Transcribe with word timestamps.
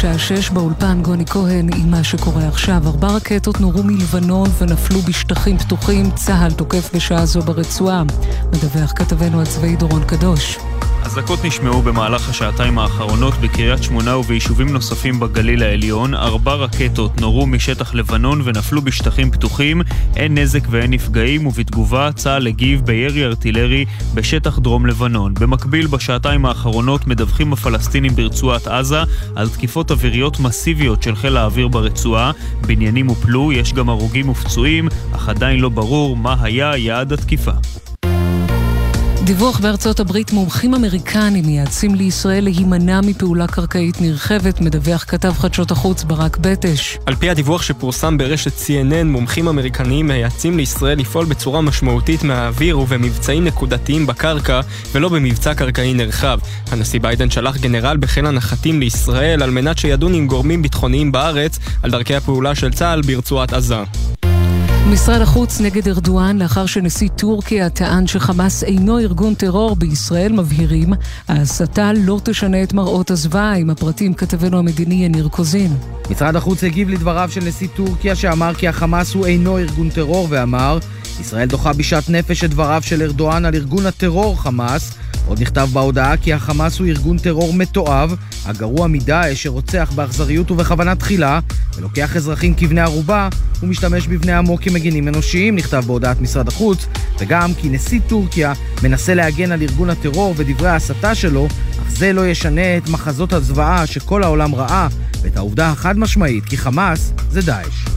השעה 0.00 0.18
שש 0.18 0.50
באולפן 0.50 1.02
גוני 1.02 1.26
כהן 1.26 1.68
עם 1.76 1.90
מה 1.90 2.04
שקורה 2.04 2.48
עכשיו. 2.48 2.82
ארבע 2.86 3.08
רקטות 3.08 3.60
נורו 3.60 3.82
מלבנון 3.82 4.48
ונפלו 4.58 5.00
בשטחים 5.00 5.58
פתוחים. 5.58 6.10
צה"ל 6.10 6.52
תוקף 6.52 6.90
בשעה 6.94 7.26
זו 7.26 7.42
ברצועה. 7.42 8.02
מדווח 8.52 8.92
כתבנו 8.96 9.42
הצבאי 9.42 9.76
דורון 9.76 10.04
קדוש. 10.04 10.58
אזעקות 11.04 11.44
נשמעו 11.44 11.82
במהלך 11.82 12.28
השעתיים 12.28 12.78
האחרונות 12.78 13.34
בקריית 13.34 13.82
שמונה 13.82 14.16
וביישובים 14.16 14.68
נוספים 14.68 15.20
בגליל 15.20 15.62
העליון. 15.62 16.14
ארבע 16.14 16.54
רקטות 16.54 17.20
נורו 17.20 17.46
משטח 17.46 17.94
לבנון 17.94 18.40
ונפלו 18.44 18.82
בשטחים 18.82 19.30
פתוחים. 19.30 19.82
אין 20.16 20.38
נזק 20.38 20.60
ואין 20.70 20.90
נפגעים, 20.90 21.46
ובתגובה 21.46 22.10
צה"ל 22.14 22.46
הגיב 22.46 22.80
בירי 22.80 23.24
ארטילרי 23.24 23.84
בשטח 24.14 24.58
דרום 24.58 24.86
לבנון. 24.86 25.34
במקביל, 25.34 25.86
בשעתיים 25.86 26.46
האחרונות 26.46 27.06
מדווחים 27.06 27.52
הפלסטינים 27.52 28.14
ברצועת 28.14 28.66
עזה 28.66 29.02
על 29.36 29.48
תקיפות 29.48 29.90
אוויריות 29.90 30.40
מסיביות 30.40 31.02
של 31.02 31.16
חיל 31.16 31.36
האוויר 31.36 31.68
ברצועה. 31.68 32.32
בניינים 32.66 33.06
הופלו, 33.06 33.52
יש 33.52 33.72
גם 33.72 33.88
הרוגים 33.88 34.28
ופצועים, 34.28 34.88
אך 35.12 35.28
עדיין 35.28 35.60
לא 35.60 35.68
ברור 35.68 36.16
מה 36.16 36.36
היה 36.40 36.76
יעד 36.76 37.12
התקיפה. 37.12 37.52
דיווח 39.24 39.60
בארצות 39.60 40.00
הברית, 40.00 40.32
מומחים 40.32 40.74
אמריקנים 40.74 41.46
מייעצים 41.46 41.94
לישראל 41.94 42.44
להימנע 42.44 43.00
מפעולה 43.00 43.46
קרקעית 43.46 44.00
נרחבת, 44.00 44.60
מדווח 44.60 45.04
כתב 45.08 45.32
חדשות 45.32 45.70
החוץ 45.70 46.04
ברק 46.04 46.36
בטש. 46.36 46.98
על 47.06 47.14
פי 47.14 47.30
הדיווח 47.30 47.62
שפורסם 47.62 48.18
ברשת 48.18 48.52
CNN, 48.58 49.04
מומחים 49.04 49.48
אמריקניים 49.48 50.06
מייעצים 50.06 50.56
לישראל 50.56 50.98
לפעול 50.98 51.24
בצורה 51.24 51.60
משמעותית 51.60 52.24
מהאוויר 52.24 52.78
ובמבצעים 52.78 53.44
נקודתיים 53.44 54.06
בקרקע, 54.06 54.60
ולא 54.92 55.08
במבצע 55.08 55.54
קרקעי 55.54 55.94
נרחב. 55.94 56.38
הנשיא 56.70 57.00
ביידן 57.00 57.30
שלח 57.30 57.56
גנרל 57.56 57.96
בחיל 57.96 58.26
הנחתים 58.26 58.80
לישראל 58.80 59.42
על 59.42 59.50
מנת 59.50 59.78
שידון 59.78 60.14
עם 60.14 60.26
גורמים 60.26 60.62
ביטחוניים 60.62 61.12
בארץ 61.12 61.58
על 61.82 61.90
דרכי 61.90 62.14
הפעולה 62.14 62.54
של 62.54 62.72
צה"ל 62.72 63.00
ברצועת 63.00 63.52
עזה. 63.52 63.82
משרד 64.92 65.20
החוץ 65.20 65.60
נגד 65.60 65.88
ארדואן 65.88 66.38
לאחר 66.38 66.66
שנשיא 66.66 67.08
טורקיה 67.08 67.70
טען 67.70 68.06
שחמאס 68.06 68.64
אינו 68.64 68.98
ארגון 68.98 69.34
טרור 69.34 69.76
בישראל 69.76 70.32
מבהירים 70.32 70.92
ההסתה 71.28 71.92
לא 71.92 72.20
תשנה 72.24 72.62
את 72.62 72.72
מראות 72.72 73.10
הזוועה 73.10 73.54
עם 73.54 73.70
הפרטים 73.70 74.14
כתבנו 74.14 74.58
המדיני 74.58 75.04
יניר 75.04 75.28
קוזין. 75.28 75.76
משרד 76.10 76.36
החוץ 76.36 76.64
הגיב 76.64 76.88
לדבריו 76.88 77.30
של 77.32 77.44
נשיא 77.44 77.68
טורקיה 77.76 78.16
שאמר 78.16 78.54
כי 78.54 78.68
החמאס 78.68 79.14
הוא 79.14 79.26
אינו 79.26 79.58
ארגון 79.58 79.90
טרור 79.90 80.26
ואמר 80.30 80.78
ישראל 81.20 81.46
דוחה 81.48 81.72
בשאט 81.72 82.08
נפש 82.08 82.44
את 82.44 82.50
דבריו 82.50 82.82
של 82.84 83.02
ארדואן 83.02 83.44
על 83.44 83.54
ארגון 83.54 83.86
הטרור 83.86 84.42
חמאס 84.42 84.92
עוד 85.26 85.42
נכתב 85.42 85.68
בהודעה 85.72 86.16
כי 86.16 86.32
החמאס 86.32 86.78
הוא 86.78 86.86
ארגון 86.86 87.18
טרור 87.18 87.54
מתועב, 87.54 88.14
הגרוע 88.44 88.86
מדאעש 88.86 89.42
שרוצח 89.42 89.92
באכזריות 89.94 90.50
ובכוונה 90.50 90.94
תחילה, 90.94 91.40
ולוקח 91.76 92.16
אזרחים 92.16 92.54
כבני 92.54 92.80
ערובה, 92.80 93.28
ומשתמש 93.62 94.06
בבני 94.06 94.32
עמו 94.32 94.58
כמגינים 94.60 95.08
אנושיים, 95.08 95.56
נכתב 95.56 95.84
בהודעת 95.86 96.20
משרד 96.20 96.48
החוץ, 96.48 96.86
וגם 97.18 97.54
כי 97.54 97.68
נשיא 97.68 98.00
טורקיה 98.06 98.52
מנסה 98.82 99.14
להגן 99.14 99.52
על 99.52 99.62
ארגון 99.62 99.90
הטרור 99.90 100.34
ודברי 100.36 100.68
ההסתה 100.68 101.14
שלו, 101.14 101.48
אך 101.82 101.90
זה 101.90 102.12
לא 102.12 102.26
ישנה 102.26 102.76
את 102.76 102.88
מחזות 102.88 103.32
הזוועה 103.32 103.86
שכל 103.86 104.22
העולם 104.22 104.54
ראה, 104.54 104.88
ואת 105.22 105.36
העובדה 105.36 105.68
החד 105.68 105.98
משמעית 105.98 106.44
כי 106.44 106.56
חמאס 106.56 107.12
זה 107.30 107.42
דאעש. 107.42 107.89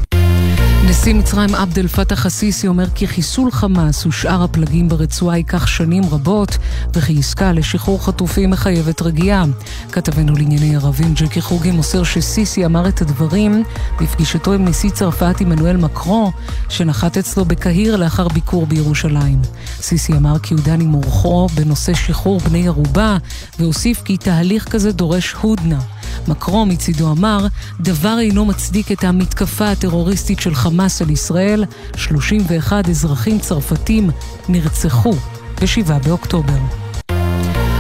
נשיא 0.94 1.14
מצרים 1.14 1.56
עבד 1.56 1.80
אל 1.80 1.88
פתח 1.88 2.26
א-סיסי 2.26 2.68
אומר 2.68 2.90
כי 2.96 3.08
חיסול 3.08 3.52
חמאס 3.52 4.06
ושאר 4.06 4.44
הפלגים 4.44 4.90
ברצועה 4.90 5.38
ייקח 5.38 5.68
שנים 5.68 6.04
רבות 6.12 6.58
וכי 6.94 7.20
עסקה 7.20 7.52
לשחרור 7.52 8.06
חטופים 8.06 8.50
מחייבת 8.50 9.02
רגיעה. 9.02 9.44
כתבנו 9.92 10.36
לענייני 10.36 10.76
ערבים 10.76 11.14
ג'קי 11.14 11.42
חוגי 11.42 11.72
מוסר 11.72 12.04
שסיסי 12.04 12.66
אמר 12.66 12.88
את 12.88 13.02
הדברים 13.02 13.64
בפגישתו 14.02 14.54
עם 14.54 14.66
נשיא 14.66 14.90
צרפת 14.90 15.36
עמנואל 15.42 15.78
מקרו 15.78 16.32
שנחת 16.70 17.18
אצלו 17.18 17.46
בקהיר 17.46 17.96
לאחר 17.96 18.28
ביקור 18.28 18.66
בירושלים. 18.66 19.42
סיסי 19.82 20.14
אמר 20.14 20.40
כי 20.40 20.54
הוא 20.54 20.64
דן 20.64 20.82
עם 20.82 20.94
אורחו 20.94 21.48
בנושא 21.56 21.94
שחרור 21.94 22.40
בני 22.40 22.68
ערובה 22.68 23.18
והוסיף 23.60 24.02
כי 24.02 24.18
תהליך 24.18 24.70
כזה 24.70 24.92
דורש 24.92 25.34
הודנה. 25.34 25.80
מקרו 26.28 26.66
מצידו 26.66 27.12
אמר, 27.12 27.48
דבר 27.80 28.16
אינו 28.20 28.46
מצדיק 28.46 28.92
את 28.92 29.04
המתקפה 29.04 29.72
הטרוריסטית 29.72 30.40
של 30.40 30.56
חמאס 30.56 31.02
על 31.02 31.10
ישראל, 31.10 31.66
31 31.96 32.90
אזרחים 32.90 33.40
צרפתים 33.40 34.10
נרצחו 34.50 35.14
ב-7 35.62 36.08
באוקטובר. 36.08 36.83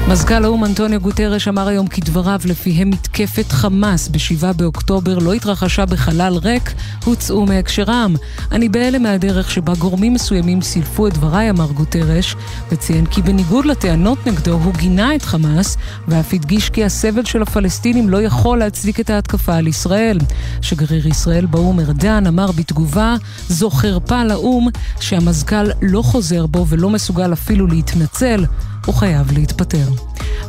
מזכ"ל 0.08 0.46
האו"ם 0.46 0.66
אנטוניו 0.66 1.02
גוטרש 1.02 1.48
אמר 1.48 1.68
היום 1.68 1.88
כי 1.88 2.02
דבריו 2.02 2.40
לפיהם 2.46 2.90
מתקפת 2.90 3.52
חמאס 3.52 4.08
ב-7 4.08 4.54
באוקטובר 4.56 5.18
לא 5.18 5.34
התרחשה 5.34 5.86
בחלל 5.86 6.34
ריק, 6.44 6.74
הוצאו 7.06 7.46
מהקשרם. 7.46 8.16
אני 8.52 8.70
בהלם 8.70 9.04
מהדרך 9.04 9.52
שבה 9.52 9.74
גורמים 9.76 10.14
מסוימים 10.14 10.62
סילפו 10.62 11.08
את 11.08 11.14
דבריי, 11.14 11.50
אמר 11.50 11.72
גוטרש, 11.72 12.36
וציין 12.72 13.06
כי 13.06 13.22
בניגוד 13.22 13.66
לטענות 13.66 14.28
נגדו 14.28 14.54
הוא 14.54 14.74
גינה 14.74 15.16
את 15.16 15.22
חמאס, 15.22 15.78
ואף 16.08 16.34
הדגיש 16.34 16.70
כי 16.70 16.86
הסבל 16.86 17.26
של 17.26 17.42
הפלסטינים 17.42 18.10
לא 18.10 18.22
יכול 18.22 18.58
להצדיק 18.58 19.00
את 19.00 19.10
ההתקפה 19.10 19.56
על 19.56 19.68
ישראל. 19.68 20.18
שגריר 20.62 21.08
ישראל 21.08 21.46
באו"ם 21.46 21.80
ארדן 21.80 22.28
אמר 22.28 22.52
בתגובה, 22.52 23.16
זו 23.50 23.70
חרפה 23.70 24.24
לאו"ם 24.24 24.68
שהמזכ"ל 25.00 25.66
לא 25.82 26.02
חוזר 26.02 26.46
בו 26.46 26.66
ולא 26.68 26.90
מסוגל 26.90 27.34
אפילו 27.34 27.68
להתנצל. 27.68 28.46
הוא 28.86 28.96
חייב 28.96 29.32
להתפטר. 29.32 29.88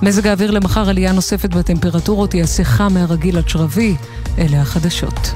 מזג 0.02 0.26
האוויר 0.26 0.50
למחר 0.50 0.88
עלייה 0.88 1.12
נוספת 1.12 1.54
בטמפרטורות 1.54 2.34
יעשה 2.34 2.64
חם 2.64 2.94
מהרגיל 2.94 3.38
עד 3.38 3.48
שרבי. 3.48 3.96
אלה 4.38 4.60
החדשות. 4.60 5.34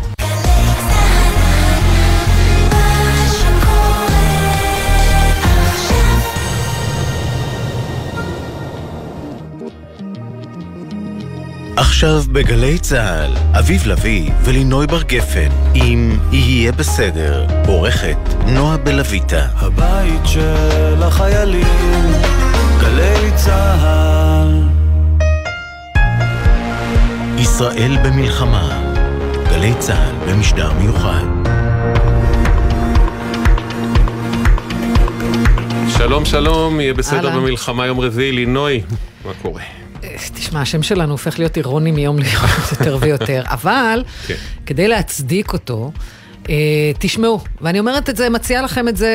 עכשיו 11.76 12.22
בגלי 12.32 12.78
צה"ל, 12.78 13.58
אביב 13.58 13.86
לביא 13.86 14.30
ולינוי 14.44 14.86
בר 14.86 15.02
גפן, 15.02 15.48
אם 15.74 16.18
יהיה 16.32 16.72
בסדר, 16.72 17.46
עורכת 17.66 18.16
נועה 18.46 18.76
בלויטה. 18.76 19.46
הבית 19.56 20.26
של 20.26 21.02
החיילים 21.02 22.47
גלי 22.88 23.30
צה"ל 23.36 24.62
ישראל 27.38 27.96
במלחמה, 28.04 28.82
גלי 29.50 29.72
צה"ל 29.78 30.32
במשדר 30.32 30.72
מיוחד. 30.72 31.24
שלום 35.98 36.24
שלום, 36.24 36.80
יהיה 36.80 36.94
בסדר 36.94 37.30
במלחמה 37.30 37.86
יום 37.86 38.00
רביעי, 38.00 38.32
לינוי, 38.32 38.82
מה 39.24 39.32
קורה? 39.42 39.62
תשמע, 40.34 40.60
השם 40.60 40.82
שלנו 40.82 41.12
הופך 41.12 41.38
להיות 41.38 41.56
אירוני 41.56 41.90
מיום 41.90 42.18
ליום 42.18 42.44
יותר 42.72 42.96
ויותר, 43.00 43.42
אבל 43.56 44.04
כן. 44.26 44.34
כדי 44.66 44.88
להצדיק 44.88 45.52
אותו, 45.52 45.92
תשמעו, 46.98 47.40
ואני 47.60 47.78
אומרת 47.78 48.10
את 48.10 48.16
זה, 48.16 48.30
מציעה 48.30 48.62
לכם 48.62 48.88
את 48.88 48.96
זה 48.96 49.10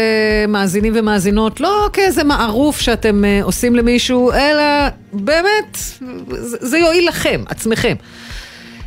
מאזינים 0.47 0.93
ומאזינות, 0.95 1.59
לא 1.59 1.89
כאיזה 1.93 2.23
מערוף 2.23 2.79
שאתם 2.79 3.23
uh, 3.23 3.45
עושים 3.45 3.75
למישהו, 3.75 4.31
אלא 4.31 4.63
באמת, 5.13 5.77
זה 6.41 6.77
יועיל 6.77 7.07
לכם, 7.07 7.43
עצמכם. 7.47 7.95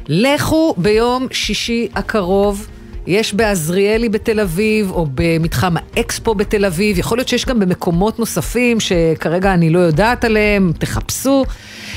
לכו 0.08 0.74
ביום 0.76 1.26
שישי 1.30 1.88
הקרוב. 1.94 2.66
יש 3.06 3.34
בעזריאלי 3.34 4.08
בתל 4.08 4.40
אביב, 4.40 4.90
או 4.90 5.06
במתחם 5.14 5.74
האקספו 5.76 6.34
בתל 6.34 6.64
אביב, 6.64 6.98
יכול 6.98 7.18
להיות 7.18 7.28
שיש 7.28 7.46
גם 7.46 7.60
במקומות 7.60 8.18
נוספים 8.18 8.80
שכרגע 8.80 9.54
אני 9.54 9.70
לא 9.70 9.78
יודעת 9.78 10.24
עליהם, 10.24 10.72
תחפשו. 10.78 11.44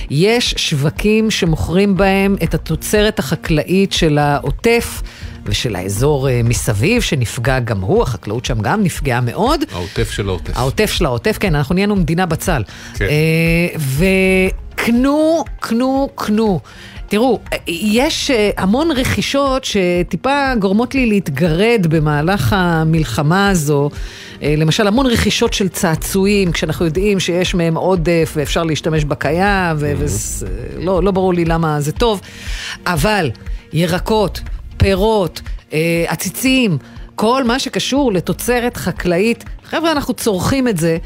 יש 0.10 0.54
שווקים 0.58 1.32
שמוכרים 1.32 1.98
בהם 1.98 2.36
את 2.44 2.54
התוצרת 2.54 3.20
החקלאית 3.20 3.92
של 3.92 4.18
העוטף. 4.18 5.02
ושל 5.46 5.76
האזור 5.76 6.28
uh, 6.28 6.32
מסביב, 6.44 7.02
שנפגע 7.02 7.60
גם 7.60 7.82
הוא, 7.82 8.04
החקלאות 8.04 8.46
שם 8.46 8.62
גם 8.62 8.84
נפגעה 8.84 9.22
מאוד. 9.22 9.62
העוטף 9.72 10.12
של 10.12 10.30
העוטף. 10.30 10.58
העוטף 10.58 10.92
של 10.92 11.06
העוטף, 11.06 11.38
כן, 11.40 11.56
אנחנו 11.56 11.76
נהיינו 11.76 11.96
מדינה 11.96 12.26
בצל. 12.26 12.64
כן. 12.96 13.06
Uh, 13.06 13.80
וקנו, 14.80 15.44
קנו, 15.60 16.10
קנו. 16.16 16.60
תראו, 17.10 17.40
יש 17.68 18.32
המון 18.58 18.92
רכישות 18.92 19.66
שטיפה 19.66 20.56
גורמות 20.60 20.96
לי 20.96 21.06
להתגרד 21.06 21.88
במהלך 21.90 22.54
המלחמה 22.58 23.50
הזו. 23.50 23.90
למשל, 24.42 24.88
המון 24.88 25.06
רכישות 25.06 25.54
של 25.54 25.70
צעצועים, 25.70 26.52
כשאנחנו 26.52 26.86
יודעים 26.86 27.20
שיש 27.20 27.56
מהם 27.56 27.76
עודף 27.76 28.34
ואפשר 28.36 28.64
להשתמש 28.64 29.04
בקיים, 29.04 29.78
ולא 29.80 31.04
לא 31.04 31.12
ברור 31.12 31.34
לי 31.34 31.46
למה 31.46 31.82
זה 31.82 31.92
טוב. 31.92 32.22
אבל 32.86 33.32
ירקות, 33.74 34.42
פירות, 34.80 35.42
עציצים, 36.08 36.78
כל 37.16 37.44
מה 37.44 37.60
שקשור 37.60 38.12
לתוצרת 38.14 38.78
חקלאית, 38.78 39.44
חבר'ה, 39.64 39.92
אנחנו 39.92 40.14
צורכים 40.14 40.68
את 40.68 40.78
זה. 40.78 40.98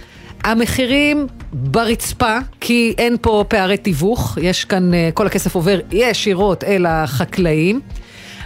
המחירים 0.43 1.27
ברצפה, 1.53 2.37
כי 2.61 2.93
אין 2.97 3.15
פה 3.21 3.45
פערי 3.47 3.77
תיווך, 3.77 4.37
יש 4.41 4.65
כאן, 4.65 4.91
כל 5.13 5.27
הכסף 5.27 5.55
עובר 5.55 5.79
ישירות 5.91 6.63
אל 6.63 6.85
החקלאים. 6.85 7.81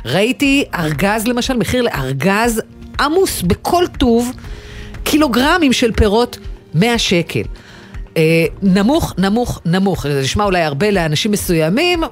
ראיתי 0.05 0.65
ארגז 0.75 1.27
למשל, 1.27 1.57
מחיר 1.57 1.81
לארגז 1.81 2.61
עמוס 2.99 3.41
בכל 3.41 3.83
טוב, 3.99 4.31
קילוגרמים 5.03 5.73
של 5.73 5.91
פירות, 5.91 6.37
100 6.73 6.97
שקל. 6.97 7.41
אה, 8.17 8.45
נמוך, 8.61 9.13
נמוך, 9.17 9.61
נמוך. 9.65 10.07
זה 10.07 10.21
נשמע 10.21 10.43
אולי 10.43 10.61
הרבה 10.61 10.91
לאנשים 10.91 11.31
מסוימים, 11.31 12.03
אה, 12.03 12.09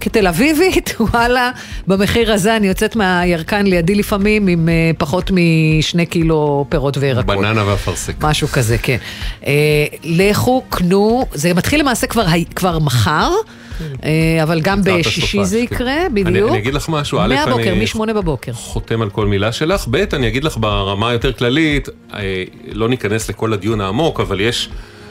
כתל 0.00 0.26
אביבית, 0.26 0.94
וואלה, 1.00 1.50
במחיר 1.86 2.32
הזה 2.32 2.56
אני 2.56 2.66
יוצאת 2.66 2.96
מהירקן 2.96 3.66
לידי 3.66 3.94
לפעמים 3.94 4.46
עם 4.46 4.68
אה, 4.68 4.90
פחות 4.98 5.30
משני 5.30 6.06
קילו 6.06 6.66
פירות 6.68 6.96
וירקות. 6.96 7.36
בננה 7.36 7.66
ואפרסק. 7.66 8.14
משהו 8.20 8.48
כזה, 8.48 8.76
כן. 8.78 8.96
לכו, 10.04 10.62
קנו, 10.68 11.26
זה 11.34 11.54
מתחיל 11.54 11.80
למעשה 11.80 12.06
כבר, 12.06 12.26
כבר 12.54 12.78
מחר. 12.78 13.30
אבל 14.42 14.60
גם 14.60 14.80
בשישי 14.84 15.44
זה 15.44 15.56
כן. 15.56 15.62
יקרה, 15.62 15.96
בדיוק. 16.14 16.50
אני 16.50 16.58
אגיד 16.58 16.74
לך 16.74 16.88
משהו, 16.88 17.18
א', 17.18 17.34
מהבוקר, 17.34 17.74
משמונה 17.74 18.14
בבוקר. 18.14 18.52
חותם 18.52 19.02
על 19.02 19.10
כל 19.10 19.26
מילה 19.26 19.52
שלך, 19.52 19.86
ב', 19.90 20.04
אני 20.14 20.28
אגיד 20.28 20.44
לך 20.44 20.56
ברמה 20.58 21.08
היותר 21.08 21.32
כללית, 21.32 21.88
לא 22.72 22.88
ניכנס 22.88 23.28
לכל 23.30 23.52
הדיון 23.52 23.80
העמוק, 23.80 24.20
אבל 24.20 24.40
יש... 24.40 24.68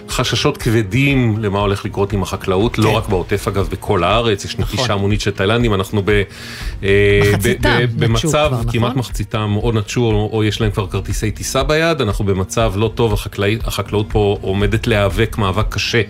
חששות 0.10 0.58
כבדים 0.58 1.38
למה 1.40 1.60
הולך 1.60 1.86
לקרות 1.86 2.14
עם 2.14 2.24
החקלאות, 2.24 2.78
לא 2.78 2.84
כן. 2.84 2.90
לא 2.90 2.98
רק 2.98 3.10
בעוטף 3.10 3.48
אגב, 3.48 3.68
בכל 3.72 4.04
הארץ, 4.04 4.46
יש 4.46 4.60
נטישה 4.60 4.84
נכון. 4.84 4.92
המונית 4.92 5.22
של 5.22 5.32
תאילנדים, 5.32 5.74
אנחנו 5.74 6.02
ב, 6.06 6.22
אה, 6.84 7.22
מחציתם, 7.32 7.80
ב, 7.80 8.00
ב, 8.00 8.06
במצב, 8.06 8.48
כבר, 8.52 8.72
כמעט 8.72 8.90
נכון? 8.90 9.00
מחציתם 9.00 9.56
או 9.56 9.72
נטשו 9.72 10.02
או, 10.02 10.30
או 10.34 10.44
יש 10.44 10.62
להם 10.62 10.72
כבר 10.72 10.88
כרטיסי 10.88 11.32
טיסה 11.32 11.64
ביד, 11.64 12.02
אנחנו 12.02 12.26
במצב 12.26 12.74
לא 12.76 12.92
טוב, 12.96 13.14
החקלאי, 13.14 13.58
החקלאות 13.64 14.06
פה 14.10 14.38
עומדת 14.42 14.88
להיאבק 14.88 15.38
מאבק 15.38 15.74
קשה 15.74 16.02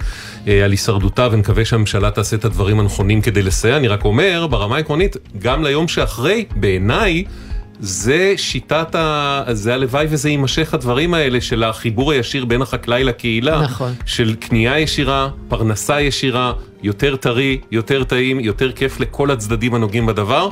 אה, 0.48 0.66
על 0.66 0.72
הישרדותה, 0.72 1.28
ונקווה 1.32 1.66
שהממשלה 1.66 2.12
תעשה 2.12 2.36
את 2.36 2.46
הדברים 2.46 2.80
הנכונים 2.80 3.22
כדי 3.22 3.42
לסייע. 3.42 3.78
אני 3.78 3.88
רק 3.88 4.06
אומר, 4.06 4.48
ברמה 4.50 4.76
העקרונית, 4.76 5.18
גם 5.40 5.64
ליום 5.64 5.88
שאחרי, 5.88 6.46
בעיניי, 6.56 7.24
זה 7.80 8.34
שיטת 8.38 8.96
ה... 8.96 9.44
זה 9.52 9.74
הלוואי 9.74 10.06
וזה 10.10 10.30
יימשך 10.30 10.74
הדברים 10.74 11.14
האלה 11.14 11.42
של 11.42 11.64
החיבור 11.64 12.12
הישיר 12.12 12.46
בין 12.46 12.62
החקלאי 12.62 13.04
לקהילה. 13.04 13.62
נכון. 13.62 13.94
של 14.06 14.36
קנייה 14.36 14.80
ישירה, 14.80 15.30
פרנסה 15.48 16.02
ישירה, 16.02 16.54
יותר 16.84 17.16
טרי, 17.16 17.60
יותר 17.72 18.04
טעים, 18.04 18.40
יותר 18.40 18.72
כיף 18.72 19.00
לכל 19.00 19.32
הצדדים 19.32 19.74
הנוגעים 19.74 20.06
בדבר. 20.06 20.50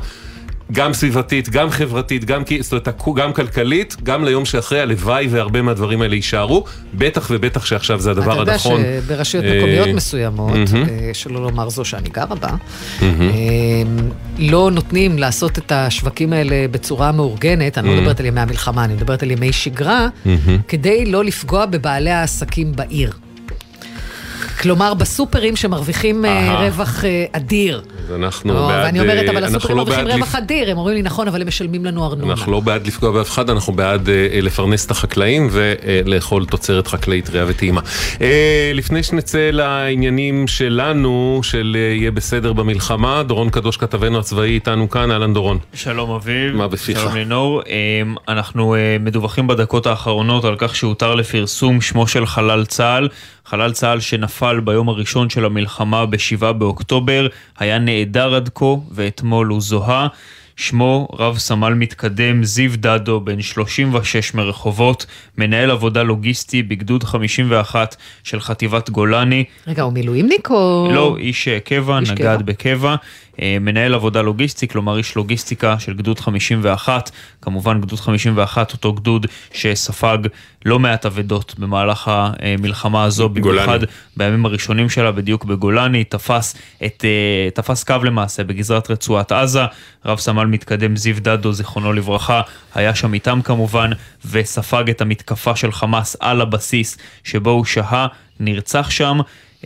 גם 0.71 0.93
סביבתית, 0.93 1.49
גם 1.49 1.69
חברתית, 1.69 2.25
גם, 2.25 2.41
זאת 2.61 2.71
אומרת, 2.71 2.87
גם 3.15 3.33
כלכלית, 3.33 3.95
גם 4.03 4.25
ליום 4.25 4.45
שאחרי, 4.45 4.79
הלוואי 4.79 5.27
והרבה 5.27 5.61
מהדברים 5.61 6.01
האלה 6.01 6.15
יישארו, 6.15 6.63
בטח 6.93 7.27
ובטח 7.31 7.65
שעכשיו 7.65 7.99
זה 7.99 8.11
הדבר 8.11 8.41
הנכון. 8.41 8.81
אתה 8.81 8.89
יודע 8.89 9.01
שברשויות 9.01 9.45
מקומיות 9.45 9.87
אה, 9.87 9.93
מסוימות, 9.93 10.53
אה, 10.53 11.09
שלא 11.13 11.41
לומר 11.41 11.69
זו 11.69 11.85
שאני 11.85 12.09
גרה 12.09 12.35
בה, 12.35 12.49
אה, 13.01 13.07
לא 14.37 14.71
נותנים 14.71 15.19
לעשות 15.19 15.57
את 15.57 15.71
השווקים 15.71 16.33
האלה 16.33 16.65
בצורה 16.71 17.11
מאורגנת, 17.11 17.77
אני 17.77 17.87
לא 17.87 18.01
מדברת 18.01 18.19
על 18.19 18.25
ימי 18.25 18.41
המלחמה, 18.41 18.85
אני 18.85 18.93
מדברת 18.93 19.23
על 19.23 19.31
ימי 19.31 19.53
שגרה, 19.53 20.07
כדי 20.67 21.05
לא 21.05 21.23
לפגוע 21.23 21.65
בבעלי 21.65 22.11
העסקים 22.11 22.71
בעיר. 22.75 23.11
כלומר, 24.61 24.93
בסופרים 24.93 25.55
שמרוויחים 25.55 26.25
אה, 26.25 26.59
רווח 26.59 27.05
אה, 27.05 27.25
אדיר. 27.31 27.81
אז 28.05 28.15
אנחנו 28.15 28.53
לא, 28.53 28.67
בעד... 28.67 28.85
ואני 28.85 28.99
אומרת, 28.99 29.29
אבל 29.29 29.43
הסופרים 29.43 29.77
לא 29.77 29.83
מרוויחים 29.83 30.07
רווח 30.07 30.35
אדיר, 30.35 30.71
הם 30.71 30.77
אומרים 30.77 30.95
לי, 30.95 31.01
נכון, 31.01 31.27
אבל 31.27 31.41
הם 31.41 31.47
משלמים 31.47 31.85
לנו 31.85 32.05
ארנונה. 32.05 32.33
אנחנו 32.33 32.51
לא 32.51 32.59
בעד 32.59 32.87
לפגוע 32.87 33.11
באף 33.11 33.29
אחד, 33.29 33.49
אנחנו 33.49 33.73
בעד 33.73 34.09
אה, 34.09 34.39
לפרנס 34.41 34.85
את 34.85 34.91
החקלאים 34.91 35.47
ולאכול 35.51 36.45
תוצרת 36.45 36.87
חקלאית 36.87 37.25
טריה 37.25 37.45
וטעימה. 37.47 37.81
לפני 38.73 39.03
שנצא 39.03 39.49
לעניינים 39.53 40.47
שלנו, 40.47 41.39
של 41.43 41.77
יהיה 41.99 42.11
בסדר 42.11 42.53
במלחמה, 42.53 43.23
דורון 43.23 43.49
קדוש 43.49 43.77
כתבנו 43.77 44.19
הצבאי 44.19 44.49
איתנו 44.49 44.89
כאן, 44.89 45.11
אהלן 45.11 45.33
דורון. 45.33 45.57
שלום 45.73 46.11
אביב. 46.11 46.55
מה 46.55 46.67
בפיך? 46.67 46.99
שלום 46.99 47.15
לינור. 47.15 47.61
אנחנו 48.27 48.75
מדווחים 48.99 49.47
בדקות 49.47 49.87
האחרונות 49.87 50.45
על 50.45 50.55
כך 50.57 50.75
שהותר 50.75 51.15
לפרסום 51.15 51.81
שמו 51.81 52.07
של 52.07 52.25
חלל 52.25 52.65
צה"ל. 52.65 53.09
חלל 53.45 53.71
צה"ל 53.71 53.99
שנפל 53.99 54.50
ביום 54.59 54.89
הראשון 54.89 55.29
של 55.29 55.45
המלחמה 55.45 56.05
ב-7 56.05 56.51
באוקטובר, 56.51 57.27
היה 57.59 57.79
נעדר 57.79 58.35
עד 58.35 58.49
כה 58.55 58.65
ואתמול 58.91 59.47
הוא 59.47 59.61
זוהה. 59.61 60.07
שמו 60.55 61.07
רב 61.13 61.37
סמל 61.37 61.73
מתקדם 61.73 62.43
זיו 62.43 62.71
דדו, 62.75 63.19
בן 63.19 63.41
36 63.41 64.33
מרחובות, 64.33 65.05
מנהל 65.37 65.71
עבודה 65.71 66.03
לוגיסטי 66.03 66.63
בגדוד 66.63 67.03
51 67.03 67.95
של 68.23 68.39
חטיבת 68.39 68.89
גולני. 68.89 69.43
רגע, 69.67 69.81
הוא 69.81 69.93
מילואימניק 69.93 70.49
או... 70.49 70.89
לא, 70.93 71.15
איש 71.19 71.47
קבע, 71.63 71.99
איש 71.99 72.09
נגד 72.09 72.17
קבע. 72.17 72.37
בקבע. 72.37 72.95
אה, 73.41 73.57
מנהל 73.61 73.93
עבודה 73.93 74.21
לוגיסטי, 74.21 74.67
כלומר 74.67 74.97
איש 74.97 75.15
לוגיסטיקה 75.15 75.79
של 75.79 75.93
גדוד 75.93 76.19
51, 76.19 77.11
כמובן 77.41 77.81
גדוד 77.81 77.99
51, 77.99 78.73
אותו 78.73 78.93
גדוד 78.93 79.25
שספג 79.53 80.17
לא 80.65 80.79
מעט 80.79 81.05
אבדות 81.05 81.55
במהלך 81.59 82.11
המלחמה 82.11 83.03
הזו, 83.03 83.29
במיוחד 83.29 83.79
בימים 84.17 84.45
הראשונים 84.45 84.89
שלה, 84.89 85.11
בדיוק 85.11 85.45
בגולני, 85.45 86.03
תפס, 86.03 86.55
את, 86.85 87.05
אה, 87.05 87.49
תפס 87.53 87.83
קו 87.83 87.95
למעשה 88.03 88.43
בגזרת 88.43 88.91
רצועת 88.91 89.31
עזה, 89.31 89.63
רב 90.05 90.19
סמל 90.19 90.45
מתקדם 90.45 90.95
זיו 90.95 91.15
דדו, 91.19 91.53
זיכרונו 91.53 91.93
לברכה, 91.93 92.41
היה 92.75 92.95
שם 92.95 93.13
איתם 93.13 93.39
כמובן, 93.43 93.91
וספג 94.31 94.89
את 94.89 95.01
המתקפה 95.01 95.55
של 95.55 95.71
חמאס 95.71 96.17
על 96.19 96.41
הבסיס 96.41 96.97
שבו 97.23 97.49
הוא 97.49 97.65
שהה, 97.65 98.07
נרצח 98.39 98.89
שם. 98.89 99.19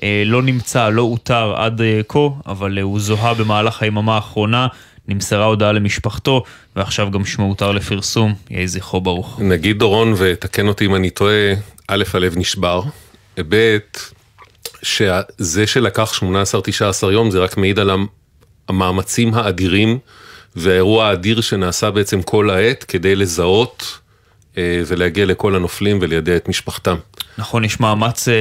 אה, 0.05 0.23
לא 0.25 0.41
נמצא, 0.41 0.89
לא 0.89 1.01
אותר 1.01 1.53
עד 1.55 1.81
אה, 1.81 2.01
כה, 2.07 2.19
אבל 2.45 2.77
אה, 2.77 2.83
הוא 2.83 2.99
זוהה 2.99 3.33
במהלך 3.33 3.81
היממה 3.81 4.15
האחרונה. 4.15 4.67
נמסרה 5.07 5.45
הודעה 5.45 5.71
למשפחתו, 5.71 6.43
ועכשיו 6.75 7.11
גם 7.11 7.25
שמו 7.25 7.45
הותר 7.45 7.71
לפרסום, 7.71 8.33
יהי 8.49 8.67
זכרו 8.67 9.01
ברוך. 9.01 9.39
נגיד 9.39 9.79
דורון, 9.79 10.13
ותקן 10.17 10.67
אותי 10.67 10.85
אם 10.85 10.95
אני 10.95 11.09
טועה, 11.09 11.53
א', 11.87 12.03
הלב 12.13 12.37
נשבר, 12.37 12.81
ב', 13.49 13.77
שזה 14.83 15.67
שלקח 15.67 16.21
18-19 17.03 17.05
יום 17.11 17.31
זה 17.31 17.39
רק 17.39 17.57
מעיד 17.57 17.79
על 17.79 17.91
המאמצים 18.69 19.33
האדירים 19.33 19.97
והאירוע 20.55 21.05
האדיר 21.05 21.41
שנעשה 21.41 21.91
בעצם 21.91 22.21
כל 22.21 22.49
העת 22.49 22.83
כדי 22.83 23.15
לזהות 23.15 23.99
ולהגיע 24.57 25.25
לכל 25.25 25.55
הנופלים 25.55 25.97
ולידע 26.01 26.35
את 26.35 26.49
משפחתם. 26.49 26.95
נכון, 27.37 27.63
יש 27.63 27.79
מאמץ 27.79 28.27
אה, 28.27 28.33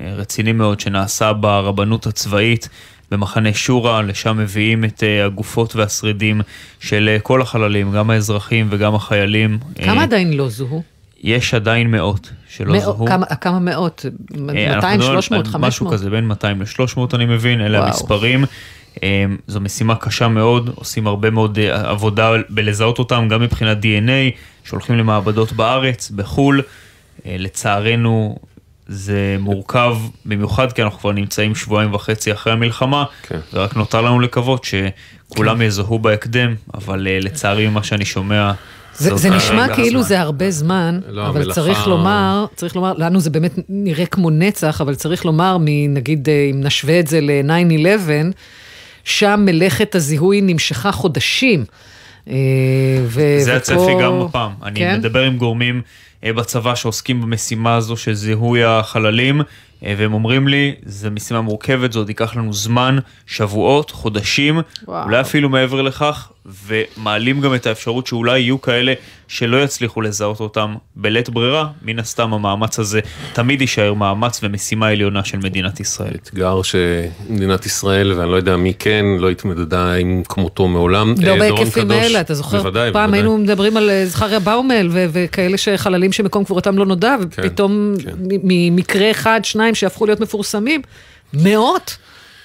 אה, 0.00 0.14
רציני 0.14 0.52
מאוד 0.52 0.80
שנעשה 0.80 1.32
ברבנות 1.32 2.06
הצבאית. 2.06 2.68
במחנה 3.10 3.54
שורה, 3.54 4.02
לשם 4.02 4.38
מביאים 4.38 4.84
את 4.84 5.02
הגופות 5.26 5.76
והשרידים 5.76 6.40
של 6.80 7.16
כל 7.22 7.42
החללים, 7.42 7.92
גם 7.92 8.10
האזרחים 8.10 8.66
וגם 8.70 8.94
החיילים. 8.94 9.58
כמה 9.84 10.02
עדיין 10.02 10.32
לא 10.32 10.48
זוהו? 10.48 10.82
יש 11.22 11.54
עדיין 11.54 11.90
מאות 11.90 12.30
שלא 12.48 12.72
מא... 12.72 12.80
זוהו. 12.80 13.06
כמה, 13.06 13.26
כמה 13.26 13.58
מאות? 13.58 14.06
200, 14.30 15.02
300, 15.02 15.46
500? 15.46 15.68
משהו 15.68 15.88
כזה, 15.88 16.10
בין 16.10 16.26
200 16.26 16.62
ל-300 16.62 17.00
אני 17.14 17.26
מבין, 17.26 17.60
אלה 17.60 17.78
וואו. 17.78 17.88
המספרים. 17.88 18.44
Um, 18.96 19.00
זו 19.46 19.60
משימה 19.60 19.96
קשה 19.96 20.28
מאוד, 20.28 20.70
עושים 20.74 21.06
הרבה 21.06 21.30
מאוד 21.30 21.58
עבודה 21.72 22.32
בלזהות 22.48 22.98
אותם, 22.98 23.28
גם 23.30 23.42
מבחינת 23.42 23.78
DNA, 23.82 24.36
שהולכים 24.64 24.98
למעבדות 24.98 25.52
בארץ, 25.52 26.10
בחו"ל. 26.10 26.62
אה, 27.26 27.36
לצערנו 27.38 28.36
זה 28.90 29.36
מורכב 29.40 29.96
במיוחד 30.24 30.72
כי 30.72 30.82
אנחנו 30.82 30.98
כבר 30.98 31.12
נמצאים 31.12 31.54
שבועיים 31.54 31.94
וחצי 31.94 32.32
אחרי 32.32 32.52
המלחמה, 32.52 33.04
כן. 33.22 33.38
ורק 33.52 33.76
נותר 33.76 34.00
לנו 34.00 34.20
לקוות 34.20 34.64
שכולם 34.64 35.56
כן. 35.56 35.62
יזוהו 35.62 35.98
בהקדם, 35.98 36.54
אבל 36.74 37.06
אה, 37.10 37.18
לצערי 37.20 37.68
ממה 37.68 37.82
שאני 37.82 38.04
שומע... 38.04 38.52
זה, 38.94 39.16
זה 39.16 39.30
נשמע 39.30 39.74
כאילו 39.74 40.00
הזמן. 40.00 40.08
זה 40.08 40.20
הרבה 40.20 40.50
זמן, 40.50 41.00
לא, 41.08 41.26
אבל 41.28 41.40
המלאכה... 41.40 41.60
צריך 41.60 41.86
לומר, 41.86 42.46
צריך 42.54 42.76
לומר, 42.76 42.92
לנו 42.96 43.20
זה 43.20 43.30
באמת 43.30 43.52
נראה 43.68 44.06
כמו 44.06 44.30
נצח, 44.30 44.80
אבל 44.80 44.94
צריך 44.94 45.24
לומר, 45.24 45.56
נגיד, 45.88 46.28
אה, 46.28 46.48
אם 46.50 46.60
נשווה 46.60 47.00
את 47.00 47.06
זה 47.06 47.20
ל-9-11, 47.20 48.10
שם 49.04 49.40
מלאכת 49.44 49.94
הזיהוי 49.94 50.40
נמשכה 50.40 50.92
חודשים. 50.92 51.64
זה 52.26 53.02
ופה... 53.06 53.56
הצפי 53.56 53.94
גם 54.02 54.20
הפעם. 54.20 54.52
אני 54.62 54.80
כן? 54.80 54.98
מדבר 54.98 55.22
עם 55.22 55.36
גורמים... 55.36 55.82
אה, 56.24 56.32
בצבא 56.32 56.74
שעוסקים 56.74 57.22
במשימה 57.22 57.76
הזו 57.76 57.96
של 57.96 58.14
זיהוי 58.14 58.64
החללים. 58.64 59.40
אה, 59.84 59.94
והם 59.98 60.14
אומרים 60.14 60.48
לי, 60.48 60.74
זו 60.84 61.10
משימה 61.10 61.40
מורכבת, 61.40 61.92
זה 61.92 61.98
עוד 61.98 62.08
ייקח 62.08 62.36
לנו 62.36 62.52
זמן, 62.52 62.98
שבועות, 63.26 63.90
חודשים, 63.90 64.60
וואו. 64.88 65.04
אולי 65.04 65.20
אפילו 65.20 65.48
מעבר 65.48 65.82
לכך, 65.82 66.28
ומעלים 66.66 67.40
גם 67.40 67.54
את 67.54 67.66
האפשרות 67.66 68.06
שאולי 68.06 68.40
יהיו 68.40 68.60
כאלה 68.60 68.94
שלא 69.28 69.62
יצליחו 69.62 70.00
לזהות 70.00 70.40
אותם 70.40 70.74
בלית 70.96 71.28
ברירה, 71.28 71.66
מן 71.82 71.98
הסתם 71.98 72.34
המאמץ 72.34 72.78
הזה 72.78 73.00
תמיד 73.32 73.60
יישאר 73.60 73.94
מאמץ 73.94 74.40
ומשימה 74.42 74.88
עליונה 74.88 75.24
של 75.24 75.38
מדינת 75.38 75.80
ישראל. 75.80 76.12
אתגר 76.14 76.60
שמדינת 76.62 77.66
ישראל, 77.66 78.12
ואני 78.12 78.30
לא 78.30 78.36
יודע 78.36 78.56
מי 78.56 78.74
כן, 78.78 79.04
לא 79.18 79.30
התמודדה 79.30 79.94
עם 79.94 80.22
כמותו 80.28 80.68
מעולם. 80.68 81.14
לא 81.22 81.30
אה, 81.30 81.38
בהיקפים 81.38 81.90
האלה, 81.90 82.20
אתה 82.20 82.34
זוכר? 82.34 82.58
בוודאי, 82.58 82.92
פעם 82.92 83.10
בוודאי. 83.10 83.20
היינו 83.20 83.38
מדברים 83.38 83.76
על 83.76 83.90
אה, 83.90 84.06
זכריה 84.06 84.38
באומל 84.38 84.88
וכאלה 84.92 85.56
שחללים 85.56 86.12
שמקום 86.12 86.44
קבורתם 86.44 86.78
לא 86.78 86.86
נודע, 86.86 87.16
כן, 87.30 87.42
ופתאום 87.42 87.94
כן. 88.04 88.10
ממקרה 88.42 89.10
אחד, 89.10 89.40
שניים 89.44 89.69
שהפכו 89.74 90.06
להיות 90.06 90.20
מפורסמים, 90.20 90.82
מאות. 91.34 91.96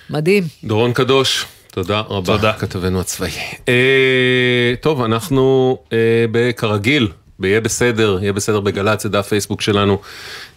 מדהים. 0.10 0.44
דורון 0.64 0.94
קדוש. 0.94 1.46
תודה 1.72 2.00
רבה, 2.00 2.34
תודה. 2.36 2.54
כתבנו 2.54 3.00
הצבאי. 3.00 3.32
אה, 3.70 4.74
טוב, 4.82 5.02
אנחנו 5.02 5.78
אה, 5.94 6.54
כרגיל, 6.54 7.08
ב"יהיה 7.40 7.62
בסדר", 7.62 8.18
"יהיה 8.22 8.34
בסדר" 8.34 8.60
בגל"צ, 8.60 9.04
זה 9.04 9.10
דף 9.10 9.28
פייסבוק 9.28 9.62
שלנו, 9.62 9.98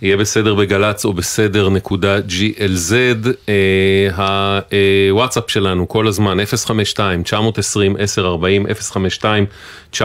יהיה 0.02 0.16
בסדר 0.16 0.54
בגל"צ 0.54 1.04
או 1.04 1.12
בסדר 1.12 1.68
נקודה 1.68 2.18
glz, 2.18 2.92
אה, 3.48 4.60
הוואטסאפ 5.10 5.50
שלנו 5.50 5.88
כל 5.88 6.06
הזמן 6.08 6.38
052-920-1040, 6.40 6.44
052-920-1040 9.94 9.96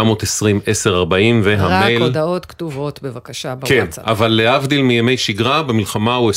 והמייל... 1.43 1.97
רק 1.97 2.01
הודעות 2.01 2.45
כתובות 2.45 2.99
בבקשה 3.03 3.55
בוואטסאפ. 3.55 4.05
כן, 4.05 4.11
אבל 4.11 4.27
להבדיל 4.27 4.81
מימי 4.81 5.17
שגרה, 5.17 5.63
במלחמה 5.63 6.15
הוא 6.15 6.31
24/7 6.31 6.33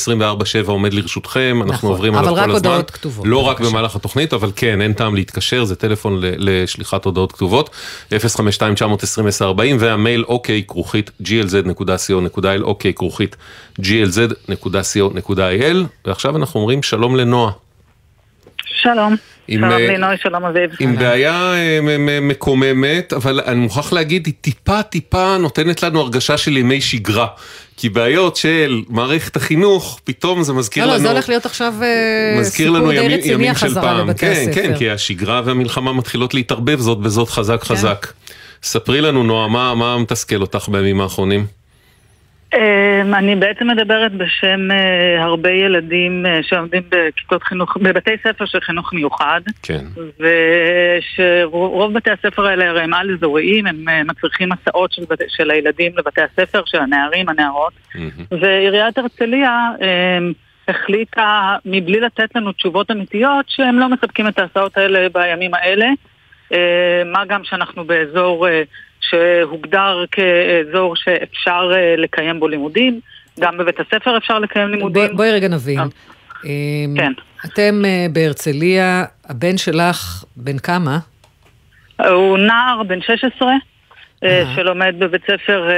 עומד 0.66 0.94
לרשותכם, 0.94 1.58
אנחנו 1.62 1.72
נכון, 1.72 1.90
עוברים 1.90 2.14
עליו 2.14 2.34
כל 2.34 2.38
הזמן. 2.40 2.50
אבל 2.50 2.56
רק 2.56 2.64
הודעות 2.64 2.90
כתובות. 2.90 3.26
לא 3.28 3.38
רק 3.38 3.60
במהלך 3.60 3.96
התוכנית, 3.96 4.32
אבל 4.32 4.50
כן, 4.56 4.80
אין 4.80 4.92
טעם 4.92 5.14
להתקשר, 5.14 5.64
זה 5.64 5.76
טלפון 5.76 6.20
לשליחת 6.20 7.04
הודעות 7.04 7.32
כתובות, 7.32 7.70
052-920-1040 8.10 8.14
והמייל 9.78 10.24
אוקיי 10.26 10.62
כרוכית 10.68 11.10
glz.co.il, 11.22 12.62
אוקיי 12.62 12.94
כרוכית 12.94 13.36
glz.co.il, 13.80 15.76
ועכשיו 16.04 16.36
אנחנו 16.36 16.60
אומרים 16.60 16.82
שלום 16.82 17.16
לנועה. 17.16 17.52
שלום. 18.64 19.16
עם, 19.48 19.60
שלום 19.60 19.72
אה, 19.72 19.78
לינוי, 19.78 20.16
שלום 20.22 20.44
אביב. 20.44 20.70
עם 20.80 20.96
בעיה 20.96 21.54
אה, 21.54 21.78
מקוממת, 22.20 23.12
אבל 23.12 23.40
אני 23.46 23.60
מוכרח 23.60 23.92
להגיד, 23.92 24.26
היא 24.26 24.34
טיפה 24.40 24.82
טיפה 24.82 25.36
נותנת 25.36 25.82
לנו 25.82 26.00
הרגשה 26.00 26.36
של 26.36 26.56
ימי 26.56 26.80
שגרה. 26.80 27.26
כי 27.76 27.88
בעיות 27.88 28.36
של 28.36 28.82
מערכת 28.88 29.36
החינוך, 29.36 30.00
פתאום 30.04 30.42
זה 30.42 30.52
מזכיר 30.52 30.86
לא, 30.86 30.92
לנו... 30.92 30.98
לא, 30.98 31.02
זה 31.02 31.12
הולך 31.12 31.28
להיות 31.28 31.46
עכשיו 31.46 31.74
אה, 31.82 32.44
סיפור 32.44 32.90
די 32.92 33.08
רציני 33.08 33.50
החזרה 33.50 33.94
לבתי 33.94 34.18
כן, 34.18 34.32
הספר. 34.32 34.52
כן, 34.54 34.78
כי 34.78 34.90
השגרה 34.90 35.42
והמלחמה 35.44 35.92
מתחילות 35.92 36.34
להתערבב 36.34 36.80
זאת 36.80 36.98
בזאת 36.98 37.28
חזק 37.28 37.62
כן. 37.62 37.74
חזק. 37.74 38.06
ספרי 38.66 39.00
לנו, 39.00 39.22
נועה, 39.22 39.48
מה, 39.48 39.74
מה 39.74 39.98
מתסכל 39.98 40.40
אותך 40.40 40.68
בימים 40.68 41.00
האחרונים? 41.00 41.46
אמ, 42.54 43.14
אני 43.14 43.36
בעצם 43.36 43.66
מדברת 43.70 44.12
בשם 44.12 44.70
אה, 44.70 45.24
הרבה 45.24 45.50
ילדים 45.50 46.26
אה, 46.26 46.40
שעומדים 46.42 46.82
בכיתות 46.88 47.42
חינוך, 47.42 47.76
בבתי 47.76 48.10
ספר 48.22 48.46
של 48.46 48.60
חינוך 48.60 48.92
מיוחד. 48.92 49.40
כן. 49.62 49.84
ושרוב 50.20 51.92
בתי 51.92 52.10
הספר 52.10 52.46
האלה 52.46 52.70
הרי 52.70 52.80
הם 52.80 52.94
על-אזוריים, 52.94 53.66
הם 53.66 53.88
אה, 53.88 54.04
מצריכים 54.04 54.48
הסעות 54.52 54.92
של, 54.92 55.02
של 55.28 55.50
הילדים 55.50 55.92
לבתי 55.98 56.20
הספר, 56.22 56.62
של 56.66 56.78
הנערים, 56.78 57.28
הנערות. 57.28 57.72
Mm-hmm. 57.94 58.36
ועיריית 58.40 58.98
הרצליה 58.98 59.70
אמ, 59.80 60.32
החליטה, 60.68 61.56
מבלי 61.64 62.00
לתת 62.00 62.36
לנו 62.36 62.52
תשובות 62.52 62.90
אמיתיות, 62.90 63.44
שהם 63.48 63.78
לא 63.78 63.88
מספקים 63.88 64.28
את 64.28 64.38
ההסעות 64.38 64.76
האלה 64.76 65.08
בימים 65.08 65.54
האלה. 65.54 65.86
מה 67.12 67.24
גם 67.28 67.44
שאנחנו 67.44 67.84
באזור 67.84 68.46
שהוגדר 69.10 70.04
כאזור 70.10 70.96
שאפשר 70.96 71.70
אה, 71.74 71.94
לקיים 71.96 72.40
בו 72.40 72.48
לימודים, 72.48 73.00
גם 73.40 73.58
בבית 73.58 73.80
הספר 73.80 74.16
אפשר 74.16 74.38
לקיים 74.38 74.68
לימודים. 74.68 75.06
בוא, 75.06 75.16
בואי 75.16 75.32
רגע 75.32 75.48
נבין. 75.48 75.78
אה, 75.78 75.84
אמ, 76.44 76.94
כן. 76.96 77.12
אתם 77.44 77.82
אה, 77.84 78.06
בהרצליה, 78.12 79.04
הבן 79.24 79.58
שלך 79.58 80.24
בן 80.36 80.58
כמה? 80.58 80.98
הוא 82.08 82.38
נער 82.38 82.82
בן 82.82 83.00
16, 83.00 83.52
שלומד 84.54 84.94
בבית 84.98 85.22
ספר 85.22 85.68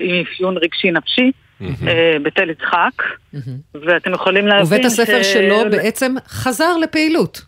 עם 0.00 0.22
אפיון 0.22 0.56
רגשי 0.56 0.90
נפשי. 0.90 1.32
בתל 2.22 2.50
יצחק, 2.50 3.02
ואתם 3.74 4.12
יכולים 4.12 4.46
להבין 4.46 4.66
ש... 4.66 4.68
ובית 4.68 4.84
הספר 4.84 5.22
שלו 5.22 5.70
בעצם 5.70 6.14
חזר 6.28 6.76
לפעילות. 6.82 7.44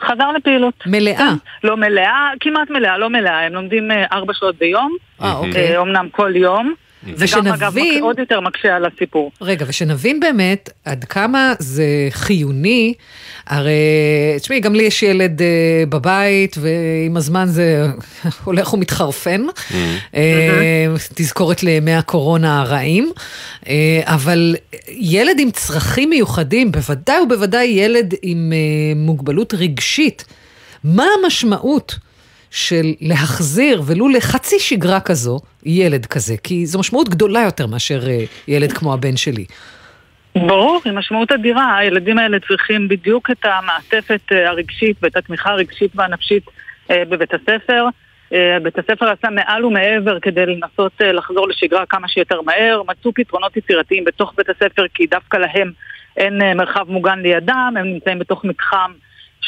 חזר 0.00 0.32
לפעילות. 0.36 0.74
מלאה? 0.86 1.16
כן. 1.16 1.68
לא 1.68 1.76
מלאה, 1.76 2.30
כמעט 2.40 2.70
מלאה, 2.70 2.98
לא 2.98 3.10
מלאה. 3.10 3.46
הם 3.46 3.52
לומדים 3.52 3.90
אה, 3.90 4.04
ארבע 4.12 4.32
שעות 4.34 4.58
ביום. 4.58 4.96
אה, 5.22 5.32
אוקיי. 5.32 5.76
אומנם 5.76 6.08
כל 6.10 6.32
יום. 6.36 6.74
ושנבין... 7.16 7.52
וגם 7.52 7.62
אגב 7.62 7.74
עוד 8.00 8.18
יותר 8.18 8.40
מקשה 8.40 8.76
על 8.76 8.84
הסיפור. 8.84 9.32
רגע, 9.40 9.64
ושנבין 9.68 10.20
באמת 10.20 10.70
עד 10.84 11.04
כמה 11.04 11.52
זה 11.58 11.84
חיוני, 12.10 12.94
הרי, 13.46 13.72
תשמעי, 14.40 14.60
גם 14.60 14.74
לי 14.74 14.82
יש 14.82 15.02
ילד 15.02 15.40
uh, 15.40 15.44
בבית, 15.88 16.56
ועם 16.60 17.16
הזמן 17.16 17.46
זה 17.48 17.86
הולך 18.44 18.72
ומתחרפן. 18.72 19.46
Mm-hmm. 19.46 19.74
Uh, 20.12 20.16
תזכורת 21.14 21.62
לימי 21.62 21.94
הקורונה 21.94 22.60
הרעים. 22.60 23.12
Uh, 23.64 23.68
אבל 24.02 24.56
ילד 24.88 25.38
עם 25.38 25.50
צרכים 25.50 26.10
מיוחדים, 26.10 26.72
בוודאי 26.72 27.20
ובוודאי 27.20 27.66
ילד 27.66 28.14
עם 28.22 28.52
uh, 28.52 28.98
מוגבלות 28.98 29.54
רגשית, 29.54 30.24
מה 30.84 31.04
המשמעות? 31.18 31.98
של 32.52 32.94
להחזיר 33.00 33.82
ולו 33.86 34.08
לחצי 34.08 34.58
שגרה 34.58 35.00
כזו, 35.00 35.40
ילד 35.64 36.06
כזה, 36.06 36.36
כי 36.42 36.66
זו 36.66 36.78
משמעות 36.78 37.08
גדולה 37.08 37.40
יותר 37.40 37.66
מאשר 37.66 38.08
אה, 38.08 38.24
ילד 38.48 38.72
כמו 38.72 38.92
הבן 38.94 39.16
שלי. 39.16 39.44
ברור, 40.36 40.80
היא 40.84 40.92
משמעות 40.92 41.32
אדירה. 41.32 41.76
הילדים 41.76 42.18
האלה 42.18 42.40
צריכים 42.40 42.88
בדיוק 42.88 43.30
את 43.30 43.44
המעטפת 43.44 44.32
אה, 44.32 44.48
הרגשית 44.48 44.96
ואת 45.02 45.16
התמיכה 45.16 45.50
הרגשית 45.50 45.90
והנפשית 45.94 46.42
אה, 46.90 47.02
בבית 47.08 47.34
הספר. 47.34 47.86
בית 48.62 48.78
הספר 48.78 49.08
עשה 49.08 49.30
מעל 49.30 49.64
ומעבר 49.64 50.20
כדי 50.20 50.46
לנסות 50.46 50.92
לחזור 51.00 51.48
לשגרה 51.48 51.86
כמה 51.86 52.08
שיותר 52.08 52.40
מהר. 52.40 52.82
מצאו 52.88 53.14
פתרונות 53.14 53.56
יצירתיים 53.56 54.04
בתוך 54.04 54.34
בית 54.36 54.48
הספר 54.48 54.84
כי 54.94 55.06
דווקא 55.06 55.36
להם 55.36 55.72
אין 56.16 56.56
מרחב 56.56 56.90
מוגן 56.90 57.18
לידם, 57.18 57.74
הם 57.78 57.86
נמצאים 57.86 58.18
בתוך 58.18 58.44
מתחם 58.44 58.92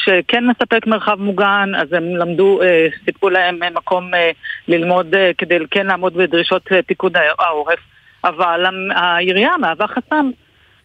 שכן 0.05 0.45
מספק 0.47 0.87
מרחב 0.87 1.21
מוגן, 1.21 1.71
אז 1.75 1.93
הם 1.93 2.15
למדו, 2.15 2.61
אה, 2.61 2.87
סיפקו 3.05 3.29
להם 3.29 3.63
אה, 3.63 3.69
מקום 3.69 4.13
אה, 4.13 4.31
ללמוד 4.67 5.15
כדי 5.37 5.57
כן 5.71 5.87
לעמוד 5.87 6.13
בדרישות 6.13 6.69
פיקוד 6.85 7.17
העורף, 7.39 7.79
אבל 8.23 8.65
העירייה 8.95 9.57
מהווה 9.57 9.87
חסם, 9.87 10.29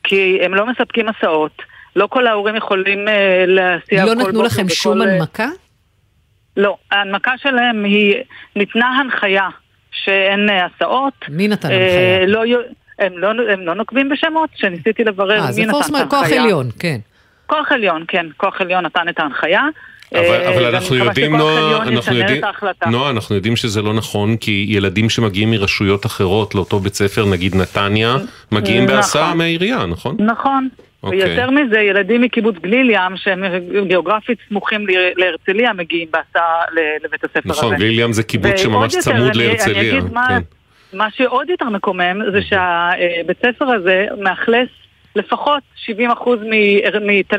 כי 0.03 0.39
הם 0.43 0.55
לא 0.55 0.67
מספקים 0.67 1.07
הסעות, 1.09 1.63
לא 1.97 2.07
כל 2.07 2.27
ההורים 2.27 2.57
יכולים 2.57 3.09
להסיע 3.47 4.05
לא 4.05 4.15
נתנו 4.15 4.43
לכם 4.43 4.69
שום 4.69 5.03
הנמקה? 5.03 5.49
לא, 6.57 6.77
ההנמקה 6.91 7.33
שלהם 7.43 7.85
היא, 7.85 8.17
ניתנה 8.57 8.87
הנחיה 8.87 9.49
שאין 9.93 10.49
הסעות. 10.51 11.15
מי 11.29 11.49
נתן 11.49 11.69
הנחיה? 11.69 12.27
לא, 12.27 12.43
הם, 12.99 13.19
לא, 13.19 13.29
הם 13.53 13.61
לא 13.61 13.75
נוקבים 13.75 14.09
בשמות, 14.09 14.51
שניסיתי 14.55 15.05
לברר 15.05 15.41
מי 15.41 15.41
נתן 15.41 15.51
את 15.51 15.57
ההנחיה. 15.57 15.65
אה, 15.65 15.83
זה 15.83 16.09
פורס 16.11 16.11
כוח 16.11 16.33
עליון, 16.33 16.69
כן. 16.79 17.01
כוח 17.47 17.73
עליון, 17.73 18.05
כן, 18.09 18.27
כוח 18.37 18.61
עליון 18.61 18.87
נתן 18.87 19.09
את 19.09 19.21
ההנחיה. 19.21 19.63
אבל, 20.15 20.25
אה, 20.25 20.55
אבל 20.55 20.75
אנחנו 20.75 20.97
יודעים, 20.97 21.37
נועה, 21.37 21.83
אנחנו 21.83 22.17
יודעים, 22.17 22.43
נועה, 22.87 23.11
אנחנו 23.11 23.35
יודעים 23.35 23.57
שזה 23.57 23.83
לא 23.83 23.95
נכון, 23.95 24.37
כי 24.37 24.67
ילדים 24.69 25.11
שמגיעים 25.11 25.51
מרשויות 25.51 26.07
אחרות 26.07 26.55
לאותו 26.55 26.79
בית 26.79 26.95
ספר, 26.95 27.27
נגיד 27.27 27.57
נתניה, 27.57 28.17
מגיעים 28.53 28.85
נכון. 28.85 28.97
בהסעה 28.97 29.35
מהעירייה, 29.35 29.87
נכון? 29.87 30.17
נכון. 30.19 30.69
Okay. 30.77 30.83
אוקיי. 31.03 31.25
ויותר 31.25 31.51
מזה, 31.51 31.81
ילדים 31.81 32.23
מקיבוץ 32.23 32.55
גליל 32.63 32.91
ים, 32.91 33.17
שהם 33.17 33.45
גיאוגרפית 33.87 34.39
סמוכים 34.49 34.87
להרצליה, 35.17 35.73
מגיעים 35.73 36.09
בהסעה 36.11 36.65
לבית 37.05 37.25
הספר 37.25 37.41
נכון, 37.45 37.65
הזה. 37.65 37.67
נכון, 37.67 37.77
גליל 37.77 38.01
ים 38.01 38.13
זה 38.13 38.23
קיבוץ 38.23 38.57
שממש 38.57 38.95
יותר, 38.95 39.11
צמוד 39.11 39.37
להרצליה. 39.37 39.81
אני 39.81 39.91
אגיד 39.91 40.03
כן. 40.03 40.15
מה, 40.15 40.39
מה 40.93 41.07
שעוד 41.11 41.51
יותר 41.51 41.69
מקומם, 41.69 42.21
זה 42.33 42.43
שהבית 42.43 43.39
ספר 43.39 43.65
הזה 43.65 44.07
מאכלס 44.21 44.69
לפחות 45.17 45.63
70% 45.87 45.91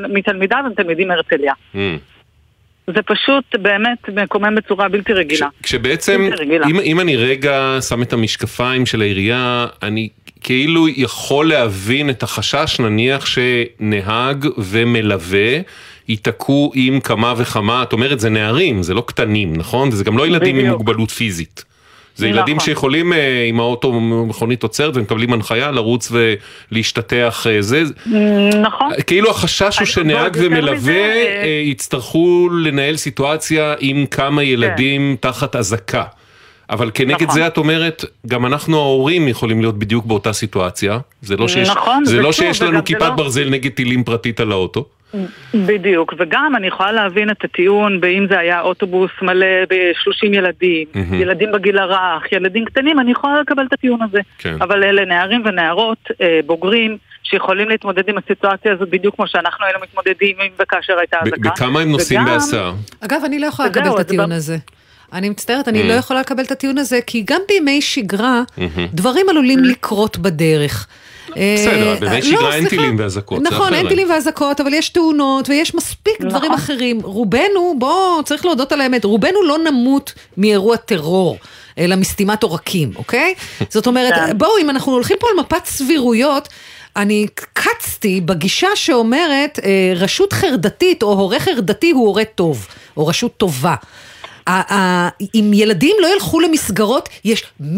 מתלמידיו 0.10 0.60
הם 0.66 0.74
תלמידים 0.74 1.08
מהרצליה. 1.08 1.54
Mm. 1.76 1.78
זה 2.88 3.02
פשוט 3.06 3.56
באמת 3.62 4.10
מקומם 4.24 4.56
בצורה 4.56 4.90
בלתי 4.90 5.14
רגילה. 5.14 5.48
כש, 5.64 5.70
כשבעצם, 5.70 6.30
רגילה. 6.40 6.68
אם, 6.68 6.80
אם 6.80 7.00
אני 7.00 7.16
רגע 7.16 7.78
שם 7.90 8.02
את 8.02 8.14
המשקפיים 8.14 8.86
של 8.86 9.02
העירייה, 9.02 9.68
אני 9.84 10.10
כאילו 10.42 10.88
יכול 10.88 11.50
להבין 11.50 12.10
את 12.10 12.24
החשש, 12.24 12.80
נניח 12.80 13.26
שנהג 13.26 14.48
ומלווה 14.58 15.60
ייתקעו 16.08 16.72
עם 16.76 17.00
כמה 17.00 17.34
וכמה, 17.38 17.84
את 17.84 17.94
אומרת 17.94 18.20
זה 18.20 18.30
נערים, 18.30 18.84
זה 18.84 18.94
לא 18.94 19.04
קטנים, 19.08 19.56
נכון? 19.56 19.90
וזה 19.90 20.04
גם 20.04 20.18
לא 20.18 20.28
ילדים 20.28 20.56
בדיוק. 20.56 20.68
עם 20.68 20.78
מוגבלות 20.78 21.12
פיזית. 21.12 21.71
זה 22.16 22.28
נכון. 22.28 22.38
ילדים 22.40 22.60
שיכולים 22.60 23.14
אה, 23.14 23.46
עם 23.50 23.60
האוטו 23.60 23.92
מכונית 24.02 24.64
עוצרת 24.64 24.98
ומקבלים 24.98 25.34
הנחיה 25.34 25.72
לרוץ 25.72 26.12
ולהשתטח 26.72 27.48
אה, 27.50 27.62
זה. 27.62 27.84
נכון. 28.62 28.90
כאילו 29.08 29.30
החשש 29.32 29.80
הוא 29.80 29.86
שנהג 29.86 30.38
ומלווה 30.40 30.76
מזה, 30.76 30.92
אה, 30.92 31.44
אה, 31.44 31.62
יצטרכו 31.66 32.50
לנהל 32.64 32.98
סיטואציה 32.98 33.76
עם 33.80 34.06
כמה 34.06 34.44
ילדים 34.44 35.16
תחת 35.20 35.56
אזעקה. 35.56 36.04
אבל 36.70 36.92
כנגד 36.94 37.18
כן. 37.18 37.24
נכון. 37.26 37.36
זה 37.36 37.48
את 37.48 37.58
אומרת, 37.58 38.06
גם 38.28 38.46
אנחנו 38.46 38.78
ההורים 38.78 39.28
יכולים 39.28 39.62
להיות 39.62 39.80
בדיוק 39.80 40.06
באותה 40.06 40.34
סיטואציה. 40.34 41.00
זה 41.22 41.38
לא 41.38 41.48
שיש, 41.48 41.70
נכון, 41.70 42.06
זה 42.06 42.22
לא 42.22 42.28
ושוב, 42.28 42.46
שיש 42.46 42.62
לנו 42.62 42.78
זה 42.78 42.84
כיפת 42.86 43.02
לא- 43.02 43.10
ברזל 43.10 43.50
נגד 43.50 43.72
טילים 43.72 44.04
פרטית 44.04 44.40
על 44.40 44.52
האוטו. 44.52 44.86
בדיוק, 45.54 46.14
וגם 46.20 46.56
אני 46.56 46.68
יכולה 46.68 46.92
להבין 46.92 47.30
את 47.30 47.44
הטיעון 47.44 48.02
באם 48.02 48.26
זה 48.30 48.40
היה 48.40 48.62
אוטובוס 48.62 49.12
מלא 49.22 49.46
ב-30 49.70 50.26
ילדים, 50.36 50.88
מהמם. 50.96 51.14
ילדים 51.22 51.52
בגיל 51.52 51.78
הרך, 51.78 52.32
ילדים 52.32 52.66
קטנים, 52.66 53.00
אני 53.00 53.12
יכולה 53.12 53.42
לקבל 53.42 53.64
את 53.68 53.74
הטיעון 53.74 54.00
הזה. 54.02 54.20
כן. 54.38 54.56
אבל 54.62 54.84
אלה 54.84 55.06
נערים 55.06 55.42
ונערות 55.46 55.98
אה, 56.22 56.40
בוגרים 56.46 56.98
שיכולים 57.24 57.70
להתמודד 57.70 58.10
עם 58.10 58.16
הסיטואציה 58.18 58.74
הזאת 58.74 58.90
בדיוק 58.90 59.16
כמו 59.16 59.28
שאנחנו 59.28 59.66
היינו 59.66 59.80
מתמודדים 59.84 60.36
עם 60.42 60.52
וכאשר 60.62 60.98
הייתה 61.00 61.18
אזעקה. 61.22 61.50
בכמה 61.50 61.80
הם 61.82 61.92
נוסעים 61.92 62.22
וגם- 62.22 62.34
בהסעה? 62.34 62.72
אגב, 63.02 63.22
אני 63.26 63.40
לא 63.40 63.46
יכולה 63.46 63.68
לקבל 63.70 63.90
את 63.96 64.00
הטיעון 64.00 64.32
הזה. 64.32 64.58
אני 65.14 65.30
מצטערת, 65.30 65.68
אני 65.68 65.82
Mm. 65.84 65.88
לא 65.88 65.94
יכולה 65.94 66.20
לקבל 66.20 66.44
את 66.44 66.52
הטיעון 66.52 66.78
הזה, 66.78 67.00
כי 67.08 67.24
גם 67.26 67.42
בימי 67.48 67.82
שגרה, 67.82 68.42
מהמם. 68.58 68.88
דברים 68.94 69.30
עלולים 69.30 69.64
לקרות 69.64 70.18
בדרך. 70.18 70.88
בסדר, 71.32 71.94
אה, 71.94 71.96
בימי 72.00 72.16
לא, 72.16 72.22
שגרה 72.22 72.56
אין. 72.56 72.70
טילים 72.70 72.96
ואזעקות, 73.00 73.42
נכון. 73.42 73.74
אין 73.74 73.88
טילים 73.88 74.10
ואזעקות, 74.10 74.62
אבל 74.62 74.74
יש 74.74 74.90
תאונות 74.90 75.50
ויש 75.50 75.76
מספיק 75.76 76.14
נכון. 76.20 76.30
דברים 76.30 76.54
אחרים. 76.54 77.02
רובנו, 77.04 77.76
בוא, 77.80 78.22
צריך 78.26 78.46
להודות 78.46 78.72
על 78.72 78.82
האמת, 78.82 79.06
רובנו 79.06 79.44
לא 79.44 79.58
נמות 79.58 80.14
מאירוע 80.38 80.76
טרור. 80.76 81.38
אלא 81.78 81.96
מסתימת 81.96 82.44
עורקים, 82.44 82.92
אוקיי? 82.96 83.34
זאת 83.70 83.88
אומרת, 83.88 84.14
כן. 84.14 84.38
בואו, 84.38 84.58
אם 84.62 84.70
אנחנו 84.70 84.92
הולכים 84.92 85.18
פה 85.20 85.28
על 85.32 85.40
מפת 85.40 85.66
סבירויות, 85.66 86.48
אני 86.96 87.28
קצתי 87.54 88.22
בגישה 88.22 88.68
שאומרת, 88.76 89.60
אה, 89.64 89.94
רשות 89.96 90.34
חרדתית 90.34 91.04
או 91.04 91.08
הורה 91.08 91.40
חרדתי 91.40 91.92
הוא 91.92 92.08
הורה 92.08 92.26
טוב, 92.26 92.68
או 92.98 93.08
רשות 93.08 93.38
טובה. 93.38 93.76
אם 95.36 95.52
ילדים 95.54 95.96
לא 96.02 96.08
ילכו 96.14 96.40
למסגרות, 96.40 97.10
יש 97.26 97.44
100% 97.62 97.76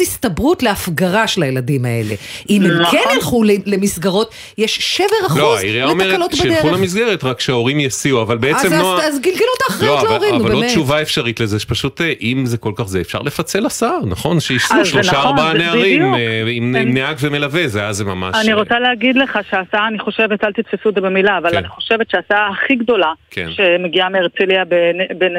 הסתברות 0.00 0.62
להפגרה 0.62 1.26
של 1.26 1.42
הילדים 1.42 1.84
האלה. 1.84 2.14
אם 2.50 2.62
הם 2.62 2.80
נכון. 2.80 2.98
כן 3.04 3.14
ילכו 3.14 3.42
למסגרות, 3.66 4.34
יש 4.58 5.00
7% 5.30 5.38
לא, 5.38 5.56
העירייה 5.58 5.86
אומרת 5.86 6.06
לתקלות 6.06 6.32
שילכו 6.32 6.68
בדרך. 6.68 6.78
למסגרת, 6.78 7.24
רק 7.24 7.40
שההורים 7.40 7.80
יסיעו, 7.80 8.22
אבל 8.22 8.38
בעצם 8.38 8.74
נועה... 8.74 9.06
אז, 9.06 9.14
אז 9.14 9.20
גלגלו 9.20 9.46
את 9.56 9.62
האחריות 9.70 10.02
לא, 10.02 10.10
להורים, 10.10 10.34
נו 10.34 10.40
אבל 10.40 10.52
עוד 10.52 10.60
באמת. 10.60 10.72
תשובה 10.72 11.02
אפשרית 11.02 11.40
לזה, 11.40 11.58
שפשוט 11.58 12.00
אה, 12.00 12.12
אם 12.20 12.46
זה 12.46 12.58
כל 12.58 12.72
כך 12.76 12.84
זה, 12.88 13.00
אפשר 13.00 13.18
לפצל 13.18 13.66
הסעה, 13.66 13.96
נכון? 14.06 14.40
שייסעו 14.40 14.80
אז 14.80 14.86
זה 14.86 14.92
שלושה 14.92 15.12
נכון, 15.12 15.26
ארבעה 15.26 15.52
נערים. 15.52 16.14
אה, 16.14 16.44
עם 16.48 16.76
עם 16.80 16.94
נהג 16.94 17.16
ומלווה, 17.20 17.68
זה 17.68 17.80
היה 17.80 17.92
זה 17.92 18.04
ממש... 18.04 18.36
אני 18.42 18.52
אה, 18.52 18.58
רוצה 18.58 18.78
להגיד 18.78 19.16
לך 19.16 19.38
שההסעה, 19.50 19.88
אני 19.88 19.98
חושבת, 19.98 20.44
אל 20.44 20.52
תתפסו 20.52 20.88
את 20.88 20.94
זה 20.94 21.00
במילה, 21.00 21.38
אבל 21.38 21.50
כן. 21.50 21.56
אני 21.56 21.68
חושבת 21.68 22.10
שההסעה 22.10 22.48
הכי 22.48 22.74
גדולה 22.74 23.12
כן. 23.30 23.48
שמגיעה 23.50 24.08
מהרצליה 24.08 24.64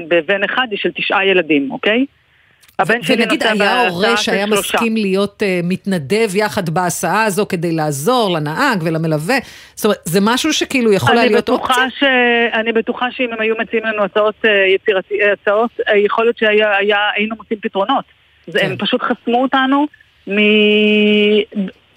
בבן 0.08 0.44
אחד 0.44 0.68
היא 0.72 0.80
של 0.80 0.92
תשעה 0.92 1.26
ילדים, 1.26 1.72
אוקיי? 1.72 2.06
הבן 2.80 3.04
שלי 3.04 3.24
ונגיד 3.24 3.44
היה 3.44 3.88
הורה 3.88 4.18
שהיה. 4.18 4.46
מסכים 4.46 4.96
להיות 4.96 5.42
uh, 5.42 5.66
מתנדב 5.66 6.36
יחד 6.36 6.70
בהסעה 6.70 7.24
הזו 7.24 7.46
כדי 7.50 7.72
לעזור 7.72 8.36
לנהג 8.36 8.84
ולמלווה, 8.84 9.36
זאת 9.76 9.86
אומרת, 9.86 9.98
זה 10.06 10.20
משהו 10.22 10.54
שכאילו 10.54 10.94
יכולה 10.94 11.22
אני 11.22 11.30
להיות 11.30 11.50
אופציה? 11.50 11.90
ש... 12.00 12.04
אני 12.54 12.72
בטוחה 12.72 13.12
שאם 13.12 13.34
הם 13.34 13.42
היו 13.42 13.56
מציעים 13.60 13.86
לנו 13.86 14.04
הצעות 14.04 14.36
אה, 14.46 14.66
יצירתי... 14.76 15.22
אה, 15.22 15.34
הצעות, 15.34 15.72
אה, 15.88 15.98
יכול 15.98 16.26
להיות 16.26 16.38
שהיינו 16.38 17.36
מוצאים 17.36 17.60
פתרונות. 17.60 18.06
כן. 18.54 18.60
הם 18.62 18.78
פשוט 18.78 19.02
חסמו 19.02 19.42
אותנו 19.42 19.86
מ... 20.28 20.38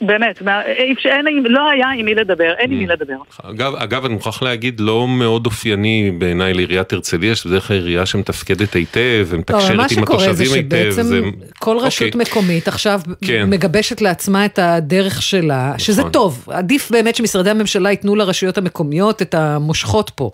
באמת, 0.06 0.42
מה... 0.42 0.60
אי 0.78 0.92
אפשר- 0.92 1.08
אין, 1.08 1.26
עם- 1.26 1.46
לא 1.46 1.70
היה 1.70 1.86
עם 1.98 2.06
מי 2.06 2.14
לדבר, 2.14 2.52
אין 2.58 2.72
עם 2.72 2.78
מי 2.78 2.86
לדבר. 2.86 3.14
אגב, 3.42 3.74
אגב, 3.74 4.04
אני 4.04 4.14
מוכרח 4.14 4.42
להגיד, 4.42 4.80
לא 4.80 5.08
מאוד 5.08 5.46
אופייני 5.46 6.10
בעיניי 6.18 6.54
לעיריית 6.54 6.92
הרצליה, 6.92 7.34
שזה 7.34 7.48
בדרך 7.50 7.68
כלל 7.68 7.76
עירייה 7.76 8.06
שמתפקדת 8.06 8.74
היטב, 8.74 9.00
לא, 9.30 9.36
ומתקשרת 9.36 9.62
אבל 9.64 9.76
מה 9.76 9.82
עם 9.82 9.88
שקורה 9.88 10.18
זה 10.32 10.42
התושבים 10.42 10.64
היטב. 10.64 10.76
שבעצם 10.92 11.02
זה- 11.02 11.20
כל 11.58 11.76
רשות 11.80 12.06
אוקיי. 12.14 12.20
מקומית 12.20 12.68
עכשיו 12.68 13.00
כן. 13.24 13.46
מגבשת 13.50 14.00
לעצמה 14.00 14.44
את 14.44 14.58
הדרך 14.62 15.22
שלה, 15.22 15.74
שזה 15.78 16.00
נכון. 16.00 16.12
טוב, 16.12 16.46
עדיף 16.50 16.90
באמת 16.90 17.14
שמשרדי 17.16 17.50
הממשלה 17.50 17.90
ייתנו 17.90 18.16
לרשויות 18.16 18.58
המקומיות 18.58 19.22
את 19.22 19.34
המושכות 19.34 20.10
פה. 20.14 20.30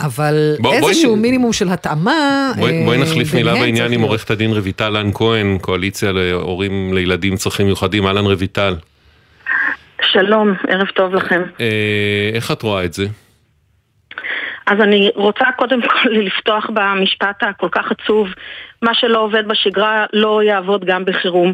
אבל 0.00 0.56
בוא- 0.60 0.70
בואי 0.80 0.90
איזשהו 0.92 1.16
נ- 1.16 1.18
מינימום 1.18 1.52
של 1.52 1.68
התאמה, 1.68 2.52
בואי, 2.58 2.72
אה, 2.80 2.84
בואי 2.84 2.98
נחליף 2.98 3.34
מילה 3.34 3.54
בעניין 3.54 3.92
עם. 3.92 4.00
עורכת 4.00 4.30
הדין 4.30 4.50
רויטל 4.50 4.88
לן 4.88 5.10
כהן, 5.14 5.58
קואליציה 5.60 6.12
להורים 6.12 6.94
לילדים 6.94 7.32
עם 7.32 7.38
צרכים 7.38 7.66
מיוחדים. 7.66 8.06
אהלן 8.06 8.24
רויטל. 8.24 8.74
שלום, 10.02 10.54
ערב 10.68 10.86
טוב 10.86 11.14
לכם. 11.14 11.42
אה, 11.60 12.30
איך 12.34 12.50
את 12.50 12.62
רואה 12.62 12.84
את 12.84 12.92
זה? 12.92 13.06
אז 14.66 14.80
אני 14.80 15.10
רוצה 15.14 15.44
קודם 15.56 15.82
כל 15.82 16.08
לפתוח 16.26 16.70
במשפט 16.74 17.42
הכל 17.42 17.68
כך 17.72 17.92
עצוב, 17.92 18.28
מה 18.82 18.94
שלא 18.94 19.18
עובד 19.18 19.48
בשגרה 19.48 20.06
לא 20.12 20.42
יעבוד 20.42 20.84
גם 20.84 21.04
בחירום. 21.04 21.52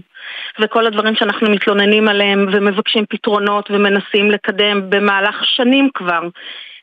וכל 0.61 0.87
הדברים 0.87 1.15
שאנחנו 1.15 1.51
מתלוננים 1.51 2.09
עליהם 2.09 2.47
ומבקשים 2.53 3.05
פתרונות 3.11 3.71
ומנסים 3.71 4.31
לקדם 4.31 4.91
במהלך 4.91 5.45
שנים 5.45 5.89
כבר. 5.95 6.29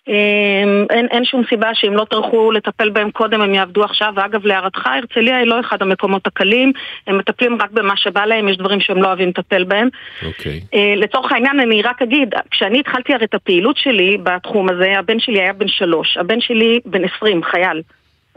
אמ, 0.07 0.85
אין, 0.89 1.07
אין 1.11 1.25
שום 1.25 1.43
סיבה 1.49 1.69
שאם 1.73 1.93
לא 1.93 2.05
טרחו 2.09 2.51
לטפל 2.51 2.89
בהם 2.89 3.11
קודם 3.11 3.41
הם 3.41 3.53
יעבדו 3.53 3.83
עכשיו, 3.83 4.13
ואגב 4.15 4.45
להערתך 4.45 4.87
הרצליה 4.87 5.37
היא 5.37 5.47
לא 5.47 5.59
אחד 5.59 5.81
המקומות 5.81 6.27
הקלים, 6.27 6.73
הם 7.07 7.17
מטפלים 7.17 7.61
רק 7.61 7.71
במה 7.71 7.97
שבא 7.97 8.25
להם, 8.25 8.47
יש 8.47 8.57
דברים 8.57 8.79
שהם 8.79 9.01
לא 9.01 9.07
אוהבים 9.07 9.29
לטפל 9.29 9.63
בהם. 9.63 9.89
אוקיי. 10.25 10.61
אה, 10.73 10.93
לצורך 10.97 11.31
העניין 11.31 11.59
אני 11.59 11.81
רק 11.81 12.01
אגיד, 12.01 12.33
כשאני 12.51 12.79
התחלתי 12.79 13.13
הרי 13.13 13.25
את 13.25 13.33
הפעילות 13.33 13.77
שלי 13.77 14.17
בתחום 14.23 14.69
הזה, 14.69 14.93
הבן 14.99 15.19
שלי 15.19 15.41
היה 15.41 15.53
בן 15.53 15.67
שלוש, 15.67 16.17
הבן 16.17 16.41
שלי 16.41 16.79
בן 16.85 17.01
עשרים, 17.05 17.43
חייל. 17.43 17.81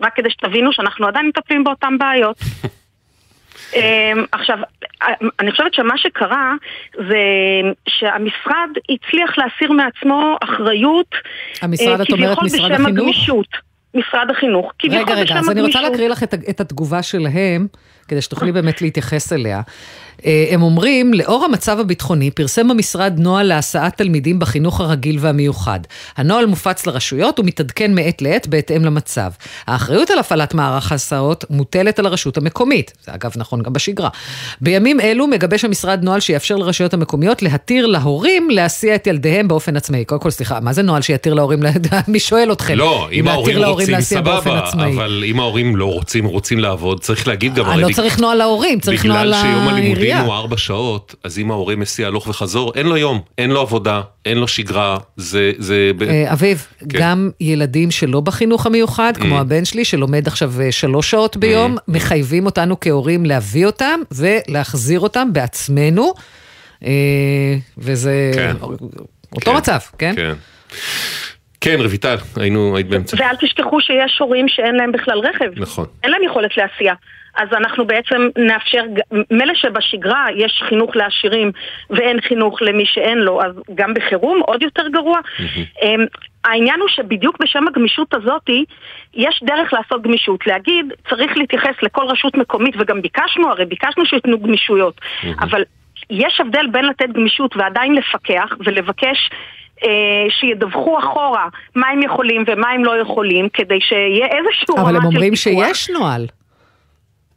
רק 0.00 0.16
כדי 0.16 0.30
שתבינו 0.30 0.72
שאנחנו 0.72 1.06
עדיין 1.06 1.26
מטפלים 1.26 1.64
באותן 1.64 1.98
בעיות. 1.98 2.36
אה, 3.74 4.12
עכשיו, 4.32 4.58
אני 5.40 5.50
חושבת 5.50 5.74
שמה 5.74 5.98
שקרה 5.98 6.54
זה 6.94 7.22
שהמשרד 7.88 8.70
הצליח 8.90 9.38
להסיר 9.38 9.72
מעצמו 9.72 10.36
אחריות 10.44 11.14
המשרד, 11.62 12.00
את 12.00 12.10
אה, 12.10 12.16
אומרת 12.16 12.38
כביכול 12.38 12.44
משרד 12.44 12.72
החינוך? 12.72 12.88
הגמישות. 12.88 13.74
משרד 13.94 14.30
החינוך, 14.30 14.72
רגע, 14.90 15.14
רגע, 15.14 15.38
אז 15.38 15.50
אני 15.50 15.60
רוצה. 15.60 15.80
להקריא 15.80 16.08
לך 16.08 16.22
את, 16.22 16.34
את 16.50 16.60
התגובה 16.60 17.02
שלהם, 17.02 17.66
כדי 18.08 18.22
שתוכלי 18.22 18.52
באמת 18.56 18.82
להתייחס 18.82 19.32
אליה. 19.32 19.60
אה, 20.26 20.44
הם 20.50 20.62
אומרים, 20.62 21.14
לאור 21.14 21.44
המצב 21.44 21.80
הביטחוני, 21.80 22.30
פרסם 22.30 22.70
המשרד 22.70 23.14
נוהל 23.18 23.46
להסעת 23.46 23.96
תלמידים 23.96 24.38
בחינוך 24.38 24.80
הרגיל 24.80 25.16
והמיוחד. 25.20 25.80
הנוהל 26.16 26.46
מופץ 26.46 26.86
לרשויות 26.86 27.38
ומתעדכן 27.38 27.94
מעת 27.94 28.22
לעת 28.22 28.46
בהתאם 28.46 28.84
למצב. 28.84 29.30
האחריות 29.66 30.10
על 30.10 30.18
הפעלת 30.18 30.54
מערך 30.54 30.92
ההסעות 30.92 31.44
מוטלת 31.50 31.98
על 31.98 32.06
הרשות 32.06 32.36
המקומית. 32.36 32.92
זה 33.04 33.14
אגב 33.14 33.32
נכון 33.36 33.62
גם 33.62 33.72
בשגרה. 33.72 34.08
בימים 34.60 35.00
אלו 35.00 35.26
מגבש 35.26 35.64
המשרד 35.64 36.00
נוהל 36.02 36.20
שיאפשר 36.20 36.56
לרשויות 36.56 36.94
המקומיות 36.94 37.42
להתיר 37.42 37.86
להורים 37.86 38.50
להסיע 38.50 38.94
את 38.94 39.06
ילדיהם 39.06 39.48
באופן 39.48 39.76
עצמאי. 39.76 40.04
קודם 40.04 40.20
כל, 40.20 40.30
סליחה, 40.30 40.60
מה 40.60 40.72
זה 40.72 40.82
נוהל 40.82 41.02
שיתיר 41.02 41.34
להורים, 41.34 41.62
לה- 41.62 41.70
מי 42.08 42.20
שואל 42.20 42.52
אתכם? 42.52 42.74
לא, 42.74 43.08
אם 43.12 43.28
ההורים 43.28 43.58
רוצים, 43.64 44.00
סבבה. 44.00 44.38
אבל 44.94 45.24
אם 45.26 45.40
ההורים 45.40 45.76
לא 45.76 45.84
רוצים, 45.92 46.24
רוצים 46.24 46.58
לעבוד, 46.58 47.00
צריך 47.00 47.28
להגיד 47.28 47.54
גם... 47.54 47.64
הרי 47.66 47.82
לא 47.82 47.88
בג- 47.88 47.94
צריך 47.94 48.20
נוהל 48.20 48.38
להורים, 48.38 48.80
צריך 48.80 49.04
נוהל 49.04 49.28
בגלל 49.28 49.42
לעירייה. 50.06 50.26
הוא 50.26 50.34
ארבע 50.34 50.56
שעות, 50.56 51.14
אז 51.24 51.38
אם 51.38 51.50
ההורה 51.50 51.76
מסיע 51.76 52.06
הלוך 52.06 52.26
וחזור, 52.26 52.72
אין 52.74 52.86
לו 52.86 52.96
יום, 52.96 53.20
אין 53.38 53.50
לו 53.50 53.60
עבודה, 53.60 54.00
אין 54.24 54.38
לו 54.38 54.48
שגרה, 54.48 54.98
זה... 55.16 55.52
זה 55.58 55.90
אה, 56.08 56.32
אביב, 56.32 56.66
כן. 56.78 56.98
גם 57.00 57.30
ילדים 57.40 57.90
שלא 57.90 58.20
בחינוך 58.20 58.66
המיוחד, 58.66 59.12
כמו 59.16 59.38
Mm. 59.38 59.40
הבן 59.40 59.64
שלי 59.64 59.84
שלומד 59.84 60.26
עכשיו 60.26 60.52
אה, 60.60 60.72
שלוש 60.72 61.10
שעות 61.10 61.36
ביום, 61.36 61.76
מחייבים 61.88 62.46
אותנו 62.46 62.80
כהורים 62.80 63.26
להביא 63.26 63.66
אותם 63.66 64.00
ולהחזיר 64.12 65.00
אותם 65.00 65.32
בעצמנו, 65.32 66.12
אה, 66.84 66.90
וזה 67.78 68.30
כן. 68.34 68.56
אותו 69.32 69.50
כן. 69.50 69.56
מצב, 69.56 69.78
כן? 69.98 70.12
כן. 70.16 70.32
כן, 71.60 71.76
רויטל, 71.80 72.16
היינו, 72.36 72.76
היית 72.76 72.88
באמצע. 72.88 73.16
ואל 73.20 73.36
תשכחו 73.40 73.80
שיש 73.80 74.18
הורים 74.20 74.48
שאין 74.48 74.74
להם 74.74 74.92
בכלל 74.92 75.18
רכב. 75.18 75.50
נכון. 75.56 75.86
אין 76.02 76.10
להם 76.10 76.22
יכולת 76.22 76.50
להסיע. 76.56 76.94
אז 77.36 77.48
אנחנו 77.52 77.86
בעצם 77.86 78.28
נאפשר, 78.38 78.82
מילא 79.30 79.54
שבשגרה 79.54 80.24
יש 80.36 80.62
חינוך 80.68 80.96
לעשירים 80.96 81.52
ואין 81.90 82.20
חינוך 82.20 82.62
למי 82.62 82.86
שאין 82.86 83.18
לו, 83.18 83.42
אז 83.42 83.52
גם 83.74 83.94
בחירום 83.94 84.40
עוד 84.46 84.62
יותר 84.62 84.88
גרוע. 84.88 85.18
אמ, 85.82 86.06
העניין 86.44 86.80
הוא 86.80 86.88
שבדיוק 86.88 87.36
בשם 87.40 87.68
הגמישות 87.68 88.14
הזאתי, 88.14 88.64
יש 89.14 89.40
דרך 89.44 89.72
לעשות 89.72 90.02
גמישות. 90.02 90.46
להגיד, 90.46 90.92
צריך 91.08 91.36
להתייחס 91.36 91.74
לכל 91.82 92.06
רשות 92.08 92.36
מקומית, 92.36 92.74
וגם 92.78 93.02
ביקשנו, 93.02 93.50
הרי 93.50 93.64
ביקשנו 93.64 94.06
שייתנו 94.06 94.38
גמישויות. 94.38 95.00
אבל 95.40 95.62
יש 96.10 96.40
הבדל 96.40 96.66
בין 96.72 96.84
לתת 96.84 97.08
גמישות 97.14 97.56
ועדיין 97.56 97.94
לפקח 97.94 98.52
ולבקש 98.64 99.30
אה, 99.84 99.90
שידווחו 100.30 100.98
אחורה 100.98 101.48
מה 101.74 101.88
הם 101.88 102.02
יכולים 102.02 102.44
ומה 102.46 102.70
הם 102.70 102.84
לא 102.84 103.00
יכולים, 103.00 103.48
כדי 103.48 103.80
שיהיה 103.80 104.26
איזשהו 104.26 104.76
אבל 104.76 104.80
רמה 104.80 104.88
הם 104.88 105.00
של 105.00 105.06
אומרים 105.06 105.34
פיקוח. 105.34 105.66
שיש 105.74 105.90
נוהל. 105.90 106.26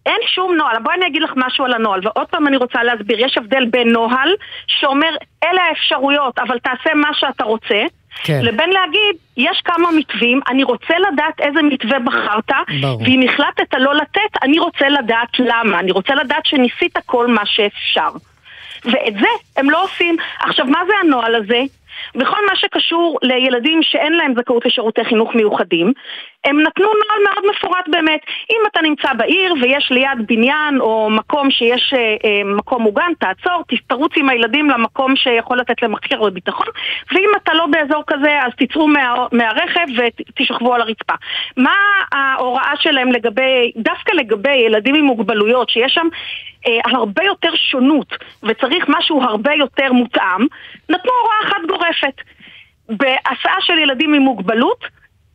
אין 0.07 0.19
שום 0.27 0.55
נוהל. 0.55 0.79
בואי 0.83 0.95
אני 0.95 1.07
אגיד 1.07 1.21
לך 1.21 1.31
משהו 1.35 1.65
על 1.65 1.73
הנוהל, 1.73 2.01
ועוד 2.03 2.27
פעם 2.27 2.47
אני 2.47 2.57
רוצה 2.57 2.83
להסביר. 2.83 3.25
יש 3.25 3.37
הבדל 3.37 3.65
בין 3.65 3.89
נוהל 3.89 4.29
שאומר, 4.67 5.09
אלה 5.43 5.61
האפשרויות, 5.69 6.39
אבל 6.39 6.59
תעשה 6.59 6.93
מה 6.95 7.09
שאתה 7.13 7.43
רוצה. 7.43 7.83
כן. 8.23 8.39
לבין 8.43 8.69
להגיד, 8.69 9.15
יש 9.37 9.61
כמה 9.65 9.91
מתווים, 9.91 10.39
אני 10.49 10.63
רוצה 10.63 10.93
לדעת 11.11 11.39
איזה 11.39 11.61
מתווה 11.61 11.99
בחרת, 11.99 12.51
ברור. 12.81 13.01
ואם 13.01 13.21
החלטת 13.29 13.73
לא 13.73 13.95
לתת, 13.95 14.43
אני 14.43 14.59
רוצה 14.59 14.89
לדעת 14.89 15.39
למה. 15.39 15.79
אני 15.79 15.91
רוצה 15.91 16.15
לדעת 16.15 16.45
שניסית 16.45 16.97
כל 17.05 17.27
מה 17.27 17.45
שאפשר. 17.45 18.09
ואת 18.85 19.13
זה 19.13 19.27
הם 19.57 19.69
לא 19.69 19.83
עושים. 19.83 20.17
עכשיו, 20.39 20.65
מה 20.65 20.79
זה 20.87 20.93
הנוהל 21.03 21.35
הזה? 21.35 21.61
בכל 22.15 22.45
מה 22.49 22.55
שקשור 22.55 23.19
לילדים 23.23 23.79
שאין 23.83 24.13
להם 24.13 24.33
זכאות 24.37 24.65
לשירותי 24.65 25.03
חינוך 25.03 25.35
מיוחדים, 25.35 25.93
הם 26.45 26.61
נתנו 26.61 26.85
נוהל 26.85 27.23
מאוד 27.23 27.51
מפורט 27.51 27.87
באמת. 27.87 28.19
אם 28.51 28.59
אתה 28.71 28.81
נמצא 28.81 29.13
בעיר 29.13 29.53
ויש 29.61 29.91
ליד 29.91 30.27
בניין 30.27 30.79
או 30.79 31.09
מקום 31.09 31.51
שיש 31.51 31.93
אה, 31.93 31.99
אה, 31.99 32.43
מקום 32.43 32.81
מוגן, 32.81 33.11
תעצור, 33.19 33.63
תרוץ 33.87 34.11
עם 34.15 34.29
הילדים 34.29 34.69
למקום 34.69 35.15
שיכול 35.15 35.59
לתת 35.59 35.81
להם 35.81 35.91
מחקר 35.91 36.21
וביטחון, 36.21 36.67
ואם 37.11 37.29
אתה 37.43 37.53
לא 37.53 37.65
באזור 37.65 38.03
כזה, 38.07 38.39
אז 38.45 38.51
תצאו 38.57 38.87
מה, 38.87 39.25
מהרכב 39.31 39.85
ותשכבו 39.97 40.73
על 40.73 40.81
הרצפה. 40.81 41.13
מה 41.57 41.75
ההוראה 42.11 42.73
שלהם 42.79 43.11
לגבי, 43.11 43.71
דווקא 43.77 44.13
לגבי 44.15 44.55
ילדים 44.55 44.95
עם 44.95 45.05
מוגבלויות, 45.05 45.69
שיש 45.69 45.93
שם 45.93 46.07
אה, 46.67 46.79
הרבה 46.85 47.23
יותר 47.23 47.55
שונות 47.55 48.13
וצריך 48.43 48.85
משהו 48.87 49.21
הרבה 49.23 49.53
יותר 49.53 49.93
מותאם, 49.93 50.41
נתנו 50.89 51.11
הוראה 51.21 51.41
אחת 51.43 51.61
גורפת. 51.67 52.21
בהסעה 52.89 53.55
של 53.61 53.79
ילדים 53.79 54.13
עם 54.13 54.21
מוגבלות, 54.21 54.85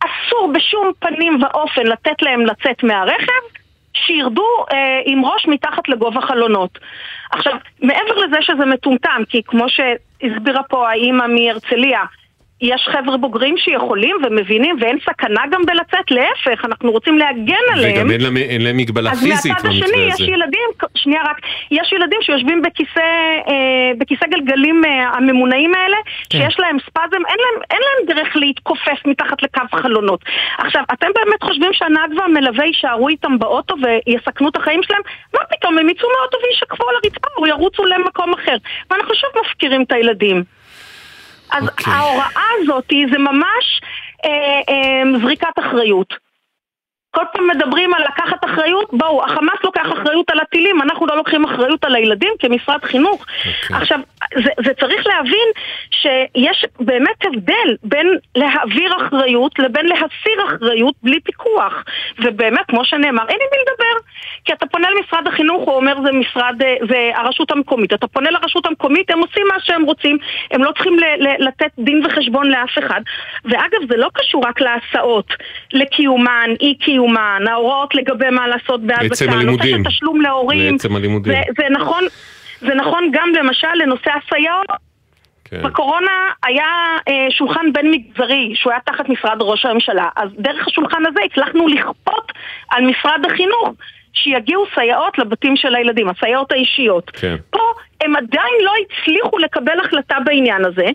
אסור 0.00 0.52
בשום 0.54 0.92
פנים 0.98 1.42
ואופן 1.42 1.86
לתת 1.86 2.22
להם 2.22 2.46
לצאת 2.46 2.82
מהרכב, 2.82 3.42
שירדו 3.94 4.48
אה, 4.72 5.00
עם 5.06 5.24
ראש 5.24 5.46
מתחת 5.46 5.88
לגובה 5.88 6.20
חלונות. 6.20 6.78
עכשיו, 7.30 7.52
מעבר 7.82 8.18
לזה 8.18 8.36
שזה 8.40 8.64
מטומטם, 8.64 9.22
כי 9.28 9.42
כמו 9.42 9.66
שהסבירה 9.68 10.62
פה 10.62 10.90
האימא 10.90 11.26
מהרצליה, 11.26 12.02
יש 12.62 12.88
חבר'ה 12.92 13.16
בוגרים 13.16 13.54
שיכולים 13.56 14.16
ומבינים 14.24 14.76
ואין 14.80 14.98
סכנה 15.10 15.42
גם 15.50 15.62
בלצאת, 15.66 16.10
להפך, 16.10 16.64
אנחנו 16.64 16.90
רוצים 16.90 17.18
להגן 17.18 17.64
עליהם. 17.72 17.94
וגם 17.96 18.10
אין 18.10 18.20
להם, 18.20 18.36
אין 18.36 18.62
להם 18.62 18.76
מגבלה 18.76 19.10
פיזית 19.10 19.52
במתווה 19.52 19.70
הזה. 19.70 19.84
אז 19.84 19.90
מהצד 19.90 19.94
השני 19.94 20.02
יש 20.02 20.20
ילדים, 20.20 20.68
שנייה 20.94 21.22
רק, 21.22 21.36
יש 21.70 21.92
ילדים 21.92 22.18
שיושבים 22.22 22.62
בכיסא, 22.62 23.06
אה, 23.48 23.92
בכיסא 23.98 24.26
גלגלים 24.26 24.82
אה, 24.84 25.08
הממונעים 25.16 25.74
האלה, 25.74 25.96
כן. 26.30 26.38
שיש 26.38 26.60
להם 26.60 26.76
ספזם, 26.86 27.22
אין 27.28 27.38
להם, 27.44 27.62
אין 27.70 27.80
להם 27.86 28.16
דרך 28.16 28.36
להתכופף 28.36 29.06
מתחת 29.06 29.42
לקו 29.42 29.76
חלונות. 29.76 30.20
עכשיו, 30.58 30.82
אתם 30.92 31.06
באמת 31.14 31.42
חושבים 31.42 31.70
שהנהג 31.72 32.10
והמלווה 32.18 32.64
יישארו 32.64 33.08
איתם 33.08 33.38
באוטו 33.38 33.74
ויסכנו 33.82 34.48
את 34.48 34.56
החיים 34.56 34.82
שלהם? 34.82 35.02
מה 35.34 35.40
פתאום, 35.50 35.78
הם 35.78 35.88
יצאו 35.88 36.08
מהאוטו 36.16 36.38
וישקפו 36.42 36.88
על 36.88 36.94
הרצפה 36.94 37.28
או 37.38 37.46
ירוצו 37.46 37.84
למקום 37.84 38.34
אחר. 38.34 38.56
ואנחנו 38.90 39.14
שוב 39.14 39.30
מפקירים 39.44 39.82
את 39.82 39.92
הילדים. 39.92 40.44
אז 41.52 41.64
okay. 41.64 41.70
אוקיי. 41.70 41.94
ההוראה 41.94 42.46
הזאת 42.60 42.92
זה 43.12 43.18
ממש 43.18 43.80
אה, 44.24 44.30
אה, 44.68 45.20
זריקת 45.22 45.58
אחריות. 45.58 46.14
כל 47.14 47.24
פעם 47.32 47.48
מדברים 47.48 47.94
על 47.94 48.02
לקחת 48.02 48.44
אחריות, 48.44 48.88
בואו, 48.92 49.24
החמאס 49.24 49.58
לוקח 49.64 49.86
אחריות 49.92 50.30
על 50.30 50.40
הטילים, 50.40 50.82
אנחנו 50.82 51.06
לא 51.06 51.16
לוקחים 51.16 51.44
אחריות 51.44 51.84
על 51.84 51.94
הילדים 51.94 52.32
כמשרד 52.38 52.84
חינוך. 52.84 53.22
Okay. 53.22 53.62
אוקיי. 53.62 53.76
עכשיו, 53.76 53.98
זה, 54.34 54.50
זה 54.64 54.74
צריך 54.80 55.06
להבין 55.06 55.48
שיש 55.90 56.64
באמת 56.80 57.26
הבדל 57.26 57.76
בין 57.82 58.18
להעביר 58.34 58.96
אחריות 58.96 59.58
לבין 59.58 59.86
להסיר 59.86 60.46
אחריות 60.46 60.94
בלי 61.02 61.20
פיקוח. 61.20 61.84
ובאמת, 62.18 62.66
כמו 62.68 62.84
שנאמר, 62.84 63.22
אין 63.28 63.38
עם 63.40 63.48
מי 63.52 63.58
לדבר. 63.62 64.08
כי 64.44 64.52
אתה 64.52 64.66
פונה 64.66 64.88
למשרד 64.90 65.26
החינוך, 65.26 65.62
הוא 65.62 65.74
אומר 65.74 65.94
זה 66.04 66.12
משרד, 66.12 66.62
אה, 66.62 66.74
זה 66.88 67.10
הרשות 67.14 67.50
המקומית. 67.50 67.92
אתה 67.92 68.06
פונה 68.06 68.30
לרשות 68.30 68.66
המקומית, 68.66 69.10
הם 69.10 69.18
עושים 69.18 69.46
מה 69.48 69.60
שהם 69.60 69.82
רוצים, 69.82 70.18
הם 70.50 70.64
לא 70.64 70.72
צריכים 70.72 70.98
ל- 70.98 71.26
ל- 71.28 71.48
לתת 71.48 71.70
דין 71.78 72.06
וחשבון 72.06 72.50
לאף 72.50 72.78
אחד. 72.78 73.00
ואגב, 73.44 73.78
זה 73.90 73.96
לא 73.96 74.08
קשור 74.14 74.44
רק 74.46 74.60
להסעות, 74.60 75.26
לקיומן, 75.72 76.50
אי 76.60 76.74
קיומן, 77.02 77.42
ההוראות 77.50 77.94
לגבי 77.94 78.30
מה 78.30 78.48
לעשות 78.48 78.80
בהזקה, 78.80 79.34
נושא 79.44 79.64
של 79.64 79.82
תשלום 79.84 80.20
להורים. 80.20 80.72
לעצם 80.72 80.96
הלימודים. 80.96 81.32
זה, 81.32 81.40
זה 81.58 81.68
נכון. 81.70 82.04
זה 82.60 82.74
נכון 82.74 83.10
גם 83.12 83.28
למשל 83.34 83.74
לנושא 83.74 84.10
הסייעות. 84.10 84.66
כן. 85.44 85.62
בקורונה 85.62 86.30
היה 86.44 86.66
אה, 87.08 87.26
שולחן 87.30 87.72
בין 87.72 87.90
מגזרי 87.90 88.52
שהוא 88.54 88.72
היה 88.72 88.80
תחת 88.86 89.08
משרד 89.08 89.36
ראש 89.40 89.66
הממשלה 89.66 90.08
אז 90.16 90.28
דרך 90.38 90.66
השולחן 90.66 91.06
הזה 91.06 91.20
הצלחנו 91.30 91.68
לכפות 91.68 92.32
על 92.70 92.84
משרד 92.84 93.20
החינוך 93.30 93.68
שיגיעו 94.12 94.64
סייעות 94.74 95.18
לבתים 95.18 95.56
של 95.56 95.74
הילדים, 95.74 96.08
הסייעות 96.08 96.52
האישיות. 96.52 97.10
כן. 97.10 97.36
פה 97.50 97.62
הם 98.00 98.16
עדיין 98.16 98.54
לא 98.64 98.72
הצליחו 98.82 99.38
לקבל 99.38 99.80
החלטה 99.80 100.16
בעניין 100.24 100.64
הזה. 100.64 100.86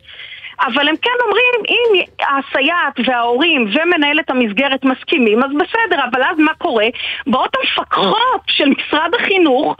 אבל 0.62 0.88
הם 0.88 0.96
כן 1.02 1.18
אומרים, 1.26 1.54
אם 1.70 2.04
הסייעת 2.22 3.08
וההורים 3.08 3.62
ומנהלת 3.62 4.30
המסגרת 4.30 4.86
מסכימים, 4.86 5.44
אז 5.44 5.50
בסדר, 5.52 6.04
אבל 6.12 6.24
אז 6.24 6.38
מה 6.38 6.54
קורה? 6.58 6.86
באות 7.28 7.56
המפקחות 7.56 8.42
של 8.48 8.66
משרד 8.66 9.12
החינוך 9.20 9.76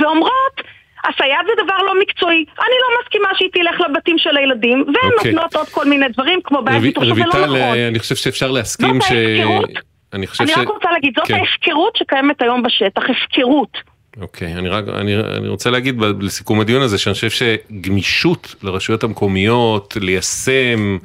ואומרות, 0.00 0.62
הסייעת 1.04 1.46
זה 1.46 1.64
דבר 1.64 1.82
לא 1.82 2.00
מקצועי. 2.00 2.44
אני 2.58 2.74
לא 2.82 2.98
מסכימה 3.02 3.28
שהיא 3.34 3.48
תלך 3.52 3.80
לבתים 3.80 4.18
של 4.18 4.36
הילדים, 4.36 4.84
והן 4.86 5.10
okay. 5.10 5.14
אוקיי. 5.16 5.32
נותנות 5.32 5.56
עוד 5.56 5.68
כל 5.68 5.84
מיני 5.84 6.08
דברים, 6.08 6.40
כמו 6.44 6.62
בעיה 6.62 6.78
רויטל, 6.78 7.14
זה 7.14 7.20
לא 7.20 7.46
נכון. 7.46 7.78
אני 7.88 7.98
חושב 7.98 8.14
שאפשר 8.14 8.50
להסכים 8.50 9.00
ש... 9.00 9.12
אני 10.12 10.26
חושב 10.26 10.44
אני 10.44 10.52
ש... 10.52 10.56
אני 10.56 10.64
רק 10.66 10.68
רוצה 10.68 10.90
להגיד, 10.90 11.12
זאת 11.16 11.26
כן. 11.26 11.34
ההפקרות 11.34 11.96
שקיימת 11.96 12.42
היום 12.42 12.62
בשטח, 12.62 13.02
הפקרות. 13.10 13.95
אוקיי, 14.20 14.54
okay, 14.54 14.58
אני 14.58 14.68
רק, 14.68 14.84
אני, 14.88 15.16
אני 15.16 15.48
רוצה 15.48 15.70
להגיד 15.70 16.00
לסיכום 16.20 16.60
הדיון 16.60 16.82
הזה, 16.82 16.98
שאני 16.98 17.14
חושב 17.14 17.30
שגמישות 17.30 18.54
לרשויות 18.62 19.04
המקומיות, 19.04 19.96
ליישם 20.00 20.98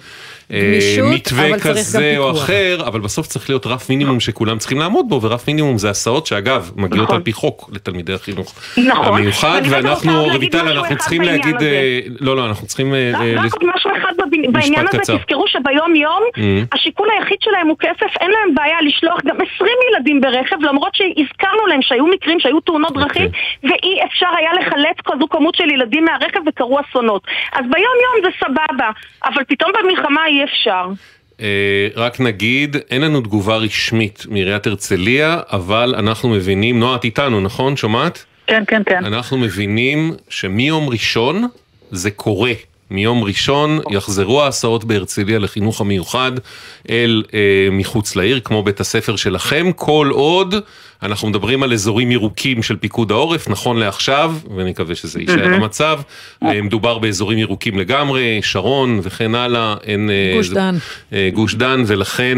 גמישות, 0.51 1.13
מתווה 1.13 1.59
כזה 1.59 2.13
או 2.17 2.31
אחר, 2.31 2.83
אבל 2.87 2.99
בסוף 2.99 3.27
צריך 3.27 3.49
להיות 3.49 3.65
רף 3.67 3.89
מינימום 3.89 4.19
שכולם 4.19 4.57
צריכים 4.57 4.79
לעמוד 4.79 5.05
בו, 5.09 5.21
ורף 5.21 5.47
מינימום 5.47 5.77
זה 5.77 5.89
הסעות 5.89 6.27
שאגב, 6.27 6.71
מגיעות 6.75 7.05
נכון. 7.05 7.15
על 7.15 7.21
פי 7.21 7.33
חוק 7.33 7.69
לתלמידי 7.73 8.13
החינוך 8.13 8.53
נכון. 8.77 9.05
המיוחד, 9.05 9.61
ואנחנו, 9.69 10.23
רויטל, 10.23 10.67
אנחנו 10.67 10.97
צריכים 10.97 11.21
להגיד, 11.21 11.55
אה, 11.61 11.99
לא, 12.19 12.35
לא, 12.35 12.45
אנחנו 12.45 12.67
צריכים... 12.67 12.93
אה, 12.93 13.11
רק 13.37 13.51
משהו 13.75 13.91
אחד 13.97 14.10
בעניין 14.51 14.85
הזה, 14.87 15.17
תזכרו 15.17 15.47
שביום 15.47 15.95
יום, 15.95 16.23
mm. 16.35 16.39
השיקול 16.73 17.09
היחיד 17.11 17.37
שלהם 17.41 17.67
הוא 17.67 17.77
כסף, 17.79 18.17
אין 18.21 18.31
להם 18.31 18.55
בעיה 18.55 18.81
לשלוח 18.81 19.19
גם 19.25 19.35
20 19.55 19.71
ילדים 19.91 20.21
ברכב, 20.21 20.55
למרות 20.61 20.95
שהזכרנו 20.95 21.67
להם 21.67 21.81
שהיו 21.81 22.07
מקרים 22.07 22.39
שהיו 22.39 22.59
תאונות 22.59 22.91
אוקיי. 22.91 23.03
דרכים, 23.03 23.29
ואי 23.63 24.05
אפשר 24.05 24.29
היה 24.37 24.51
לחלץ 24.53 24.97
כזו 25.05 25.27
כמות 25.29 25.55
של 25.55 25.69
ילדים 25.71 26.05
מהרכב 26.05 26.39
וקרו 26.47 26.79
אסונות. 26.79 27.23
אז 27.53 27.65
ביום 27.71 27.95
יום 28.03 28.25
זה 28.25 28.45
סבבה, 28.45 28.89
אבל 29.25 29.43
פתאום 29.47 29.71
במלחמה 29.79 30.25
אי 30.25 30.43
אפשר. 30.43 30.85
אה, 31.41 31.87
רק 31.95 32.19
נגיד, 32.19 32.75
אין 32.91 33.01
לנו 33.01 33.21
תגובה 33.21 33.55
רשמית 33.55 34.25
מעיריית 34.29 34.67
הרצליה, 34.67 35.39
אבל 35.51 35.95
אנחנו 35.97 36.29
מבינים, 36.29 36.79
נועה, 36.79 36.95
את 36.95 37.03
איתנו, 37.03 37.41
נכון? 37.41 37.77
שומעת? 37.77 38.25
כן, 38.47 38.63
כן, 38.67 38.81
כן. 38.85 39.05
אנחנו 39.05 39.37
מבינים 39.37 40.13
שמיום 40.29 40.89
ראשון 40.89 41.47
זה 41.91 42.11
קורה. 42.11 42.51
מיום 42.91 43.23
ראשון 43.23 43.79
יחזרו 43.91 44.41
ההסעות 44.41 44.83
בהרצליה 44.83 45.39
לחינוך 45.39 45.81
המיוחד 45.81 46.31
אל 46.89 47.23
אה, 47.33 47.39
מחוץ 47.71 48.15
לעיר, 48.15 48.39
כמו 48.39 48.63
בית 48.63 48.79
הספר 48.79 49.15
שלכם, 49.15 49.71
כל 49.75 50.09
עוד 50.11 50.55
אנחנו 51.03 51.29
מדברים 51.29 51.63
על 51.63 51.73
אזורים 51.73 52.11
ירוקים 52.11 52.63
של 52.63 52.75
פיקוד 52.75 53.11
העורף, 53.11 53.49
נכון 53.49 53.77
לעכשיו, 53.77 54.35
ואני 54.55 54.69
מקווה 54.69 54.95
שזה 54.95 55.19
יישאר 55.19 55.45
mm-hmm. 55.45 55.55
המצב, 55.55 55.99
אה, 56.43 56.61
מדובר 56.61 56.97
באזורים 56.97 57.37
ירוקים 57.37 57.79
לגמרי, 57.79 58.39
שרון 58.43 58.99
וכן 59.03 59.35
הלאה, 59.35 59.75
אין... 59.83 60.09
אה, 60.09 60.33
גוש 60.37 60.49
דן. 60.49 60.77
אה, 61.13 61.29
גוש 61.33 61.55
דן, 61.55 61.83
ולכן 61.87 62.37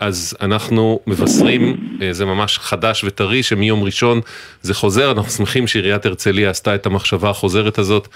אז 0.00 0.36
אנחנו 0.40 1.00
מבשרים, 1.06 1.76
זה 2.10 2.24
ממש 2.24 2.58
חדש 2.58 3.04
וטרי, 3.04 3.42
שמיום 3.42 3.82
ראשון 3.82 4.20
זה 4.62 4.74
חוזר, 4.74 5.10
אנחנו 5.10 5.30
שמחים 5.30 5.66
שעיריית 5.66 6.06
הרצליה 6.06 6.50
עשתה 6.50 6.74
את 6.74 6.86
המחשבה 6.86 7.30
החוזרת 7.30 7.78
הזאת 7.78 8.08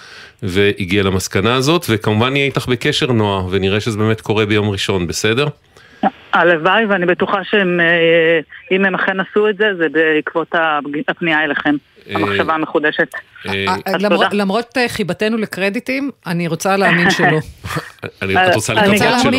והגיעה 0.43 1.05
למסקנה 1.05 1.55
הזאת, 1.55 1.87
וכמובן 1.89 2.33
נהיה 2.33 2.45
איתך 2.45 2.67
בקשר 2.67 3.13
נועה, 3.13 3.47
ונראה 3.51 3.81
שזה 3.81 3.99
באמת 3.99 4.21
קורה 4.21 4.47
ביום 4.47 4.71
ראשון, 4.71 5.07
בסדר? 5.07 5.49
הלוואי, 6.33 6.85
ואני 6.85 7.07
בטוחה 7.07 7.45
שאם 7.45 7.81
אה, 7.81 8.89
הם 8.89 8.95
אכן 8.95 9.21
עשו 9.21 9.49
את 9.49 9.57
זה, 9.57 9.75
זה 9.77 9.89
בעקבות 9.89 10.55
הפנייה 11.09 11.45
אליכם, 11.45 11.75
המחשבה 12.11 12.55
המחודשת. 12.55 13.15
אה, 13.47 13.75
למרות 14.33 14.77
חיבתנו 14.89 15.37
לקרדיטים, 15.37 16.11
אני 16.27 16.49
רוצה 16.49 16.77
להאמין 16.77 17.11
שלא. 17.11 17.39
את 18.05 18.55
רוצה 18.55 18.75
לקוות 18.75 18.99
שלא. 19.23 19.31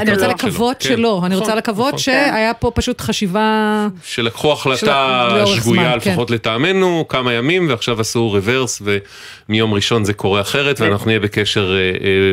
אני 0.00 0.12
רוצה 0.12 0.28
לקוות 0.28 0.76
כן. 0.80 0.88
שלא, 0.88 1.22
אני 1.26 1.34
רוצה 1.34 1.46
נכון, 1.46 1.58
לקוות 1.58 1.86
נכון. 1.88 1.98
שהיה 1.98 2.54
פה 2.54 2.70
פשוט 2.74 3.00
חשיבה... 3.00 3.86
שלקחו 4.04 4.52
החלטה 4.52 5.28
שגויה 5.46 6.00
כן. 6.00 6.10
לפחות 6.10 6.30
לטעמנו, 6.30 7.04
כמה 7.08 7.32
ימים, 7.32 7.68
ועכשיו 7.68 8.00
עשו 8.00 8.30
רוורס, 8.30 8.82
ומיום 9.48 9.74
ראשון 9.74 10.04
זה 10.04 10.12
קורה 10.12 10.40
אחרת, 10.40 10.80
ואנחנו 10.80 11.06
נהיה 11.06 11.20
בקשר 11.20 11.76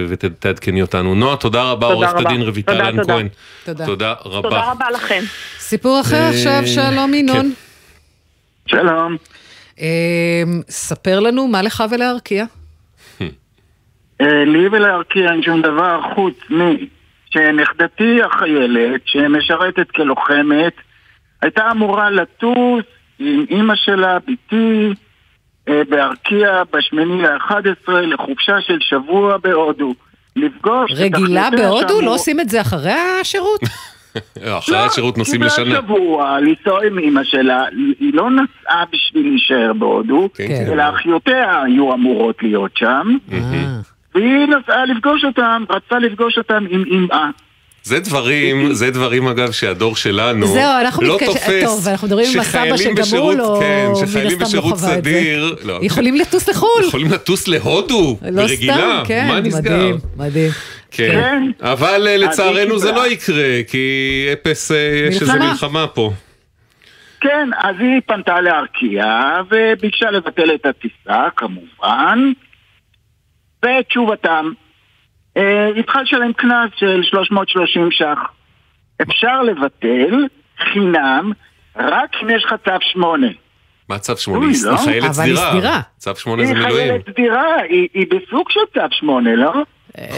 ותעדכני 0.09 0.81
אותנו. 0.81 1.15
נועה, 1.15 1.37
תודה 1.37 1.63
רבה, 1.63 1.87
עורכת 1.87 2.25
הדין 2.25 2.41
רויטל 2.41 2.89
לן 2.89 3.03
כהן. 3.03 3.27
תודה. 3.65 3.85
תודה 3.85 4.13
רבה. 4.25 4.49
תודה 4.49 4.71
רבה 4.71 4.85
לכם. 4.91 5.23
סיפור 5.59 6.01
אחר 6.01 6.29
עכשיו, 6.29 6.61
שלום 6.65 7.13
ינון. 7.13 7.53
שלום. 8.65 9.32
אמ, 9.79 10.61
ספר 10.69 11.19
לנו 11.19 11.47
מה 11.47 11.61
לך 11.61 11.83
ולארקיע. 11.91 12.45
אה, 14.21 14.45
לי 14.45 14.67
ולארקיע 14.67 15.31
אין 15.31 15.43
שום 15.43 15.61
דבר 15.61 16.01
חוץ 16.15 16.35
משנכדתי 16.49 18.23
החיילת, 18.23 19.01
שמשרתת 19.05 19.91
כלוחמת, 19.91 20.73
הייתה 21.41 21.71
אמורה 21.71 22.09
לטוס 22.09 22.83
עם 23.19 23.45
אימא 23.49 23.75
שלה, 23.75 24.17
בתי, 24.19 24.93
אה, 25.67 25.81
בארקיע 25.89 26.63
בשמיני 26.73 27.21
ל-11 27.21 27.91
לחופשה 27.91 28.61
של 28.61 28.77
שבוע 28.81 29.37
בהודו. 29.37 29.93
לפגוש 30.35 30.91
רגילה 30.95 31.49
בהודו? 31.49 32.01
לא 32.01 32.13
עושים 32.13 32.39
את 32.39 32.49
זה 32.49 32.61
אחרי 32.61 32.93
השירות? 33.21 33.59
אחרי 34.43 34.77
השירות 34.77 35.17
נוסעים 35.17 35.43
לשנה. 35.43 35.65
קיבלה 35.65 35.79
שבוע 35.81 36.37
לנסוע 36.39 36.85
עם 36.87 36.97
אימא 36.99 37.21
שלה, 37.23 37.63
היא 37.99 38.13
לא 38.13 38.29
נסעה 38.31 38.83
בשביל 38.93 39.27
להישאר 39.29 39.73
בהודו, 39.79 40.29
כן. 40.35 40.65
אלא 40.71 40.83
אחיותיה 40.95 41.61
היו 41.65 41.93
אמורות 41.93 42.35
להיות 42.41 42.71
שם, 42.77 43.07
אה. 43.31 43.37
והיא 44.15 44.27
נסעה 44.47 44.85
לפגוש 44.85 45.23
אותם, 45.25 45.63
רצתה 45.69 45.99
לפגוש 45.99 46.37
אותם 46.37 46.65
עם 46.69 46.83
אמאה. 46.91 47.29
זה 47.85 47.99
דברים, 47.99 48.73
זה 48.73 48.91
דברים 48.91 49.27
אגב 49.27 49.51
שהדור 49.51 49.95
שלנו 49.95 50.47
זהו, 50.47 50.81
אנחנו 50.81 51.03
לא 51.03 51.15
מתקשר- 51.15 51.31
תופס. 51.33 51.63
טוב, 51.63 51.87
אנחנו 51.87 52.07
מדברים 52.07 52.27
עם 52.33 52.39
הסבא 52.39 52.51
שחיילים 52.77 52.77
שגם 52.77 52.87
הוא 52.95 53.01
בשירות- 53.01 53.35
לא- 53.37 53.57
כן, 53.61 53.89
שחיילים 54.05 54.39
בשירות. 54.39 54.77
סדיר, 54.77 55.55
לא, 55.63 55.79
יכולים 55.81 56.15
לטוס 56.15 56.49
לחו"ל. 56.49 56.83
יכולים 56.87 57.11
לטוס 57.11 57.47
להודו, 57.47 58.17
לא 58.31 58.41
ברגילה, 58.41 58.73
סתם, 58.75 59.03
כן, 59.07 59.25
מה 59.27 59.39
נסגר? 59.39 59.59
מדהים, 59.77 59.95
מדהים. 60.17 60.51
כן. 60.93 61.11
כן. 61.11 61.51
אבל 61.61 62.07
אה, 62.07 62.15
אז 62.15 62.21
לצערנו 62.21 62.71
היא 62.71 62.77
זה. 62.77 62.91
לא 62.91 63.07
יקרה, 63.07 63.63
כי 63.67 64.27
אפס, 64.33 64.71
אה, 64.71 65.05
יש 65.07 65.21
איזה 65.21 65.39
מלחמה. 65.39 65.87
פה. 65.87 66.11
כן, 67.21 67.49
אז 67.57 67.75
היא 67.79 68.01
פנתה 68.05 68.41
לארקיע 68.41 69.05
וביקשה 69.51 70.11
לבטל 70.11 70.55
את 70.55 70.65
הטיסה, 70.65 71.27
כמובן, 71.35 72.31
ותשובתם, 73.65 74.51
אה, 75.37 75.65
היא 75.75 75.83
צריכה 75.83 76.01
לשלם 76.01 76.33
קנס 76.33 76.71
של 76.75 77.01
330 77.03 77.91
ש"ח. 77.91 78.19
אפשר 79.01 79.41
לבטל 79.41 80.25
חינם 80.73 81.31
רק 81.75 82.09
אם 82.23 82.29
יש 82.29 82.43
לך 82.43 82.55
צו 82.65 82.71
8. 82.81 83.27
מה 83.89 83.99
צו 83.99 84.17
שמונה? 84.17 84.45
אוי, 84.45 84.53
היא 84.53 84.65
לא? 84.71 84.77
חיילת 84.77 85.09
אבל 85.09 85.23
היא 85.23 85.35
סדירה. 85.35 85.81
צו 85.97 86.15
שמונה 86.15 86.45
זה 86.45 86.53
היא 86.53 86.57
מילואים. 86.57 86.87
חיילת 86.87 87.09
סדירה, 87.09 87.55
היא, 87.69 87.87
היא 87.93 88.05
בסוג 88.07 88.49
של 88.49 88.59
צו 88.73 88.87
8, 88.91 89.35
לא? 89.35 89.53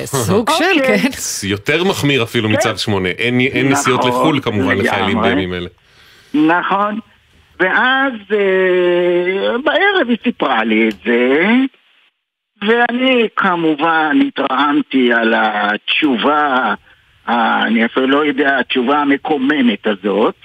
סוג 0.06 0.50
של, 0.58 0.64
אוקיי. 0.80 1.00
כן. 1.00 1.10
יותר 1.48 1.84
מחמיר 1.84 2.24
אפילו 2.24 2.50
מצו 2.50 2.78
שמונה. 2.78 3.10
אין 3.10 3.70
נסיעות 3.70 4.00
נכון, 4.00 4.12
לחו"ל 4.12 4.40
כמובן 4.40 4.78
לחיילים. 4.78 5.22
בימים 5.22 5.54
אלה. 5.54 5.70
נכון. 6.34 7.00
ואז 7.60 8.14
אה, 8.32 9.58
בערב 9.64 10.10
היא 10.10 10.18
סיפרה 10.24 10.64
לי 10.64 10.90
את 10.90 10.96
זה, 11.06 11.48
ואני 12.62 13.28
כמובן 13.36 14.20
התרעמתי 14.28 15.14
על 15.14 15.34
התשובה, 15.38 16.74
אני 17.28 17.86
אפילו 17.86 18.08
לא 18.08 18.26
יודע, 18.26 18.58
התשובה 18.60 18.98
המקוממת 18.98 19.88
הזאת. 19.88 20.36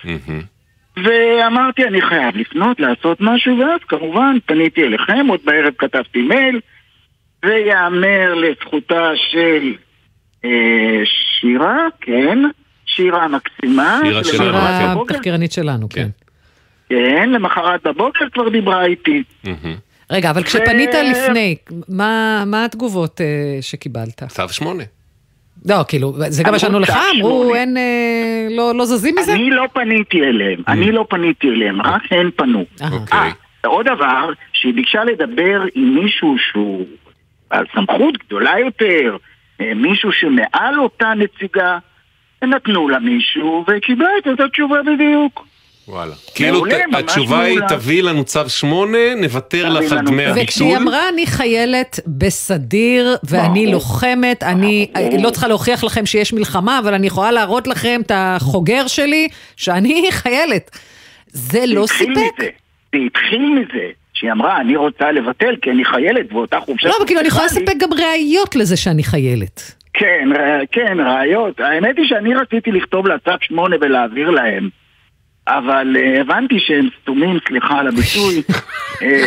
ואמרתי 1.04 1.84
אני 1.84 2.02
חייב 2.02 2.36
לפנות, 2.36 2.80
לעשות 2.80 3.18
משהו, 3.20 3.58
ואז 3.58 3.80
כמובן 3.88 4.36
פניתי 4.46 4.82
אליכם, 4.82 5.26
עוד 5.28 5.40
בערב 5.44 5.74
כתבתי 5.78 6.22
מייל, 6.22 6.60
ויאמר 7.44 8.34
לזכותה 8.34 9.10
של 9.30 9.74
אה, 10.44 10.50
שירה, 11.40 11.86
כן, 12.00 12.38
שירה 12.86 13.28
מקסימה, 13.28 14.00
שירה 14.04 14.24
שלנו, 14.24 14.38
שלמחרת 14.44 14.80
כן. 14.82 14.90
בבוקר- 14.94 15.14
התחקירנית 15.14 15.52
שלנו, 15.52 15.88
כן. 15.88 16.08
כן, 16.88 17.30
למחרת 17.30 17.82
בבוקר 17.86 18.24
כבר 18.32 18.48
דיברה 18.48 18.84
איתי. 18.84 19.22
רגע, 20.10 20.30
אבל 20.30 20.42
כשפנית 20.42 20.90
לפני, 20.94 21.56
מה 21.88 22.44
מה 22.46 22.64
התגובות 22.64 23.20
אה, 23.20 23.26
שקיבלת? 23.60 24.22
צו 24.28 24.48
שמונה. 24.48 24.84
לא, 25.68 25.84
כאילו, 25.88 26.14
זה 26.28 26.42
גם 26.42 26.52
מה 26.52 26.58
שענו 26.58 26.80
לך? 26.80 26.92
אמרו. 27.16 27.54
אין, 27.54 27.76
אה, 27.76 28.46
לא 28.50 28.74
לא 28.74 28.84
זזים 28.84 29.14
מזה? 29.18 29.32
אני 29.32 29.50
לא 29.50 29.66
פניתי 29.72 30.22
אליהם, 30.22 30.62
אני 30.68 30.92
לא 30.92 31.06
פניתי 31.10 31.48
אליהם, 31.48 31.82
רק 31.82 32.02
הן 32.10 32.30
פנו. 32.36 32.64
אוקיי. 32.92 33.18
אה, 33.18 33.30
עוד 33.66 33.86
דבר, 33.86 34.30
שהיא 34.52 34.74
ביקשה 34.74 35.04
לדבר 35.04 35.62
עם 35.74 35.94
מישהו 35.94 36.36
שהוא 36.38 36.86
בעל 37.50 37.64
סמכות 37.74 38.14
גדולה 38.26 38.58
יותר, 38.58 39.16
אה, 39.60 39.74
מישהו 39.74 40.12
שמעל 40.12 40.80
אותה 40.80 41.12
נציגה, 41.16 41.78
נתנו 42.44 42.88
לה 42.88 42.98
מישהו, 42.98 43.64
וקיבלה 43.68 44.08
את 44.22 44.26
אותה 44.26 44.48
תשובה 44.48 44.76
בדיוק. 44.82 45.46
וואלה. 45.88 46.14
כאילו 46.34 46.64
התשובה 46.92 47.40
היא. 47.40 47.60
תביאי 47.68 48.02
לנו 48.02 48.24
צו 48.24 48.48
שמונה, 48.48 49.14
נוותר 49.16 49.68
תביאי 49.68 49.86
לך 49.86 49.92
על 49.92 49.98
דמי 49.98 50.22
צו. 50.26 50.40
וכשהיא 50.42 50.76
הביטול. 50.76 50.88
אמרה, 50.88 51.08
אני 51.08 51.26
חיילת 51.26 52.00
בסדיר, 52.06 53.16
ואני. 53.24 53.66
לוחמת, 53.72 54.42
אני 54.42 54.88
לא 55.22 55.30
צריכה 55.30 55.48
להוכיח 55.48 55.84
לכם 55.84 56.06
שיש 56.06 56.32
מלחמה, 56.32 56.78
אבל 56.78 56.94
אני 56.94 57.06
יכולה 57.06 57.32
להראות 57.32 57.66
לכם 57.66 58.00
את 58.06 58.12
החוגר 58.14 58.86
שלי, 58.86 59.28
שאני 59.56 60.06
חיילת. 60.10 60.70
זה 61.26 61.64
לא 61.66 61.86
זה 61.86 61.94
התחיל 61.94 62.14
סיפק? 62.14 62.38
מזה. 62.38 62.48
זה 62.92 62.98
התחיל 63.06 63.40
מזה, 63.40 63.86
שהיא 64.20 64.32
אמרה, 64.32 64.60
אני 64.60 64.76
רוצה 64.76 65.12
לבטל 65.12 65.56
כי 65.62 65.70
אני 65.70 65.84
חיילת 65.84 66.32
באותה 66.32 66.60
חופשה. 66.60 66.88
לא, 66.88 66.94
אבל 66.98 67.06
כאילו, 67.06 67.20
אני 67.20 67.28
יכולה 67.28 67.48
שסיפרה 67.48 67.64
לי." 67.64 67.74
לספק 67.74 67.82
גם 67.82 68.04
ראיות 68.04 68.56
לזה 68.56 68.76
שאני 68.76 69.02
חיילת. 69.02 69.74
כן, 69.94 70.28
כן, 70.72 70.96
ראיות. 71.00 71.60
האמת 71.60 71.96
היא 71.96 72.08
שאני 72.08 72.34
רציתי 72.34 72.72
לכתוב 72.72 73.06
לה 73.06 73.18
צו 73.18 73.30
שמונה 73.40 73.76
ולהעביר 73.80 74.30
להם. 74.30 74.68
אבל 75.48 75.96
uh, 75.96 76.20
הבנתי 76.20 76.54
שהם 76.58 76.88
סתומים, 77.02 77.38
סליחה 77.48 77.78
על 77.78 77.88
הביטוי. 77.88 78.42
אה, 79.02 79.26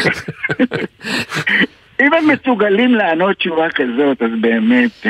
אם 2.01 2.13
הם 2.13 2.29
מסוגלים 2.29 2.95
לענות 2.95 3.37
תשובה 3.37 3.69
כזאת, 3.69 4.21
אז 4.21 4.29
באמת... 4.41 5.05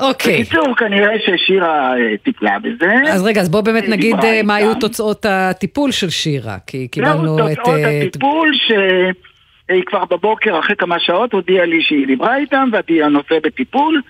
אוקיי. 0.00 0.40
בקיצור, 0.42 0.76
כנראה 0.76 1.12
ששירה 1.26 1.96
אה, 1.98 2.16
טיפלה 2.24 2.58
בזה. 2.58 2.94
אז 3.12 3.22
רגע, 3.26 3.40
אז 3.40 3.48
בוא 3.48 3.60
באמת 3.60 3.82
היא 3.82 3.90
נגיד 3.90 4.16
אה, 4.24 4.40
מה 4.44 4.56
איתם. 4.58 4.66
היו 4.68 4.74
תוצאות 4.74 5.26
הטיפול 5.28 5.90
של 5.92 6.10
שירה, 6.10 6.56
כי 6.66 6.88
קיבלנו 6.88 7.38
את... 7.52 7.56
תוצאות 7.58 7.76
אה, 7.78 8.02
את- 8.02 8.06
הטיפול 8.08 8.52
שהיא 8.54 9.82
כבר 9.86 10.04
בבוקר, 10.04 10.58
אחרי 10.58 10.76
כמה 10.76 11.00
שעות, 11.00 11.32
הודיעה 11.32 11.66
לי 11.66 11.82
שהיא 11.82 12.06
דיברה 12.06 12.36
איתם 12.36 12.68
והנושא 12.88 13.38
בטיפול, 13.42 14.00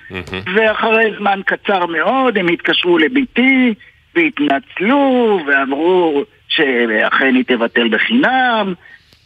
ואחרי 0.54 1.10
זמן 1.18 1.40
קצר 1.46 1.86
מאוד 1.86 2.38
הם 2.38 2.48
התקשרו 2.48 2.98
לביתי 2.98 3.74
והתנצלו 4.14 5.40
ואמרו 5.46 6.24
שאכן 6.48 7.34
היא 7.34 7.44
תבטל 7.46 7.88
בחינם 7.88 8.74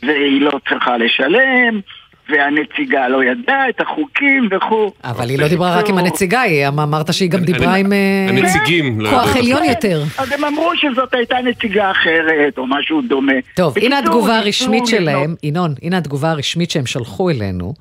והיא 0.02 0.40
לא 0.40 0.60
צריכה 0.68 0.96
לשלם 0.96 1.80
והנציגה 2.32 3.08
לא 3.08 3.24
ידעה 3.24 3.68
את 3.68 3.80
החוקים 3.80 4.48
וכו'. 4.50 4.90
אבל 5.04 5.28
היא 5.30 5.38
לא 5.38 5.48
דיברה 5.48 5.76
רק 5.78 5.88
עם 5.88 5.98
הנציגה, 5.98 6.40
היא 6.40 6.68
אמ- 6.68 6.80
אמרת 6.80 7.12
שהיא 7.14 7.30
גם 7.30 7.40
דיברה 7.40 7.74
עם 7.74 7.92
אה, 7.92 8.26
הנציגים. 8.28 9.00
לא 9.00 9.10
כוח. 9.10 9.36
עליון 9.36 9.64
יותר. 9.64 10.02
אז 10.18 10.32
הם 10.32 10.44
אמרו 10.44 10.70
שזאת 10.76 11.14
הייתה 11.14 11.36
נציגה 11.44 11.90
אחרת 11.90 12.58
או 12.58 12.66
משהו 12.66 13.02
דומה. 13.08 13.32
טוב, 13.54 13.78
הנה 13.78 13.98
התגובה 13.98 14.38
הרשמית 14.38 14.70
לבנות- 14.82 14.88
שלהם, 14.88 15.34
ינון, 15.42 15.74
הנה 15.82 15.98
התגובה 15.98 16.30
הרשמית 16.30 16.70
שהם 16.70 16.86
שלחו 16.86 17.30
אלינו. 17.30 17.74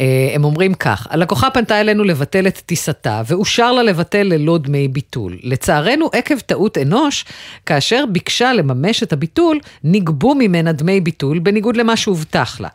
אה, 0.00 0.06
הם 0.34 0.44
אומרים 0.44 0.74
כך, 0.74 1.06
הלקוחה 1.10 1.50
פנתה 1.50 1.80
אלינו 1.80 2.04
לבטל 2.04 2.46
את 2.46 2.58
טיסתה, 2.66 3.22
ואושר 3.28 3.72
לה 3.72 3.82
לבטל 3.82 4.22
ללא 4.22 4.58
דמי 4.58 4.88
ביטול. 4.88 5.36
לצערנו, 5.42 6.10
עקב 6.12 6.38
טעות 6.38 6.78
אנוש, 6.78 7.24
כאשר 7.66 8.04
ביקשה 8.08 8.52
לממש 8.52 9.02
את 9.02 9.12
הביטול, 9.12 9.58
נגבו 9.84 10.34
ממנה 10.34 10.72
דמי 10.72 11.00
ביטול, 11.00 11.38
בניגוד 11.38 11.76
למה 11.76 11.96
שהובטח 11.96 12.60
לה. 12.60 12.68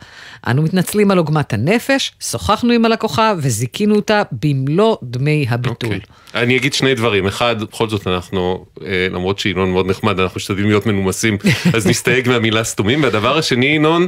אנו 0.46 0.62
מתנצלים 0.62 1.09
על 1.10 1.18
עוגמת 1.18 1.52
הנפש, 1.52 2.12
שוחחנו 2.20 2.72
עם 2.72 2.84
הלקוחה 2.84 3.32
וזיכינו 3.38 3.96
אותה 3.96 4.22
במלוא 4.32 4.96
דמי 5.02 5.46
הביטול. 5.48 5.90
אוקיי. 5.94 6.00
אני 6.34 6.56
אגיד 6.56 6.72
שני 6.72 6.94
דברים. 6.94 7.26
אחד, 7.26 7.62
בכל 7.62 7.88
זאת 7.88 8.06
אנחנו, 8.06 8.64
אה, 8.84 9.06
למרות 9.10 9.38
שינון 9.38 9.70
מאוד 9.70 9.86
נחמד, 9.86 10.20
אנחנו 10.20 10.38
משתדלים 10.38 10.66
להיות 10.66 10.86
מנומסים, 10.86 11.36
אז 11.74 11.86
נסתייג 11.86 12.28
מהמילה 12.28 12.64
סתומים. 12.64 13.02
והדבר 13.02 13.38
השני, 13.38 13.66
ינון, 13.66 14.06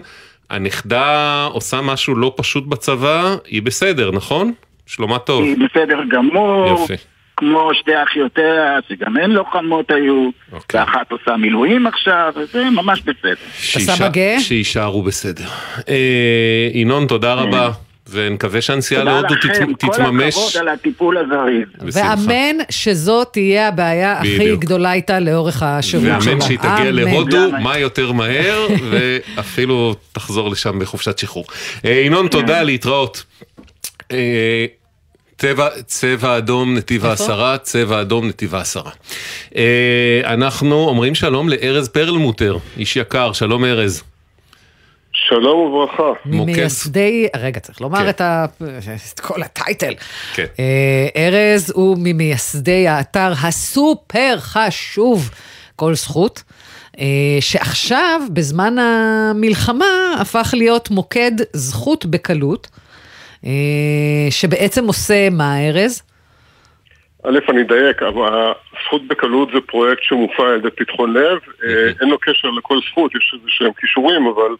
הנכדה 0.51 1.49
עושה 1.53 1.81
משהו 1.81 2.15
לא 2.15 2.35
פשוט 2.37 2.67
בצבא, 2.67 3.37
היא 3.47 3.63
בסדר, 3.63 4.11
נכון? 4.11 4.53
שלומה 4.87 5.19
טוב. 5.19 5.43
היא 5.45 5.57
בסדר 5.57 5.99
גמור, 6.11 6.69
יופי. 6.69 6.95
כמו 7.43 7.71
שתי 7.75 7.91
אחיותיה, 8.03 8.45
שגם 8.89 9.17
הן 9.17 9.31
לוחמות 9.31 9.91
היו, 9.91 10.29
אוקיי. 10.53 10.81
ואחת 10.81 11.11
עושה 11.13 11.37
מילואים 11.37 11.87
עכשיו, 11.87 12.33
וזה 12.37 12.65
ממש 12.71 13.01
בסדר. 13.01 13.35
גאה? 14.09 14.41
שיישארו 14.41 15.03
בסדר. 15.03 15.45
אה, 15.89 15.95
ינון, 16.75 17.07
תודה 17.07 17.35
רבה, 17.35 17.71
ונקווה 18.11 18.61
שהנסיעה 18.61 19.01
תודה 19.03 19.13
להודו 19.21 19.35
לכם, 19.35 19.73
תת- 19.73 19.81
כל 19.85 19.93
תתממש. 19.93 20.35
הכבוד 20.37 20.57
על 20.61 20.69
הטיפול 20.69 21.17
הזריז. 21.19 21.97
ואמן 21.99 22.57
שזאת 22.71 23.29
תהיה 23.33 23.69
הבעיה 23.69 24.13
הכי. 24.19 24.57
גדולה 24.57 24.93
איתה 24.93 25.21
לאורך 25.21 25.63
השירות 25.63 26.07
שלה. 26.07 26.19
ואמן 26.31 26.41
שהיא 26.41 26.59
תגיע. 26.59 26.91
להודו 26.91 27.51
מה 27.63 27.79
יותר 27.79 28.13
מהר, 28.13 28.67
ואפילו 28.91 29.95
תחזור 30.13 30.51
לשם 30.51 30.79
בחופשת 30.79 31.19
שחרור. 31.19 31.45
אה, 31.85 31.91
ינון, 31.91 32.29
תודה, 32.29 32.63
להתראות. 32.63 33.25
צבע, 35.43 35.69
צבע 35.87 36.39
אדום 36.39 36.75
נתיב 36.77 37.07
העשרה, 37.07 37.59
צבע 37.59 38.01
אדום 38.01 38.29
נתיב 38.29 38.55
העשרה. 38.55 38.91
אה, 39.57 40.21
אנחנו 40.25 40.89
אומרים 40.89 41.15
שלום 41.15 41.49
לארז 41.49 41.89
פרלמוטר, 41.89 42.57
איש 42.77 42.97
יקר, 42.97 43.33
שלום 43.33 43.65
ארז. 43.65 44.03
שלום 45.13 45.59
וברכה. 45.59 46.13
ממייסדי, 46.25 47.27
רגע, 47.37 47.61
צריך 47.61 47.81
לומר 47.81 47.99
כן. 47.99 48.09
את, 48.09 48.21
ה... 48.21 48.45
את 49.15 49.21
כל 49.21 49.43
הטייטל. 49.43 49.95
כן. 50.35 50.45
אה, 50.59 51.09
ארז 51.17 51.73
הוא 51.75 51.97
ממייסדי 52.01 52.89
האתר 52.89 53.33
הסופר 53.43 54.37
חשוב, 54.39 55.31
כל 55.77 55.95
זכות, 55.95 56.43
אה, 56.99 57.05
שעכשיו, 57.41 58.21
בזמן 58.33 58.75
המלחמה, 58.79 60.15
הפך 60.21 60.55
להיות 60.57 60.91
מוקד 60.91 61.33
זכות 61.53 62.07
בקלות, 62.07 62.69
שבעצם 64.31 64.87
עושה 64.87 65.31
מה, 65.31 65.69
ארז? 65.69 66.03
א', 67.27 67.39
אני 67.49 67.63
אדייק, 67.63 68.03
אבל 68.03 68.53
הזכות 68.81 69.07
בקלות 69.07 69.49
זה 69.55 69.61
פרויקט 69.61 70.03
שמופע 70.03 70.43
על 70.43 70.57
ידי 70.57 70.71
פתחון 70.71 71.13
לב, 71.13 71.39
אה, 71.65 71.93
אין 72.01 72.09
לו 72.09 72.19
קשר 72.19 72.49
לכל 72.51 72.79
זכות, 72.91 73.15
יש 73.15 73.35
איזה 73.35 73.45
שהם 73.49 73.73
כישורים, 73.81 74.27
אבל 74.27 74.57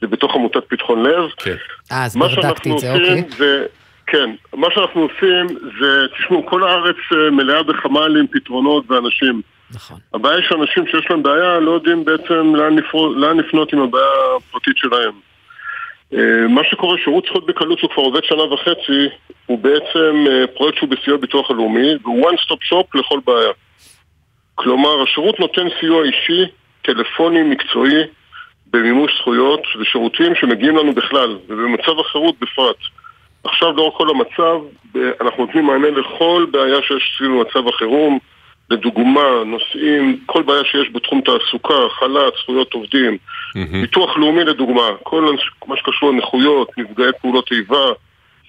זה 0.00 0.06
בתוך 0.06 0.34
עמותת 0.34 0.64
פתחון 0.68 1.02
לב. 1.02 1.30
כן. 1.36 1.56
אה, 1.92 2.04
אז 2.04 2.16
מה 2.16 2.28
בדקתי 2.28 2.42
שאנחנו 2.42 2.74
את 2.74 2.80
זה, 2.80 2.92
אוקיי. 2.92 3.24
זה, 3.36 3.66
כן, 4.06 4.30
מה 4.54 4.68
שאנחנו 4.74 5.00
עושים 5.00 5.46
זה, 5.80 6.06
תשמעו, 6.18 6.46
כל 6.46 6.68
הארץ 6.68 6.96
אה, 7.12 7.30
מלאה 7.30 7.62
בחמ"לים, 7.62 8.26
פתרונות 8.26 8.90
ואנשים. 8.90 9.42
נכון. 9.74 9.98
הבעיה 10.14 10.36
היא 10.36 10.44
שאנשים 10.48 10.86
שיש 10.86 11.10
להם 11.10 11.22
בעיה 11.22 11.60
לא 11.60 11.70
יודעים 11.70 12.04
בעצם 12.04 12.54
לאן, 12.54 12.76
לפרו, 12.76 13.14
לאן 13.14 13.36
לפנות 13.36 13.72
עם 13.72 13.80
הבעיה 13.80 14.04
הפרטית 14.36 14.76
שלהם. 14.76 15.12
אה, 16.14 16.48
מה 16.48 16.64
שקורה, 16.64 16.98
שירות 17.04 17.24
זכות 17.26 17.46
בקלות 17.46 17.78
שהוא 17.78 17.90
כבר 17.90 18.02
עובד 18.02 18.24
שנה 18.24 18.42
וחצי, 18.42 19.08
הוא 19.46 19.58
בעצם 19.58 20.24
אה, 20.30 20.46
פרויקט 20.46 20.78
שהוא 20.78 20.88
בסיוע 20.88 21.16
ביטוח 21.16 21.50
הלאומי, 21.50 21.94
והוא 22.02 22.30
one 22.30 22.34
stop 22.34 22.72
shop 22.72 22.98
לכל 22.98 23.20
בעיה. 23.26 23.52
כלומר, 24.54 25.02
השירות 25.02 25.40
נותן 25.40 25.66
סיוע 25.80 26.04
אישי, 26.04 26.44
טלפוני, 26.82 27.42
מקצועי, 27.42 28.02
במימוש 28.66 29.12
זכויות 29.18 29.60
ושירותים 29.80 30.34
שמגיעים 30.34 30.76
לנו 30.76 30.94
בכלל, 30.94 31.38
ובמצב 31.48 31.98
החירות 32.00 32.34
בפרט. 32.40 32.76
עכשיו, 33.44 33.72
לאור 33.76 33.98
כל 33.98 34.10
המצב, 34.10 34.60
אנחנו 35.20 35.46
נותנים 35.46 35.66
מענה 35.66 35.90
לכל 35.90 36.46
בעיה 36.50 36.82
שיש 36.82 37.14
סביב 37.18 37.30
מצב 37.30 37.68
החירום, 37.68 38.18
לדוגמה, 38.74 39.44
נושאים, 39.46 40.18
כל 40.26 40.42
בעיה 40.42 40.64
שיש 40.64 40.88
בתחום 40.94 41.20
תעסוקה, 41.20 41.74
חל"ת, 41.98 42.32
זכויות 42.42 42.72
עובדים, 42.72 43.18
ביטוח 43.80 44.16
לאומי 44.16 44.44
לדוגמה, 44.44 44.88
כל 45.02 45.36
מה 45.66 45.76
שקשור 45.76 46.10
לנכויות, 46.10 46.68
נפגעי 46.78 47.12
פעולות 47.20 47.48
איבה, 47.52 47.86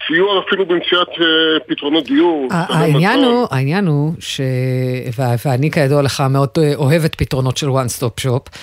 סיוע 0.08 0.40
אפילו 0.48 0.66
במציאת 0.66 1.10
אה, 1.10 1.60
פתרונות 1.68 2.06
דיור. 2.06 2.48
העניין. 2.52 3.24
הוא, 3.24 3.48
העניין 3.52 3.88
הוא, 3.88 4.14
ש... 4.20 4.42
ו- 5.18 5.48
ואני 5.50 5.72
כידוע 5.72 6.02
לך 6.02 6.24
מאוד 6.30 6.50
אה, 6.58 6.76
אוהבת 6.76 7.16
פתרונות 7.16 7.58
של 7.58 7.68
one 7.68 8.00
stop 8.00 8.26
shop. 8.26 8.58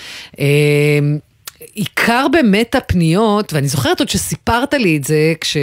עיקר 1.74 2.26
באמת 2.32 2.74
הפניות, 2.74 3.52
ואני 3.52 3.66
זוכרת 3.66 4.00
עוד 4.00 4.08
שסיפרת 4.08 4.74
לי 4.74 4.96
את 4.96 5.04
זה 5.04 5.32
כש, 5.40 5.56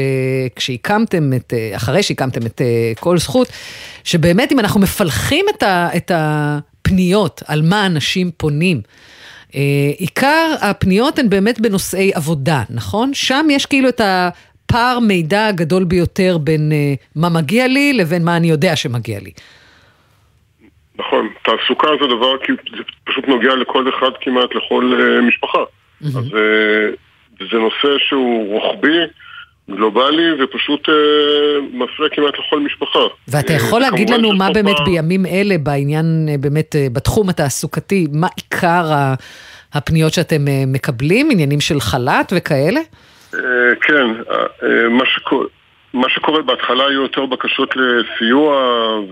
כשהקמתם 0.55 1.33
את, 1.35 1.53
אה, 1.53 1.75
אחרי 1.75 2.03
שהקמתם 2.03 2.45
את 2.45 2.61
אה, 2.61 2.91
כל 2.99 3.17
זכות, 3.17 3.47
שבאמת 4.03 4.51
אם 4.51 4.59
אנחנו 4.59 4.79
מפלחים 4.79 5.45
את, 5.49 5.63
ה, 5.63 5.89
את 5.97 6.11
הפניות 6.15 7.43
על 7.47 7.61
מה 7.61 7.85
אנשים 7.85 8.31
פונים, 8.37 8.81
אה, 9.55 9.61
עיקר 9.97 10.55
הפניות 10.61 11.19
הן 11.19 11.29
באמת 11.29 11.59
בנושאי 11.59 12.11
עבודה, 12.15 12.63
נכון? 12.69 13.13
שם 13.13 13.47
יש 13.51 13.65
כאילו 13.65 13.89
את 13.89 14.01
הפער 14.03 14.99
מידע 14.99 15.47
הגדול 15.47 15.83
ביותר 15.83 16.37
בין 16.37 16.71
אה, 16.71 16.93
מה 17.15 17.29
מגיע 17.29 17.67
לי 17.67 17.93
לבין 17.93 18.25
מה 18.25 18.37
אני 18.37 18.49
יודע 18.49 18.75
שמגיע 18.75 19.19
לי. 19.19 19.31
נכון, 20.95 21.29
תעסוקה 21.43 21.87
זה 22.01 22.07
דבר, 22.07 22.37
כי 22.37 22.51
זה 22.77 22.83
פשוט 23.03 23.27
נוגע 23.27 23.55
לכל 23.55 23.89
אחד 23.89 24.11
כמעט, 24.21 24.55
לכל 24.55 24.93
משפחה. 25.27 25.63
אז 26.05 26.15
אה, 26.15 26.89
זה 27.51 27.57
נושא 27.57 27.97
שהוא 28.07 28.53
רוחבי, 28.53 28.97
גלובלי, 29.69 30.43
ופשוט 30.43 30.89
אה, 30.89 30.93
מפריע 31.73 32.09
כמעט 32.09 32.33
לכל 32.39 32.59
משפחה. 32.59 32.99
ואתה 33.27 33.53
אה, 33.53 33.57
יכול 33.57 33.81
להגיד 33.81 34.09
לנו 34.09 34.33
מה 34.33 34.51
באמת. 34.53 34.75
בימים 34.85 35.25
אלה, 35.25 35.57
בעניין, 35.57 36.27
באמת, 36.39 36.75
בתחום 36.93 37.29
התעסוקתי, 37.29 38.07
מה 38.13 38.27
עיקר 38.35 38.85
הפניות 39.73 40.13
שאתם 40.13 40.45
מקבלים, 40.67 41.29
עניינים 41.31 41.61
של 41.61 41.79
חל"ת 41.79 42.33
וכאלה? 42.35 42.79
אה, 43.35 43.39
כן, 43.81 44.07
אה, 44.31 44.89
מה 44.89 45.03
שקורה... 45.05 45.45
מה 45.93 46.09
שקורה 46.09 46.41
בהתחלה 46.41 46.83
היו 46.87 47.01
יותר 47.01 47.25
בקשות 47.25 47.75
לסיוע 47.75 48.55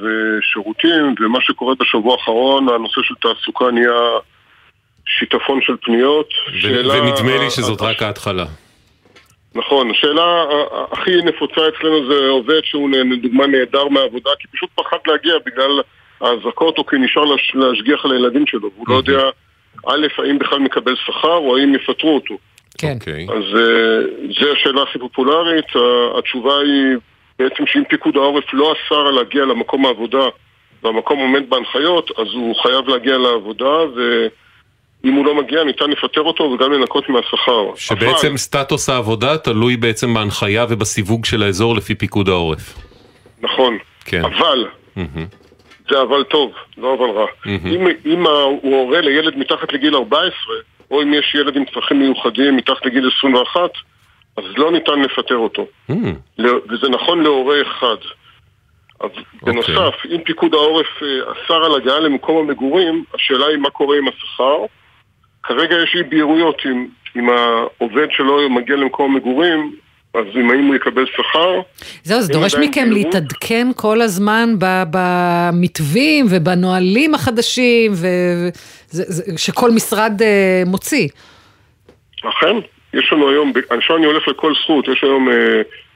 ושירותים, 0.02 1.15
ומה 1.19 1.41
שקורה 1.41 1.76
בשבוע 1.80 2.13
האחרון, 2.13 2.69
הנושא 2.69 3.02
של 3.04 3.13
תעסוקה 3.21 3.65
נהיה 3.71 4.00
שיטפון 5.19 5.60
של 5.62 5.73
פניות. 5.82 6.30
ו- 6.53 6.62
שאלה- 6.62 6.93
ונדמה 7.01 7.38
לי 7.43 7.49
שזאת 7.49 7.82
רק 7.82 8.01
ההתחלה. 8.01 8.45
נכון, 9.56 9.91
השאלה 9.91 10.43
הכי 10.91 11.12
נפוצה 11.23 11.62
אצלנו 11.67 12.08
זה 12.13 12.30
עובד 12.30 12.60
שהוא 12.63 12.89
לדוגמה 12.89 13.47
נעדר 13.47 13.88
מהעבודה 13.88 14.30
כי 14.39 14.47
פשוט 14.47 14.69
פחד 14.75 14.97
להגיע 15.08 15.34
בגלל 15.45 15.82
האזעקות 16.21 16.77
או 16.77 16.86
כי 16.86 16.95
נשאר 16.95 17.23
להש- 17.25 17.56
להשגיח 17.56 18.06
על 18.06 18.12
הילדים 18.12 18.47
שלו 18.47 18.69
והוא 18.75 18.86
לא 18.89 18.95
יודע 18.95 19.30
א', 19.88 20.08
האם 20.17 20.39
בכלל 20.39 20.60
מקבל 20.60 20.95
שכר 21.06 21.34
או 21.38 21.58
האם 21.58 21.75
יפטרו 21.75 22.15
אותו. 22.15 22.38
כן. 22.77 22.93
אוקיי. 22.99 23.27
אז 23.30 23.43
אה, 23.60 23.99
זו 24.39 24.51
השאלה 24.53 24.82
הכי 24.84 24.99
פופולרית, 24.99 25.65
התשובה 26.17 26.53
היא 26.60 26.97
בעצם 27.39 27.63
שאם 27.67 27.84
פיקוד 27.89 28.15
העורף 28.15 28.43
לא 28.53 28.73
אסר 28.73 29.12
להגיע 29.12 29.45
למקום 29.45 29.86
העבודה 29.86 30.23
והמקום 30.84 31.19
עומד 31.19 31.49
בהנחיות, 31.49 32.12
אז 32.19 32.27
הוא 32.34 32.56
חייב 32.56 32.88
להגיע 32.89 33.17
לעבודה 33.17 33.75
ואם 35.03 35.13
הוא 35.13 35.25
לא 35.25 35.36
מגיע 35.36 35.63
ניתן 35.63 35.89
לפטר 35.89 36.21
אותו 36.21 36.43
וגם 36.43 36.71
לנקות 36.71 37.10
מהשכר. 37.10 37.75
שבעצם 37.75 38.27
אבל- 38.27 38.38
סטטוס 38.38 38.89
העבודה 38.89 39.38
תלוי 39.38 39.77
בעצם 39.77 40.13
בהנחיה 40.13 40.65
ובסיווג 40.69 41.25
של 41.25 41.43
האזור 41.43 41.75
לפי 41.75 41.95
פיקוד 41.95 42.29
העורף. 42.29 42.73
נכון, 43.41 43.77
כן. 44.05 44.21
אבל, 44.25 44.67
מהמם. 44.95 45.25
זה 45.89 46.01
אבל 46.01 46.23
טוב, 46.23 46.51
לא 46.77 46.93
אבל 46.93 47.10
רע. 47.19 47.25
מהמם. 47.45 47.67
אם, 47.67 47.88
אם 48.05 48.25
הוא 48.62 48.81
הורה 48.81 49.01
לילד 49.01 49.38
מתחת 49.38 49.73
לגיל 49.73 49.95
14, 49.95 50.55
או 50.91 51.01
אם 51.01 51.13
יש 51.13 51.36
ילד 51.36 51.55
עם 51.55 51.63
צרכים 51.73 51.99
מיוחדים 51.99 52.55
מתחת 52.57 52.86
לגיל 52.86 53.10
21, 53.17 53.60
אז 54.38 54.43
לא 54.57 54.71
ניתן 54.71 54.99
לפטר 55.01 55.36
אותו. 55.38 55.67
לא- 56.38 56.57
וזה 56.69 56.89
נכון 56.89 57.23
להורה 57.23 57.55
אחד. 57.62 57.95
אז 58.99 59.10
אוקיי. 59.10 59.53
בנוסף, 59.53 59.93
אם 60.15 60.21
פיקוד 60.25 60.53
העורף 60.53 60.86
אה, 61.03 61.07
אסר 61.31 61.63
על 61.65 61.75
הגעה 61.75 61.99
למקום 61.99 62.38
המגורים, 62.38 63.03
השאלה 63.15 63.45
היא 63.45 63.57
מה 63.57 63.69
קורה 63.69 63.97
עם 63.97 64.07
השכר. 64.07 64.57
כרגע 65.47 65.75
יש 65.83 65.95
אי 65.95 66.03
בהירויות 66.03 66.62
אם, 66.65 66.88
אם 67.17 67.29
העובד 67.29 68.07
שלו 68.12 68.49
מגיע 68.49 68.75
למקום 68.75 69.13
המגורים, 69.15 69.75
אז 70.13 70.23
אם 70.36 70.51
האם 70.51 70.65
הוא 70.65 70.75
יקבל 70.75 71.05
שכר. 71.05 71.62
זהו, 72.03 72.21
זה 72.21 72.33
דורש 72.33 72.55
מכם 72.55 72.89
בהירות- 72.89 73.13
להתעדכן 73.13 73.67
כל 73.75 74.01
הזמן 74.01 74.49
במתווים 74.60 76.25
ובנהלים 76.29 77.15
החדשים, 77.15 77.91
ו- 77.95 78.49
זה- 78.89 79.03
זה- 79.07 79.38
שכל 79.38 79.71
משרד 79.71 80.21
אה, 80.21 80.63
מוציא. 80.65 81.07
אכן, 82.29 82.55
יש 82.93 83.10
לנו 83.13 83.29
היום, 83.29 83.53
עכשיו 83.69 83.97
אני 83.97 84.05
הולך 84.05 84.27
לכל 84.27 84.53
זכות, 84.63 84.88
יש 84.88 85.03
היום 85.03 85.29
אה, 85.29 85.36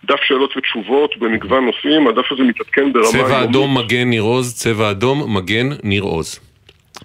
דף 0.06 0.20
שאלות 0.24 0.58
ותשובות 0.58 1.18
במגוון 1.18 1.66
נושאים, 1.66 2.08
הדף 2.08 2.32
הזה 2.32 2.44
מתעדכן 2.44 2.94
ברמה 2.94 3.08
צבע 3.08 3.20
יומית. 3.20 3.50
אדום 3.50 3.78
מגן 3.78 4.10
ניר 4.10 4.22
עוז, 4.22 4.54
צבע 4.56 4.92
אדום 4.92 5.38
מגן 5.38 5.70
ניר 5.84 6.04
עוז. 6.04 6.40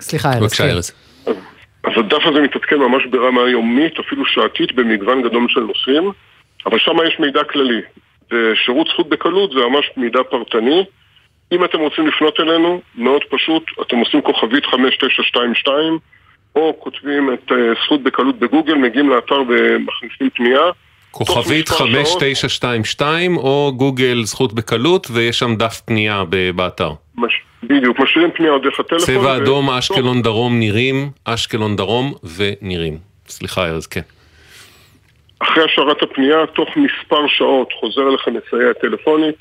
סליחה, 0.01 0.33
ארז. 0.33 0.43
בבקשה 0.43 0.65
כן. 0.65 0.71
ארז. 0.71 0.93
אז 1.87 1.93
הדף 1.97 2.27
הזה 2.27 2.41
מתעדכן 2.41 2.77
ממש 2.77 3.07
ברמה 3.07 3.41
יומית, 3.41 3.99
אפילו 3.99 4.27
שעתית, 4.27 4.73
במגוון 4.73 5.23
גדול 5.23 5.47
של 5.49 5.61
נושאים, 5.61 6.11
אבל 6.67 6.79
שם 6.79 6.97
יש 7.09 7.19
מידע 7.21 7.45
כללי. 7.45 7.81
ושירות 8.33 8.87
זכות 8.87 9.09
בקלות 9.09 9.51
זה 9.51 9.59
ממש 9.59 9.91
מידע 9.97 10.23
פרטני. 10.31 10.85
אם 11.53 11.65
אתם 11.65 11.79
רוצים 11.79 12.07
לפנות 12.07 12.41
אלינו, 12.41 12.81
מאוד 12.95 13.23
פשוט, 13.31 13.63
אתם 13.83 13.97
עושים 13.97 14.23
כוכבית 14.23 14.67
5922, 14.67 15.99
או 16.57 16.77
כותבים 16.79 17.35
את 17.35 17.53
אה, 17.53 17.57
זכות 17.85 18.03
בקלות 18.03 18.39
בגוגל, 18.39 18.75
מגיעים 18.75 19.11
לאתר 19.11 19.43
ומכניסים 19.49 20.31
פנייה. 20.35 20.63
כוכבית 21.11 21.67
תוך 21.67 21.81
מספר 21.81 22.05
שעות, 22.05 22.23
5922 22.23 23.37
או 23.37 23.73
גוגל 23.77 24.25
זכות 24.25 24.53
בקלות 24.53 25.07
ויש 25.11 25.39
שם 25.39 25.57
דף 25.57 25.81
פנייה 25.81 26.25
באתר. 26.55 26.91
מש... 27.17 27.41
בדיוק, 27.63 28.01
משאירים 28.01 28.31
פנייה 28.31 28.59
דרך 28.59 28.81
הטלפון. 28.81 29.07
צבע 29.07 29.21
ו- 29.21 29.37
אדום, 29.37 29.67
טוב, 29.67 29.75
אשקלון 29.75 30.23
דרום 30.23 30.59
נירים, 30.59 31.11
אשקלון 31.25 31.77
דרום 31.77 32.15
ונירים. 32.37 32.99
סליחה 33.29 33.67
ארז, 33.67 33.87
כן. 33.87 34.01
אחרי 35.39 35.65
השארת 35.65 36.03
הפנייה, 36.03 36.47
תוך 36.47 36.69
מספר 36.77 37.27
שעות 37.29 37.73
חוזר 37.73 38.09
אליכם 38.09 38.31
מסייע 38.35 38.73
טלפונית, 38.73 39.37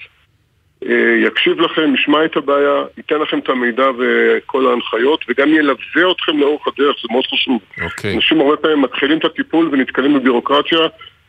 אה, 0.86 1.28
יקשיב 1.28 1.60
לכם, 1.60 1.96
ישמע 1.96 2.26
את 2.26 2.38
הבעיה, 2.38 2.84
ייתן 2.98 3.20
לכם 3.20 3.40
את 3.40 3.50
המידע 3.50 3.90
וכל 4.00 4.68
ההנחיות, 4.68 5.26
וגם 5.30 5.50
ילווה 5.50 6.12
אתכם 6.12 6.38
לאורך 6.38 6.68
הדרך, 6.68 6.96
זה 7.02 7.08
מאוד 7.12 7.24
חשוב. 7.34 7.60
אוקיי. 7.84 8.16
אנשים 8.16 8.42
הרבה 8.42 8.58
פעמים 8.58 8.82
מתחילים 8.82 9.18
את 9.18 9.26
הטיפול 9.26 9.70
ונתקלים 9.72 10.14
בבירוקרטיה, 10.14 10.80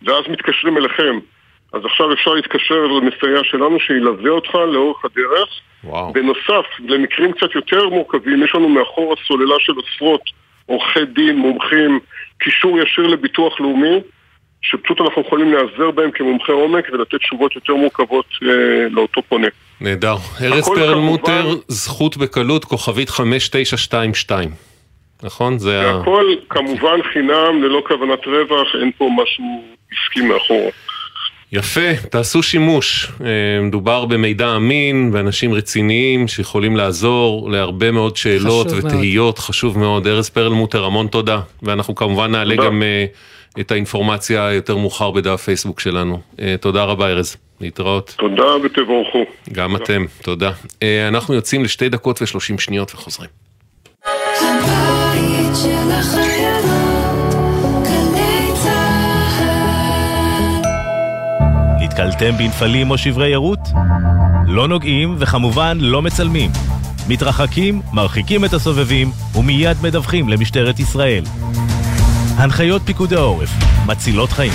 ואז 0.02 0.24
מתקשרים 0.28 0.76
אליכם. 0.76 1.18
אז 1.72 1.84
עכשיו 1.84 2.12
אפשר 2.12 2.30
להתקשר 2.30 2.86
למסייע 2.86 3.44
שלנו 3.44 3.80
שילווה 3.80 4.30
אותך 4.30 4.54
לאורך 4.54 5.04
הדרך. 5.04 5.48
וואו. 5.84 6.12
בנוסף, 6.12 6.66
למקרים 6.88 7.32
קצת 7.32 7.54
יותר 7.54 7.88
מורכבים, 7.88 8.42
יש 8.42 8.54
לנו 8.54 8.68
מאחור 8.68 9.14
הסוללה 9.14 9.54
של 9.58 9.72
עשרות 9.86 10.20
עורכי 10.66 11.04
דין, 11.04 11.36
מומחים, 11.36 12.00
קישור 12.38 12.78
ישיר 12.78 13.06
לביטוח 13.06 13.60
לאומי, 13.60 14.00
שפשוט 14.62 15.00
אנחנו 15.00 15.22
יכולים 15.22 15.52
להיעזר 15.52 15.90
בהם 15.90 16.10
כמומחי 16.10 16.52
עומק 16.52 16.84
ולתת 16.92 17.14
תשובות 17.14 17.56
יותר 17.56 17.74
מורכבות 17.74 18.26
אה, 18.42 18.48
לאותו 18.90 19.22
פונה. 19.22 19.48
נהדר. 19.80 20.16
ארז 20.42 20.68
פרלמוטר, 20.68 21.42
כמובן... 21.42 21.60
זכות 21.68 22.16
בקלות, 22.16 22.64
כוכבית 22.64 23.10
5922. 23.10 24.50
נכון? 25.22 25.58
זה 25.58 25.90
ה... 25.90 26.00
הכל 26.00 26.24
כמובן 26.48 27.02
חינם, 27.12 27.62
ללא 27.62 27.82
כוונת 27.88 28.26
רווח, 28.26 28.68
אין 28.80 28.90
פה 28.98 29.10
משהו 29.16 29.64
עסקי 29.92 30.20
מאחור. 30.20 30.70
יפה, 31.52 31.94
תעשו 32.10 32.42
שימוש. 32.42 33.12
אה, 33.20 33.62
מדובר 33.62 34.04
במידע 34.04 34.56
אמין 34.56 35.10
ואנשים 35.12 35.54
רציניים 35.54 36.28
שיכולים 36.28 36.76
לעזור 36.76 37.50
להרבה 37.50 37.90
מאוד 37.90 38.16
שאלות 38.16 38.66
ותהיות, 38.66 39.24
מאוד. 39.24 39.38
חשוב 39.38 39.78
מאוד. 39.78 40.06
ארז 40.06 40.28
פרלמוטר, 40.28 40.84
המון 40.84 41.06
תודה. 41.06 41.40
ואנחנו 41.62 41.94
כמובן 41.94 42.30
נעלה 42.30 42.56
תודה. 42.56 42.68
גם 42.68 42.82
uh, 42.82 43.60
את 43.60 43.70
האינפורמציה 43.70 44.52
יותר 44.52 44.76
מאוחר 44.76 45.10
בדף 45.10 45.42
פייסבוק 45.42 45.80
שלנו. 45.80 46.20
Uh, 46.36 46.40
תודה 46.60 46.84
רבה 46.84 47.08
ארז, 47.08 47.36
להתראות. 47.60 48.14
תודה 48.18 48.56
ותבורכו. 48.64 49.24
גם 49.52 49.72
תודה. 49.72 49.84
אתם, 49.84 50.04
תודה. 50.22 50.50
Uh, 50.66 50.82
אנחנו 51.08 51.34
יוצאים 51.34 51.64
לשתי 51.64 51.88
דקות 51.88 52.22
ושלושים 52.22 52.58
שניות 52.58 52.94
וחוזרים. 52.94 53.30
נתקלתם 61.98 62.36
בנפלים 62.38 62.90
או 62.90 62.98
שברי 62.98 63.34
ערות? 63.34 63.58
לא 64.46 64.68
נוגעים 64.68 65.16
וכמובן 65.18 65.78
לא 65.80 66.02
מצלמים. 66.02 66.50
מתרחקים, 67.08 67.82
מרחיקים 67.92 68.44
את 68.44 68.52
הסובבים 68.52 69.10
ומיד 69.34 69.76
מדווחים 69.82 70.28
למשטרת 70.28 70.80
ישראל. 70.80 71.24
הנחיות 72.36 72.82
פיקוד 72.84 73.12
העורף, 73.12 73.50
מצילות 73.86 74.32
חיים. 74.32 74.52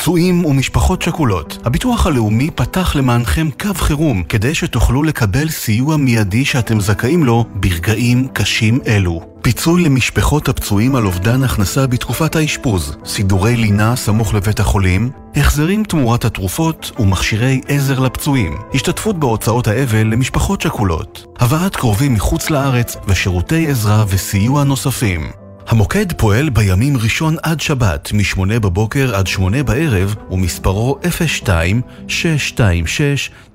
פצועים 0.00 0.44
ומשפחות 0.44 1.02
שכולות, 1.02 1.58
הביטוח 1.64 2.06
הלאומי 2.06 2.50
פתח 2.50 2.96
למענכם 2.96 3.48
קו 3.60 3.74
חירום 3.74 4.22
כדי 4.22 4.54
שתוכלו 4.54 5.02
לקבל 5.02 5.48
סיוע 5.48 5.96
מיידי 5.96 6.44
שאתם 6.44 6.80
זכאים 6.80 7.24
לו 7.24 7.44
ברגעים 7.54 8.28
קשים 8.32 8.78
אלו. 8.86 9.20
פיצוי 9.42 9.84
למשפחות 9.84 10.48
הפצועים 10.48 10.96
על 10.96 11.06
אובדן 11.06 11.44
הכנסה 11.44 11.86
בתקופת 11.86 12.36
האשפוז, 12.36 12.96
סידורי 13.04 13.56
לינה 13.56 13.96
סמוך 13.96 14.34
לבית 14.34 14.60
החולים, 14.60 15.10
החזרים 15.36 15.84
תמורת 15.84 16.24
התרופות 16.24 16.92
ומכשירי 16.98 17.60
עזר 17.68 17.98
לפצועים, 17.98 18.52
השתתפות 18.74 19.18
בהוצאות 19.18 19.68
האבל 19.68 20.06
למשפחות 20.06 20.60
שכולות, 20.60 21.26
הבאת 21.38 21.76
קרובים 21.76 22.14
מחוץ 22.14 22.50
לארץ 22.50 22.96
ושירותי 23.08 23.66
עזרה 23.66 24.04
וסיוע 24.08 24.64
נוספים. 24.64 25.39
המוקד 25.70 26.12
פועל 26.12 26.50
בימים 26.50 26.96
ראשון 26.96 27.36
עד 27.42 27.60
שבת, 27.60 28.12
מ-8 28.12 28.40
בבוקר 28.58 29.14
עד 29.14 29.26
8 29.26 29.62
בערב, 29.62 30.14
ומספרו 30.30 30.98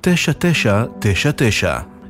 02-626-9999. 0.04 0.08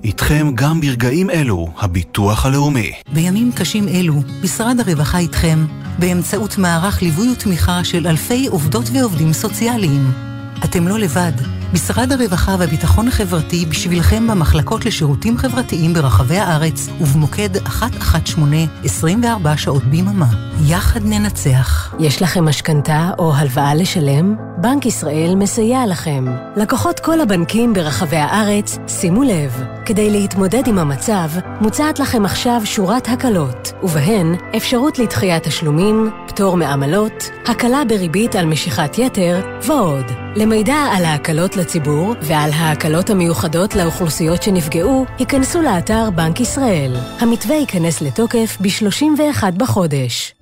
איתכם 0.03 0.51
גם 0.55 0.81
ברגעים 0.81 1.29
אלו, 1.29 1.67
הביטוח 1.77 2.45
הלאומי. 2.45 2.91
בימים 3.13 3.51
קשים 3.51 3.87
אלו, 3.87 4.13
משרד 4.43 4.79
הרווחה 4.79 5.17
איתכם, 5.17 5.65
באמצעות 5.99 6.57
מערך 6.57 7.01
ליווי 7.01 7.31
ותמיכה 7.31 7.83
של 7.83 8.07
אלפי 8.07 8.47
עובדות 8.47 8.85
ועובדים 8.93 9.33
סוציאליים. 9.33 10.34
אתם 10.63 10.87
לא 10.87 10.99
לבד. 10.99 11.31
משרד 11.73 12.11
הרווחה 12.11 12.55
והביטחון 12.59 13.07
החברתי 13.07 13.65
בשבילכם 13.65 14.27
במחלקות 14.27 14.85
לשירותים 14.85 15.37
חברתיים 15.37 15.93
ברחבי 15.93 16.37
הארץ 16.37 16.89
ובמוקד 17.01 17.49
118 17.57 18.83
24 18.83 19.57
שעות 19.57 19.83
ביממה. 19.83 20.25
יחד 20.67 20.99
ננצח. 21.03 21.95
יש 21.99 22.21
לכם 22.21 22.45
משכנתה 22.45 23.09
או 23.19 23.35
הלוואה 23.35 23.75
לשלם? 23.75 24.35
בנק 24.57 24.85
ישראל 24.85 25.35
מסייע 25.35 25.85
לכם. 25.87 26.25
לקוחות 26.55 26.99
כל 26.99 27.21
הבנקים 27.21 27.73
ברחבי 27.73 28.17
הארץ, 28.17 28.77
שימו 28.87 29.23
לב, 29.23 29.63
כדי 29.85 30.09
להתמודד 30.09 30.67
עם 30.67 30.79
המצב, 30.79 31.29
מוצעת 31.61 31.99
לכם 31.99 32.25
עכשיו 32.25 32.61
שורת 32.65 33.09
הקלות, 33.09 33.71
ובהן 33.83 34.35
אפשרות 34.57 34.99
לדחיית 34.99 35.43
תשלומים, 35.43 36.09
פטור 36.27 36.57
מעמלות, 36.57 37.29
הקלה 37.45 37.81
בריבית 37.89 38.35
על 38.35 38.45
משיכת 38.45 38.97
יתר 38.97 39.41
ועוד. 39.67 40.05
למידע 40.45 40.75
על 40.75 41.05
ההקלות 41.05 41.57
לציבור 41.57 42.15
ועל 42.21 42.51
ההקלות 42.51 43.09
המיוחדות 43.09 43.75
לאוכלוסיות 43.75 44.43
שנפגעו, 44.43 45.05
היכנסו 45.17 45.61
לאתר 45.61 46.09
בנק 46.15 46.39
ישראל. 46.39 46.95
המתווה 47.19 47.55
ייכנס 47.55 48.01
לתוקף 48.01 48.57
ב-31 48.61 49.51
בחודש. 49.57 50.33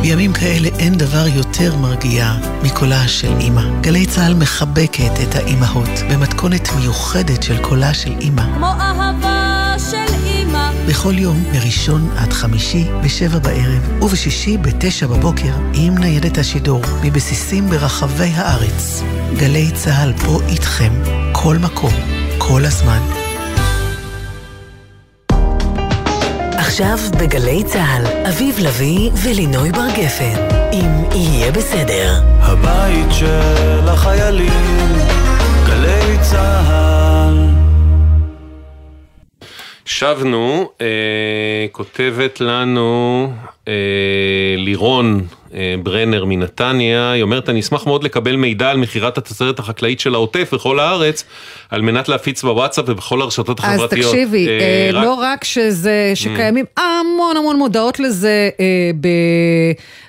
בימים 0.00 0.32
כאלה 0.32 0.68
אין 0.78 0.94
דבר 0.94 1.26
יותר 1.34 1.76
מרגיע 1.76 2.32
מקולה 2.62 3.08
של 3.08 3.32
אימא. 3.40 3.80
גלי 3.80 4.06
צה"ל 4.06 4.34
מחבקת 4.34 5.12
את 5.22 5.34
האימהות 5.34 5.90
במתכונת 6.10 6.68
מיוחדת 6.78 7.42
של 7.42 7.62
קולה 7.62 7.94
של 7.94 8.12
אימא. 8.20 8.42
כמו 8.42 8.72
אימא. 8.72 9.05
בכל 10.96 11.18
יום, 11.18 11.44
מראשון 11.52 12.10
עד 12.16 12.32
חמישי, 12.32 12.84
בשבע 13.04 13.38
בערב, 13.38 14.02
ובשישי 14.02 14.56
בתשע 14.56 15.06
בבוקר, 15.06 15.52
עם 15.74 15.98
ניידת 15.98 16.38
השידור, 16.38 16.82
מבסיסים 17.02 17.66
ברחבי 17.66 18.30
הארץ. 18.34 19.02
גלי 19.36 19.70
צה"ל 19.74 20.12
פה 20.12 20.38
איתכם, 20.48 20.92
כל 21.32 21.56
מקום, 21.56 21.92
כל 22.38 22.64
הזמן. 22.64 23.00
עכשיו 26.58 26.98
בגלי 27.20 27.64
צה"ל, 27.64 28.26
אביב 28.28 28.58
לביא 28.58 29.10
ולינוי 29.22 29.72
בר 29.72 29.88
גפן, 29.96 30.34
אם 30.72 31.04
יהיה 31.14 31.52
בסדר. 31.52 32.22
הבית 32.40 32.85
שבנו, 39.98 40.70
אה, 40.80 40.86
כותבת 41.72 42.40
לנו 42.40 43.32
אה, 43.68 43.72
לירון 44.56 45.26
אה, 45.54 45.74
ברנר 45.82 46.24
מנתניה, 46.24 47.10
היא 47.10 47.22
אומרת, 47.22 47.48
אני 47.48 47.60
אשמח 47.60 47.86
מאוד 47.86 48.04
לקבל 48.04 48.36
מידע 48.36 48.70
על 48.70 48.76
מכירת 48.76 49.18
התוצרת 49.18 49.58
החקלאית 49.58 50.00
של 50.00 50.14
העוטף 50.14 50.54
בכל 50.54 50.80
הארץ, 50.80 51.24
על 51.70 51.82
מנת 51.82 52.08
להפיץ 52.08 52.42
בוואטסאפ 52.42 52.84
ובכל 52.88 53.22
הרשתות 53.22 53.58
החברתיות. 53.58 53.92
אז 53.92 54.10
תקשיבי, 54.10 54.48
אה, 54.48 54.58
אה, 54.60 54.88
רק... 54.92 55.04
לא 55.04 55.14
רק 55.14 55.44
שזה, 55.44 56.10
mm. 56.12 56.16
שקיימים 56.16 56.64
mm. 56.64 56.82
המון 56.82 57.36
המון 57.36 57.56
מודעות 57.56 58.00
לזה 58.00 58.50
אה, 58.60 58.90
ב, 59.00 59.08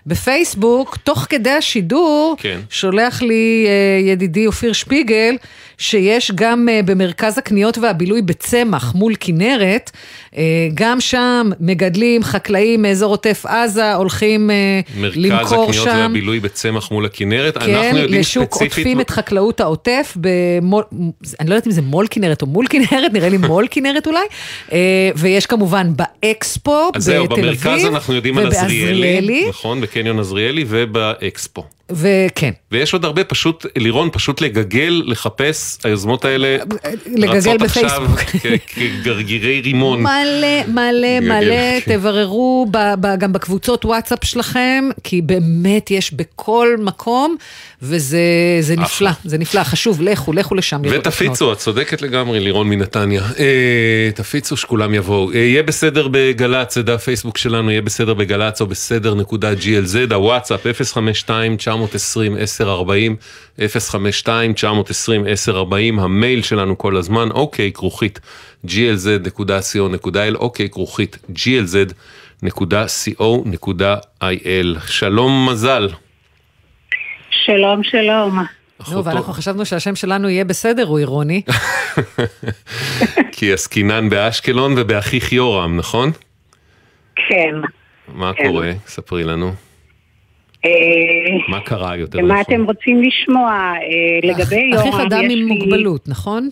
בפייסבוק, 0.08 0.98
תוך 0.98 1.26
כדי 1.30 1.50
השידור, 1.50 2.36
כן. 2.40 2.60
שולח 2.70 3.22
לי 3.22 3.66
אה, 3.68 4.10
ידידי 4.12 4.48
אופיר 4.48 4.74
שפיגל, 4.74 5.36
שיש 5.78 6.32
גם 6.36 6.68
uh, 6.70 6.86
במרכז 6.86 7.38
הקניות 7.38 7.78
והבילוי 7.78 8.22
בצמח 8.22 8.96
מול 8.96 9.14
כנרת, 9.20 9.92
uh, 10.32 10.38
גם 10.74 11.02
שם 11.02 11.50
מגדלים 11.60 12.24
חקלאים 12.24 12.82
מאזור 12.82 13.12
עוטף 13.12 13.46
עזה 13.46 13.94
הולכים 13.94 14.50
uh, 14.50 14.54
למכור 15.00 15.14
שם. 15.14 15.30
מרכז 15.30 15.54
הקניות 15.54 15.88
והבילוי 15.88 16.40
בצמח 16.40 16.92
מול 16.92 17.06
הכנרת, 17.06 17.58
כן, 17.58 17.76
אנחנו 17.76 17.98
יודעים 17.98 18.20
לשוק 18.20 18.44
ספציפית... 18.44 18.78
עוטפים 18.78 19.02
את 19.02 19.10
חקלאות 19.10 19.60
העוטף, 19.60 20.14
במול, 20.16 20.84
אני 21.40 21.50
לא 21.50 21.56
יודעת 21.56 21.68
אם 21.68 21.72
זה 21.72 21.82
מול 21.82 22.08
כנרת 22.10 22.42
או 22.42 22.48
מול 22.48 22.66
כנרת, 22.70 23.14
נראה 23.14 23.30
לי 23.30 23.38
מול 23.38 23.68
כנרת 23.72 24.08
אולי, 24.08 24.26
ויש 25.16 25.46
כמובן 25.46 25.92
באקספו 25.96 26.92
בתל 26.96 26.98
אביב, 26.98 26.98
אז 26.98 27.04
זהו, 27.04 27.28
במרכז 27.28 27.86
אנחנו 27.86 28.14
יודעים 28.14 28.38
על 28.38 28.48
עזריאלי, 28.48 29.46
נכון, 29.50 29.82
בקניון 29.82 30.20
עזריאלי 30.20 30.66
ובאקספו. 30.68 31.64
וכן. 31.92 32.52
ויש 32.72 32.94
עוד 32.94 33.06
הרבה 33.06 33.24
פשוט, 33.24 33.66
לירון, 33.76 34.10
פשוט 34.14 34.42
לגגל, 34.42 35.04
לחפש, 35.06 35.78
היוזמות 35.84 36.26
האלה 36.26 36.58
לגגל 37.06 37.58
בפייסבוק. 37.58 38.20
כגרגירי 38.68 39.62
רימון. 39.62 40.04
מלא, 40.04 40.68
מלא, 40.68 41.20
מלא. 41.22 41.80
תבררו 41.86 42.68
ב, 42.72 42.78
ב, 43.02 43.16
גם 43.18 43.34
בקבוצות 43.34 43.86
וואטסאפ 43.86 44.24
שלכם, 44.24 44.90
כי 45.04 45.22
באמת 45.22 45.92
יש 45.92 46.14
בכל 46.14 46.76
מקום, 46.80 47.36
וזה 47.82 48.76
נפלא, 48.78 49.12
זה 49.24 49.38
נפלא, 49.38 49.64
חשוב, 49.64 50.02
לכו, 50.02 50.34
לכו 50.34 50.56
לשם. 50.56 50.82
ותפיצו, 50.84 51.54
את 51.54 51.58
צודקת 51.58 52.02
לגמרי, 52.02 52.40
לירון 52.40 52.70
מנתניה. 52.70 53.22
אה, 53.40 54.10
תפיצו 54.16 54.58
שכולם 54.58 54.94
יבואו. 54.94 55.32
אה, 55.32 55.38
יהיה 55.38 55.64
בסדר 55.64 56.08
בגל"צ, 56.12 56.76
זה 56.76 56.84
דף 56.84 57.04
פייסבוק 57.04 57.38
שלנו, 57.38 57.72
יהיה 57.72 57.82
בסדר 57.82 58.14
בגל"צ 58.14 58.62
או 58.62 58.68
בסדר 58.68 59.16
נקודה 59.16 59.54
glz, 59.54 60.14
הוואטסאפ 60.14 60.68
052 60.94 61.58
920 61.58 61.77
1040 62.38 63.16
052 63.60 64.54
920 64.54 65.26
1040 65.28 66.00
המייל 66.00 66.42
שלנו 66.42 66.78
כל 66.78 66.98
הזמן, 66.98 67.32
אוקיי, 67.32 67.72
כרוכית 67.72 68.20
glz.co.il, 68.66 70.36
אוקיי, 70.36 70.70
כרוכית 70.70 71.18
glz.co.il. 71.34 72.48
שלום 74.88 75.50
מזל. 75.50 75.90
שלום, 77.30 77.84
שלום. 77.84 78.40
נו, 78.92 79.06
ואנחנו 79.06 79.34
חשבנו 79.34 79.66
שהשם 79.66 79.96
שלנו 79.96 80.30
יהיה 80.30 80.46
בסדר, 80.46 80.86
הוא 80.86 81.00
אירוני. 81.00 81.42
כי 83.32 83.54
עסקינן 83.54 84.10
באשקלון 84.10 84.74
ובאחיך 84.78 85.34
יורם, 85.34 85.78
נכון? 85.78 86.12
כן. 87.16 87.56
מה 88.08 88.34
כן. 88.34 88.48
קורה? 88.48 88.72
ספרי 88.88 89.24
לנו. 89.24 89.67
מה 91.48 91.60
קרה 91.60 91.98
יותר 91.98 92.22
מה? 92.22 92.42
אתם 92.42 92.64
רוצים 92.64 93.02
לשמוע 93.02 93.52
אה, 93.52 94.30
לגבי 94.30 94.70
יורם? 94.74 94.88
אחיך 94.88 95.00
אדם 95.08 95.24
עם 95.30 95.48
מוגבלות, 95.48 96.08
נכון? 96.08 96.50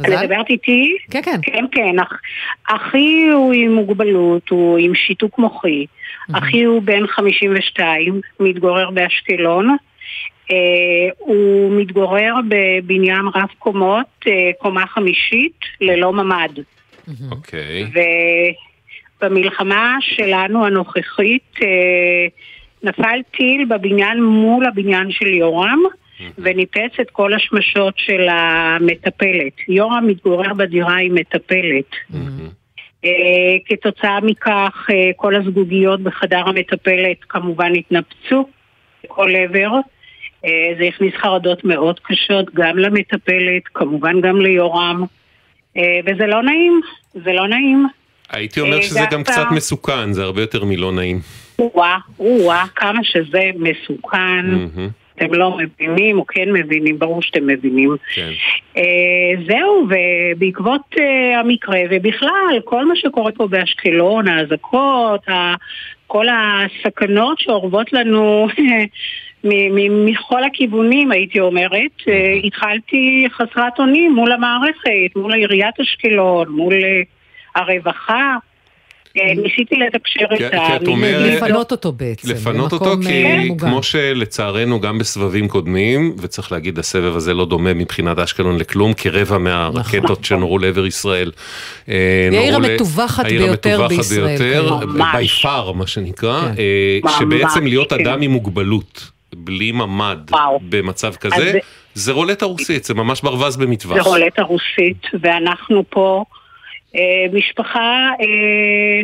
את 0.00 0.06
מדברת 0.08 0.50
איתי? 0.50 0.96
כן, 1.10 1.22
כן. 1.22 1.40
כן, 1.42 1.64
כן. 1.72 1.98
אח, 1.98 2.12
אחי 2.68 3.28
הוא 3.32 3.52
עם 3.52 3.74
מוגבלות, 3.74 4.48
הוא 4.48 4.78
עם 4.78 4.94
שיתוק 4.94 5.38
מוחי. 5.38 5.86
אחי 6.32 6.62
הוא 6.62 6.82
בן 6.82 7.06
52, 7.06 8.20
מתגורר 8.40 8.90
באשקלון. 8.90 9.76
אה, 10.50 10.56
הוא 11.18 11.80
מתגורר 11.80 12.34
בבניין 12.48 13.26
רב 13.34 13.48
קומות, 13.58 14.06
אה, 14.26 14.50
קומה 14.58 14.86
חמישית, 14.86 15.60
ללא 15.80 16.12
ממ"ד. 16.12 16.60
אוקיי. 17.30 17.90
ובמלחמה 19.22 19.96
שלנו 20.00 20.66
הנוכחית 20.66 21.54
אה, 21.62 22.26
נפל 22.82 23.20
טיל 23.36 23.64
בבניין 23.64 24.22
מול 24.22 24.66
הבניין 24.66 25.10
של 25.10 25.26
יורם 25.26 25.78
וניפץ 26.38 27.00
את 27.00 27.10
כל 27.10 27.34
השמשות 27.34 27.94
של 27.96 28.28
המטפלת. 28.30 29.52
יורם 29.68 30.06
מתגורר 30.06 30.54
בדירה 30.54 30.96
עם 30.96 31.14
מטפלת. 31.14 31.90
אה, 33.04 33.10
כתוצאה 33.64 34.20
מכך 34.20 34.86
אה, 34.90 35.10
כל 35.16 35.36
הזגוגיות 35.36 36.00
בחדר 36.00 36.42
המטפלת 36.46 37.16
כמובן 37.28 37.72
התנפצו 37.74 38.48
לכל 39.04 39.36
עבר. 39.36 39.70
זה 40.78 40.84
הכניס 40.84 41.14
חרדות 41.14 41.64
מאוד 41.64 42.00
קשות 42.00 42.54
גם 42.54 42.78
למטפלת, 42.78 43.62
כמובן 43.74 44.20
גם 44.20 44.40
ליורם. 44.40 45.04
וזה 45.76 46.26
לא 46.26 46.42
נעים, 46.42 46.80
זה 47.14 47.32
לא 47.32 47.48
נעים. 47.48 47.86
הייתי 48.30 48.60
אומר 48.60 48.76
אה, 48.76 48.82
שזה 48.82 49.00
גם 49.10 49.24
קצת 49.24 49.46
מסוכן, 49.50 50.12
זה 50.12 50.22
הרבה 50.22 50.40
יותר 50.40 50.64
מלא 50.64 50.92
נעים. 50.92 51.20
או-אה, 51.58 51.98
או-אה, 52.18 52.64
כמה 52.74 53.04
שזה 53.04 53.50
מסוכן. 53.56 54.46
אתם 55.16 55.34
לא 55.34 55.58
מבינים, 55.58 56.18
או 56.18 56.26
כן 56.26 56.52
מבינים, 56.52 56.98
ברור 56.98 57.22
שאתם 57.22 57.46
מבינים. 57.46 57.96
כן. 58.14 58.30
אה, 58.76 59.42
זהו, 59.48 59.88
ובעקבות 59.88 60.80
אה, 61.00 61.40
המקרה, 61.40 61.78
ובכלל, 61.90 62.60
כל 62.64 62.84
מה 62.84 62.96
שקורה 62.96 63.32
פה 63.32 63.48
באשקלון, 63.48 64.28
האזעקות, 64.28 65.24
כל 66.06 66.26
הסכנות 66.28 67.38
שאורבות 67.38 67.92
לנו 67.92 68.46
מכל 70.06 70.44
הכיוונים, 70.44 71.12
הייתי 71.12 71.40
אומרת, 71.40 72.08
אה, 72.08 72.32
התחלתי 72.44 73.26
חסרת 73.32 73.78
אונים 73.78 74.14
מול 74.14 74.32
המערכת, 74.32 75.16
מול 75.16 75.34
עיריית 75.34 75.80
אשקלון, 75.80 76.48
מול 76.48 76.74
אה, 76.74 77.02
הרווחה. 77.56 78.34
אה, 79.20 79.34
ניסיתי 79.42 79.74
לתקשר 79.76 80.36
כי- 80.36 80.44
איתם. 80.44 80.56
כי 80.68 80.76
את 80.76 80.86
אומרת- 80.88 81.32
לפנות 81.42 81.72
אותו 81.72 81.92
בעצם. 81.92 82.30
לפנות 82.30 82.72
אותו 82.72 82.92
כי 83.02 83.24
אה, 83.24 83.44
מוגן. 83.46 83.68
כמו 83.68 83.82
שלצערנו 83.82 84.80
גם 84.80 84.98
בסבבים 84.98 85.48
קודמים, 85.48 86.14
וצריך 86.18 86.52
להגיד 86.52 86.78
הסבב 86.78 87.16
הזה 87.16 87.34
לא 87.34 87.46
דומה 87.46 87.74
מבחינת 87.74 88.18
אשקלון 88.18 88.58
לכלום, 88.58 88.92
כרבע 88.94 89.38
מהרקטות 89.38 90.24
שנורו 90.24 90.58
לעבר 90.58 90.86
ישראל. 90.86 91.30
אה, 91.88 91.94
היא 92.30 92.38
העיר 92.38 92.56
המטווחת 92.56 93.24
העיר 93.24 93.42
ביותר 93.46 93.70
המטווחת 93.70 93.88
בישראל 93.96 94.26
ביותר, 94.38 94.68
כיום. 94.80 95.00
by 95.00 95.44
far 95.44 95.72
מה 95.74 95.86
שנקרא, 95.86 96.40
כן. 96.56 97.08
שבעצם 97.18 97.66
להיות 97.66 97.92
כן. 97.92 98.00
אדם 98.00 98.22
עם 98.22 98.30
מוגבלות, 98.30 99.10
בלי 99.36 99.72
ממ"ד, 99.72 100.30
במצב 100.68 101.14
כזה, 101.14 101.52
זה- 101.94 102.12
רולטה 102.12 102.46
רוסית, 102.46 102.84
זה 102.84 102.94
ממש 102.94 103.20
ברווז 103.22 103.56
במטווח. 103.56 103.94
זה 103.94 104.10
רולטה 104.10 104.42
רוסית, 104.42 105.06
ואנחנו 105.20 105.84
פה 105.90 106.24
משפחה 107.32 108.08
אה, 108.20 108.26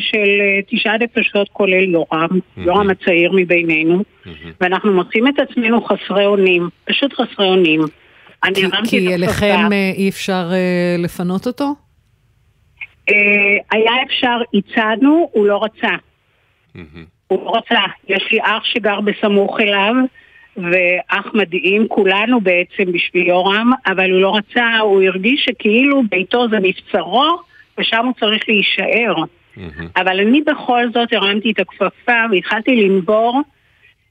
של 0.01 0.29
אה, 0.41 0.61
תשעה 0.71 0.99
נפשות 0.99 1.49
כולל 1.53 1.89
יורם, 1.89 2.29
יורם 2.57 2.91
הצעיר 2.91 3.33
מבינינו, 3.35 4.03
ואנחנו 4.61 4.93
מוצאים 4.93 5.29
את 5.29 5.35
עצמנו 5.39 5.83
חסרי 5.85 6.27
אונים, 6.27 6.69
פשוט 6.85 7.13
חסרי 7.13 7.47
אונים. 7.47 7.81
אני 8.45 8.55
כי- 8.55 8.89
כי 8.91 9.15
אליכם. 9.15 9.69
אה, 9.73 9.91
אי 9.97 10.09
אפשר 10.09 10.49
אה, 10.53 10.97
לפנות 10.99 11.47
אותו? 11.47 11.65
אה, 13.11 13.15
היה 13.71 13.93
אפשר, 14.07 14.37
הצענו, 14.55 15.29
הוא 15.33 15.47
לא 15.47 15.65
רצה. 15.65 15.95
הוא 17.29 17.45
לא 17.45 17.57
רצה. 17.57 17.81
יש 18.09 18.23
לי 18.33 18.39
אח 18.43 18.65
שגר 18.65 19.01
בסמוך 19.01 19.61
אליו, 19.61 19.95
ואח 20.57 21.27
מדהים, 21.35 21.89
כולנו 21.89 22.41
בעצם 22.41 22.93
בשביל 22.93 23.27
יורם, 23.29 23.71
אבל 23.87 24.11
הוא 24.11 24.21
לא 24.21 24.37
רצה, 24.37 24.79
הוא 24.79 25.03
הרגיש 25.03 25.45
שכאילו 25.45 26.03
ביתו 26.11 26.47
זה 26.51 26.57
מבצרו, 26.63 27.39
ושם 27.79 28.07
הוא 28.07 28.15
צריך 28.21 28.43
להישאר. 28.49 29.15
אבל 29.97 30.21
אני 30.21 30.41
בכל 30.41 30.85
זאת 30.95 31.13
הרמתי 31.13 31.51
את 31.51 31.61
הכפפה 31.61 32.21
והתחלתי 32.31 32.77
לנבור, 32.77 33.43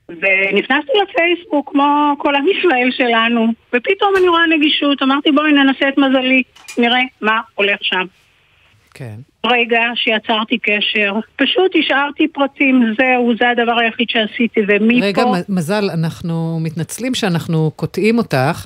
ונכנסתי 0.10 0.92
לפייסבוק 1.04 1.70
כמו 1.72 2.16
כל 2.18 2.36
עם 2.36 2.46
ישראל 2.48 2.90
שלנו, 2.92 3.48
ופתאום 3.74 4.14
אני 4.18 4.28
רואה 4.28 4.48
נגישות, 4.48 5.02
אמרתי 5.04 5.32
בואי 5.32 5.52
ננסה 5.52 5.90
את 5.90 5.98
מזלי, 5.98 6.44
נראה 6.78 7.02
מה 7.22 7.40
הולך 7.56 7.78
שם. 7.82 8.06
כן. 8.94 9.16
רגע 9.46 9.82
שיצרתי 9.96 10.58
קשר, 10.58 11.14
פשוט 11.36 11.72
השארתי 11.80 12.28
פרטים, 12.28 12.94
זהו, 12.98 13.34
זה 13.40 13.50
הדבר 13.50 13.80
היחיד 13.80 14.10
שעשיתי, 14.10 14.62
ומפה... 14.68 15.06
רגע, 15.06 15.24
מזל, 15.50 15.90
אנחנו 15.94 16.60
מתנצלים 16.62 17.16
שאנחנו 17.16 17.72
קוטעים 17.76 18.18
אותך, 18.18 18.66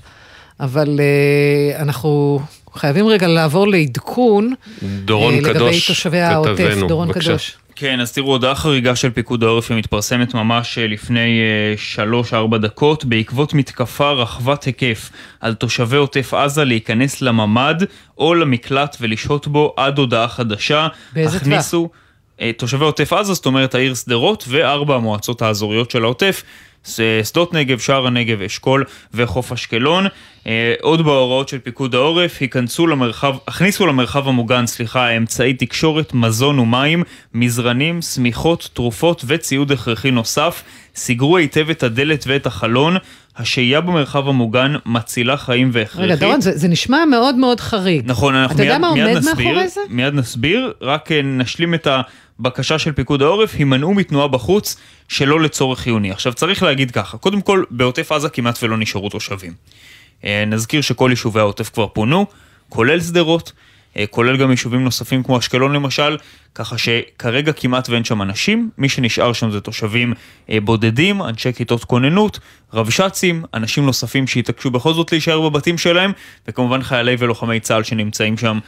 אבל 0.60 0.88
אה, 1.00 1.82
אנחנו 1.82 2.39
חייבים 2.76 3.07
רגע 3.07 3.28
לעבור 3.28 3.67
לעדכון. 3.67 4.53
דורון 4.82 5.34
אה, 5.34 5.39
לגבי 5.39 5.53
קדוש, 5.53 5.88
תושבי 5.88 6.19
העוטף. 6.19 6.51
כתבנו, 6.57 6.88
דורון 6.88 7.07
בבקשה. 7.07 7.30
קדוש. 7.30 7.57
כן, 7.76 7.99
אז 7.99 8.11
תראו, 8.11 8.32
הודעה 8.32 8.55
חריגה 8.55 8.95
של 8.95 9.09
פיקוד 9.09 9.43
העורף 9.43 9.67
שמתפרסמת 9.67 10.34
ממש 10.34 10.78
אה, 10.78 10.88
לפני 10.88 11.39
3-4 12.53 12.57
דקות, 12.57 13.05
בעקבות 13.05 13.53
מתקפה 13.53 14.11
רחבת 14.11 14.63
היקף 14.63 15.09
על 15.39 15.53
תושבי 15.53 15.97
עוטף 15.97 16.34
עזה 16.34 16.63
להיכנס 16.63 17.21
לממ"ד 17.21 17.84
או 18.17 18.34
למקלט 18.34 18.97
ולשהות 19.01 19.47
בו 19.47 19.73
עד 19.78 19.97
הודעה 19.97 20.28
חדשה. 20.28 20.88
באיזה 21.13 21.39
טווח? 21.39 21.41
הכניסו, 21.41 21.89
אה, 22.41 22.51
תושבי 22.57 22.86
עוטף 22.86 23.13
עזה, 23.13 23.34
זאת 23.34 23.45
אומרת 23.45 23.76
העיר 23.76 23.95
שדרות 23.95 24.45
וארבע 24.47 24.95
המועצות 24.95 25.41
האזוריות 25.41 25.91
של 25.91 26.03
העוטף. 26.03 26.43
שדות 26.86 27.54
נגב, 27.54 27.80
שער 27.80 28.08
הנגב, 28.08 28.42
אשכול 28.42 28.84
וחוף 29.14 29.52
אשקלון. 29.52 30.06
אה, 30.48 30.74
עוד 30.82 31.06
בהוראות 31.06 31.50
של 31.50 31.60
פיקוד 31.60 31.96
העורף, 31.96 32.38
היכנסו 32.42 32.88
למרחב, 32.88 33.36
הכניסו 33.48 33.88
למרחב 33.88 34.28
המוגן, 34.28 34.68
סליחה, 34.68 35.10
אמצעי 35.10 35.54
תקשורת, 35.54 36.14
מזון 36.14 36.60
ומים, 36.60 37.04
מזרנים, 37.34 38.02
שמיכות, 38.02 38.70
תרופות 38.74 39.24
וציוד 39.28 39.72
הכרחי 39.72 40.12
נוסף. 40.12 40.64
סגרו 40.96 41.38
היטב 41.38 41.70
את 41.70 41.84
הדלת 41.84 42.24
ואת 42.28 42.46
החלון. 42.46 42.98
השהייה 43.38 43.82
במרחב 43.82 44.28
המוגן 44.28 44.74
מצילה 44.86 45.38
חיים 45.38 45.70
והכרחית. 45.74 46.06
רגע, 46.06 46.16
דורון, 46.16 46.42
זה, 46.42 46.58
זה 46.58 46.68
נשמע 46.68 47.06
מאוד 47.06 47.36
מאוד 47.36 47.60
חריג. 47.60 48.02
נכון, 48.06 48.36
אנחנו 48.36 48.56
אתה 48.56 48.64
יודע 48.64 48.78
מיד, 48.78 48.82
מה 48.82 48.94
מיד 48.94 49.08
עומד 49.08 49.18
נסביר, 49.18 49.48
מאחורי 49.48 49.68
זה? 49.68 49.82
מיד 49.90 50.14
נסביר, 50.14 50.74
רק 50.82 51.12
אה, 51.12 51.22
נשלים 51.22 51.74
את 51.74 51.88
הבקשה 52.40 52.80
של 52.80 52.92
פיקוד 52.92 53.22
העורף, 53.22 53.56
הימנעו 53.56 53.94
מתנועה 53.94 54.28
בחוץ 54.28 54.78
שלא 55.08 55.42
לצורך 55.42 55.80
חיוני. 55.80 56.12
עכשיו 56.12 56.34
צריך 56.34 56.64
להגיד 56.64 56.92
ככה, 56.92 57.18
קודם 57.18 57.42
כל, 57.42 57.64
בעוטף 57.72 58.12
עזה 58.12 58.30
כמעט 58.30 58.64
ולא 58.64 58.78
נשארו 58.78 59.10
תושבים. 59.10 59.54
אה, 60.26 60.44
נזכיר 60.48 60.82
שכל 60.82 61.08
יישובי 61.10 61.40
העוטף 61.40 61.70
כבר 61.70 61.88
פונו, 61.88 62.26
כולל 62.70 63.00
שדרות, 63.00 63.52
אה, 63.98 64.08
כולל 64.08 64.38
גם 64.38 64.52
יישובים 64.52 64.84
נוספים 64.84 65.24
כמו 65.24 65.40
אשקלון 65.40 65.74
למשל, 65.74 66.18
ככה 66.56 66.78
שכרגע 66.78 67.54
כמעט 67.54 67.90
ואין 67.90 68.04
שם 68.04 68.22
אנשים, 68.22 68.70
מי 68.78 68.90
שנשאר 68.90 69.34
שם 69.34 69.52
זה 69.52 69.62
תושבים 69.62 70.14
אה, 70.50 70.62
בודדים, 70.62 71.22
אנשי 71.22 71.54
כיתות 71.54 71.84
כוננות, 71.84 72.40
רבש"צים, 72.74 73.44
אנשים 73.54 73.86
נוספים 73.86 74.28
שהתעקשו 74.28 74.72
בכל 74.72 74.94
זאת 74.94 75.12
להישאר 75.12 75.50
בבתים 75.50 75.78
שלהם, 75.78 76.12
וכמובן 76.48 76.84
חיילי 76.84 77.16
ולוחמי 77.20 77.60
צה"ל 77.60 77.84
שנמצאים 77.84 78.38
שם 78.38 78.60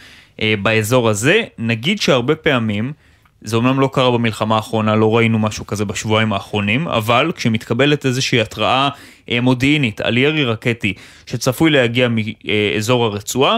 באזור 0.61 1.09
הזה. 1.09 1.43
נגיד 1.57 2.01
שהרבה 2.01 2.35
פעמים, 2.35 2.93
זה 3.41 3.55
אומנם 3.55 3.79
לא 3.79 3.89
קרה 3.93 4.11
במלחמה 4.11 4.55
האחרונה, 4.55 4.95
לא 4.95 5.17
ראינו 5.17 5.39
משהו 5.39 5.67
כזה 5.67 5.85
בשבועיים 5.85 6.33
האחרונים, 6.33 6.87
אבל 6.87 7.31
כשמתקבלת 7.35 8.05
איזושהי 8.05 8.41
התראה 8.41 8.89
אה, 9.31 9.41
מודיעינית 9.41 10.01
על 10.01 10.17
ירי 10.17 10.43
רקטי 10.45 10.93
שצפוי 11.25 11.71
להגיע 11.71 12.07
מאזור 12.07 13.05
הרצועה, 13.05 13.57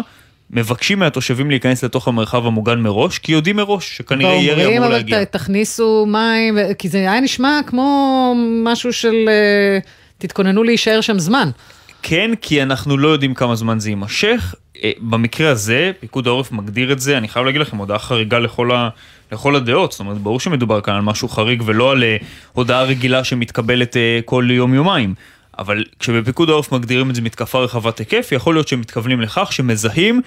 מבקשים 0.51 0.99
מהתושבים 0.99 1.49
להיכנס 1.49 1.84
לתוך 1.84 2.07
המרחב 2.07 2.45
המוגן 2.45 2.80
מראש, 2.80 3.19
כי 3.19 3.32
יודעים 3.32 3.55
מראש 3.55 3.97
שכנראה 3.97 4.34
ירי 4.34 4.49
ואומרים, 4.61 4.77
אמור 4.77 4.88
אבל 4.88 4.95
להגיע. 4.97 5.25
ת- 5.25 5.32
תכניסו 5.32 6.05
מים, 6.05 6.57
כי 6.77 6.89
זה 6.89 6.97
היה 6.97 7.19
נשמע 7.19 7.59
כמו 7.67 8.34
משהו 8.63 8.93
של 8.93 9.15
אה, 9.27 9.80
תתכוננו 10.17 10.63
להישאר 10.63 11.01
שם 11.01 11.19
זמן. 11.19 11.49
כן, 12.03 12.32
כי 12.41 12.63
אנחנו 12.63 12.97
לא 12.97 13.07
יודעים 13.07 13.34
כמה 13.34 13.55
זמן 13.55 13.80
זה 13.80 13.89
יימשך. 13.89 14.55
אה, 14.84 14.91
במקרה 14.99 15.49
הזה, 15.49 15.91
פיקוד 15.99 16.27
העורף 16.27 16.51
מגדיר 16.51 16.91
את 16.91 16.99
זה, 16.99 17.17
אני 17.17 17.27
חייב 17.27 17.45
להגיד 17.45 17.61
לכם, 17.61 17.77
הודעה 17.77 17.99
חריגה 17.99 18.39
לכל, 18.39 18.71
ה, 18.71 18.89
לכל 19.32 19.55
הדעות. 19.55 19.91
זאת 19.91 19.99
אומרת, 19.99 20.17
ברור 20.17 20.39
שמדובר 20.39 20.82
כאן 20.82 20.93
על 20.93 21.01
משהו 21.01 21.30
חריג 21.30 21.63
ולא 21.65 21.91
על 21.91 22.03
אה, 22.03 22.17
הודעה 22.53 22.84
רגילה 22.84 23.23
שמתקבלת 23.23 23.97
אה, 23.97 24.19
כל 24.25 24.47
יום-יומיים. 24.51 25.13
אבל 25.59 25.84
כשבפיקוד 25.99 26.49
העורף 26.49 26.71
מגדירים 26.71 27.09
את 27.09 27.15
זה 27.15 27.21
מתקפה 27.21 27.59
רחבת 27.59 27.99
היקף, 27.99 28.30
יכול 28.32 28.55
להיות 28.55 28.67
שהם 28.67 28.80
מתכוונים 28.80 29.21
לכך 29.21 29.53
שמזהים 29.53 30.21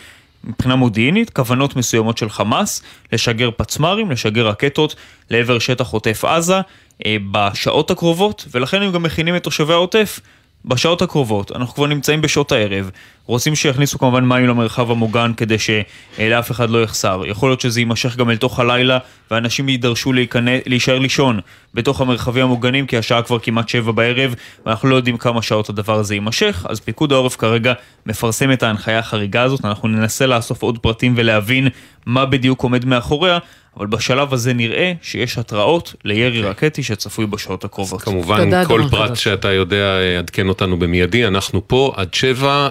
מבחינה 0.44 0.76
מודיעינית, 0.76 1.30
כוונות 1.30 1.76
מסוימות 1.76 2.18
של 2.18 2.30
חמאס, 2.30 2.82
לשגר 3.12 3.50
פצמ"רים, 3.57 4.11
לשגר 4.11 4.46
רקטות 4.46 4.94
לעבר 5.30 5.59
שטח 5.59 5.90
עוטף 5.90 6.24
עזה 6.24 6.61
אה, 7.07 7.16
בשעות 7.30 7.90
הקרובות, 7.90 8.46
ולכן 8.50 8.82
הם 8.82 8.92
גם 8.92 9.03
מכינים 9.03 9.36
את 9.36 9.42
תושבי 9.42 9.72
העוטף 9.72 10.20
בשעות 10.64 11.03
הקרובות, 11.03 11.53
אנחנו 11.53 11.74
כבר 11.74 11.86
נמצאים 11.86 12.20
בשעות 12.20 12.53
הערב, 12.53 12.90
רוצים 13.26 13.54
שיכניסו 13.54 13.98
כמובן 13.98 14.24
מים 14.24 14.46
למרחב 14.46 14.90
המוגן 14.90 15.32
כדי 15.36 15.56
שלאף 15.58 16.50
אחד 16.50 16.70
לא 16.70 16.82
יחסר. 16.82 17.22
יכול 17.26 17.50
להיות 17.50 17.60
שזה 17.60 17.80
יימשך 17.80 18.16
גם 18.16 18.30
אל 18.30 18.36
תוך 18.36 18.60
הלילה 18.60 18.98
ואנשים 19.30 19.68
יידרשו 19.68 20.12
להיכנס, 20.12 20.60
להישאר 20.66 20.98
לישון 20.98 21.40
בתוך 21.74 22.00
המרחבים 22.00 22.44
המוגנים 22.44 22.86
כי 22.86 22.96
השעה 22.96 23.22
כבר 23.22 23.38
כמעט 23.38 23.68
שבע 23.68 23.92
בערב 23.92 24.34
ואנחנו 24.66 24.88
לא 24.88 24.96
יודעים 24.96 25.16
כמה 25.16 25.42
שעות 25.42 25.68
הדבר 25.68 25.98
הזה 25.98 26.14
יימשך, 26.14 26.66
אז 26.68 26.80
פיקוד 26.80 27.12
העורף 27.12 27.36
כרגע 27.36 27.72
מפרסם 28.06 28.52
את 28.52 28.62
ההנחיה 28.62 28.98
החריגה 28.98 29.42
הזאת, 29.42 29.64
אנחנו 29.64 29.88
ננסה 29.88 30.26
לאסוף 30.26 30.62
עוד 30.62 30.78
פרטים 30.78 31.14
ולהבין 31.16 31.68
מה 32.06 32.26
בדיוק 32.26 32.62
עומד 32.62 32.84
מאחוריה. 32.84 33.38
אבל 33.76 33.86
בשלב 33.86 34.32
הזה 34.32 34.52
נראה 34.52 34.92
שיש 35.02 35.38
התראות 35.38 35.94
לירי 36.04 36.42
רקטי 36.42 36.82
שצפוי 36.82 37.26
בשעות 37.26 37.64
הקרובות. 37.64 38.02
כמובן, 38.02 38.64
כל 38.66 38.82
פרט 38.90 39.08
חדש. 39.08 39.24
שאתה 39.24 39.52
יודע, 39.52 39.96
עדכן 40.18 40.48
אותנו 40.48 40.78
במיידי, 40.78 41.26
אנחנו 41.26 41.68
פה 41.68 41.92
עד 41.96 42.14
שבע. 42.14 42.68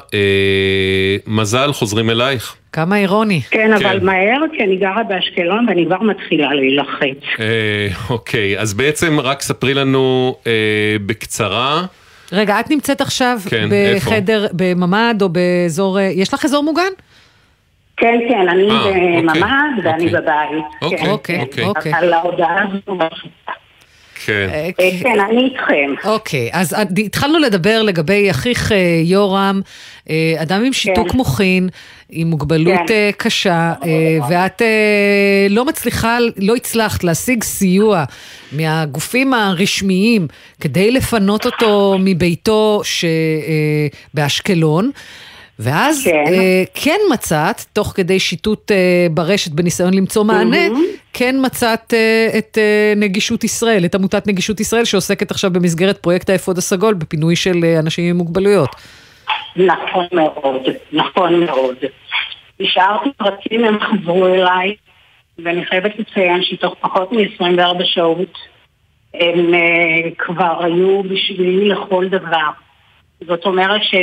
מזל, 1.28 1.72
חוזרים 1.74 2.10
אלייך. 2.10 2.56
כמה 2.72 2.98
אירוני. 2.98 3.42
כן, 3.42 3.60
כן, 3.60 3.74
אבל 3.74 4.00
מהר, 4.00 4.42
כי 4.58 4.64
אני 4.64 4.76
גרה 4.76 5.04
באשקלון 5.04 5.66
ואני 5.70 5.86
כבר 5.86 6.02
מתחילה 6.02 6.54
להילחץ. 6.54 7.40
אה, 7.40 7.88
אוקיי, 8.10 8.60
אז 8.60 8.74
בעצם 8.74 9.20
רק 9.20 9.42
ספרי 9.42 9.74
לנו 9.74 10.36
אה, 10.48 10.52
בקצרה. 11.06 11.86
רגע, 12.32 12.60
את 12.60 12.72
נמצאת 12.72 13.02
עכשיו 13.02 13.38
כן, 13.50 13.70
בחדר, 13.96 14.44
איפה? 14.44 14.54
בממ"ד 14.58 15.22
או 15.22 15.30
באזור, 15.30 16.00
אה, 16.00 16.04
יש 16.04 16.34
לך 16.34 16.46
אזור 16.46 16.64
מוגן? 16.64 16.92
כן, 17.98 18.20
כן, 18.30 18.50
אני 18.50 18.70
אה, 18.70 19.22
בממ"ד 19.22 19.78
אוקיי. 19.78 19.92
ואני 19.92 20.06
אוקיי. 20.06 20.22
בבית. 20.22 20.66
אוקיי, 20.82 20.98
כן. 21.24 21.40
אוקיי, 21.42 21.66
אוקיי. 21.66 21.94
על 21.94 22.14
ההודעה 22.14 22.64
הזו. 22.64 22.98
כן. 24.26 24.50
אה, 24.54 24.70
כן, 25.02 25.20
אני 25.30 25.44
איתכם. 25.44 26.10
אוקיי, 26.10 26.50
אז 26.54 26.76
התחלנו 27.06 27.40
לדבר 27.40 27.82
לגבי 27.82 28.32
אחיך 28.32 28.72
אה, 28.72 28.78
יורם, 29.04 29.62
אדם 30.38 30.64
עם 30.66 30.74
שיתוק 30.74 31.12
כן. 31.12 31.18
מוחין, 31.18 31.70
עם 32.10 32.28
מוגבלות 32.28 32.80
כן. 32.88 33.10
קשה, 33.18 33.74
ואת 34.30 34.62
לא 35.50 35.66
מצליחה, 35.66 36.18
לא 36.38 36.56
הצלחת 36.56 37.04
להשיג 37.04 37.44
סיוע 37.44 38.04
מהגופים 38.52 39.34
הרשמיים 39.34 40.28
כדי 40.62 40.92
לפנות 40.92 41.46
אותו 41.46 41.96
מביתו 42.00 42.82
באשקלון. 44.14 44.92
ואז 45.60 46.04
כן. 46.04 46.24
אה, 46.28 46.64
כן 46.74 46.98
מצאת, 47.14 47.62
תוך 47.74 47.94
כדי 47.96 48.20
שיטוט 48.20 48.72
אה, 48.72 49.08
ברשת 49.12 49.52
בניסיון 49.52 49.94
למצוא 49.94 50.24
מענה, 50.24 50.68
mm-hmm. 50.68 51.02
כן 51.14 51.36
מצאת 51.46 51.94
אה, 51.94 52.28
את 52.38 52.58
אה, 52.58 52.94
נגישות 52.96 53.44
ישראל, 53.44 53.86
את 53.86 53.96
עמותת 53.96 54.28
נגישות 54.28 54.60
ישראל, 54.60 54.86
שעוסקת 54.86 55.32
עכשיו 55.32 55.52
במסגרת 55.52 55.98
פרויקט 55.98 56.30
האפוד 56.30 56.58
הסגול 56.58 56.94
בפינוי 56.94 57.36
של 57.36 57.64
אה, 57.64 57.80
אנשים 57.80 58.10
עם 58.10 58.18
מוגבלויות. 58.18 58.70
נכון 59.56 60.06
מאוד, 60.14 60.62
נכון 60.94 61.40
מאוד. 61.40 61.76
השארתי 62.60 63.10
פרטים, 63.18 63.66
הם 63.66 63.78
חזרו 63.80 64.28
אליי, 64.28 64.76
ואני 65.44 65.66
חייבת 65.66 65.92
לציין 66.00 66.44
שתוך 66.44 66.76
פחות 66.82 67.12
מ-24 67.12 67.84
שעות 67.84 68.38
הם 69.14 69.54
uh, 69.54 70.16
כבר 70.18 70.64
היו 70.64 71.04
בשבילי 71.04 71.70
לכל 71.70 72.08
דבר. 72.08 72.50
זאת 73.28 73.46
אומרת 73.46 73.82
ש... 73.84 73.96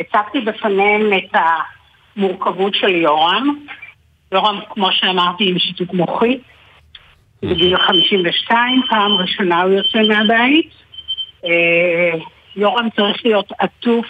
הצגתי 0.00 0.40
בפניהם 0.40 1.12
את 1.12 1.40
המורכבות 2.16 2.74
של 2.74 2.94
יורם. 2.94 3.64
יורם, 4.32 4.60
כמו 4.70 4.92
שאמרתי, 4.92 5.48
עם 5.48 5.58
שיתוק 5.58 5.92
מוחי. 5.92 6.38
בגיל 7.42 7.78
52, 7.78 8.82
פעם 8.90 9.12
ראשונה 9.12 9.62
הוא 9.62 9.72
יוצא 9.72 9.98
מהבית. 10.08 10.70
אה, 11.44 12.18
יורם 12.56 12.88
צריך 12.96 13.24
להיות 13.24 13.52
עטוף, 13.58 14.06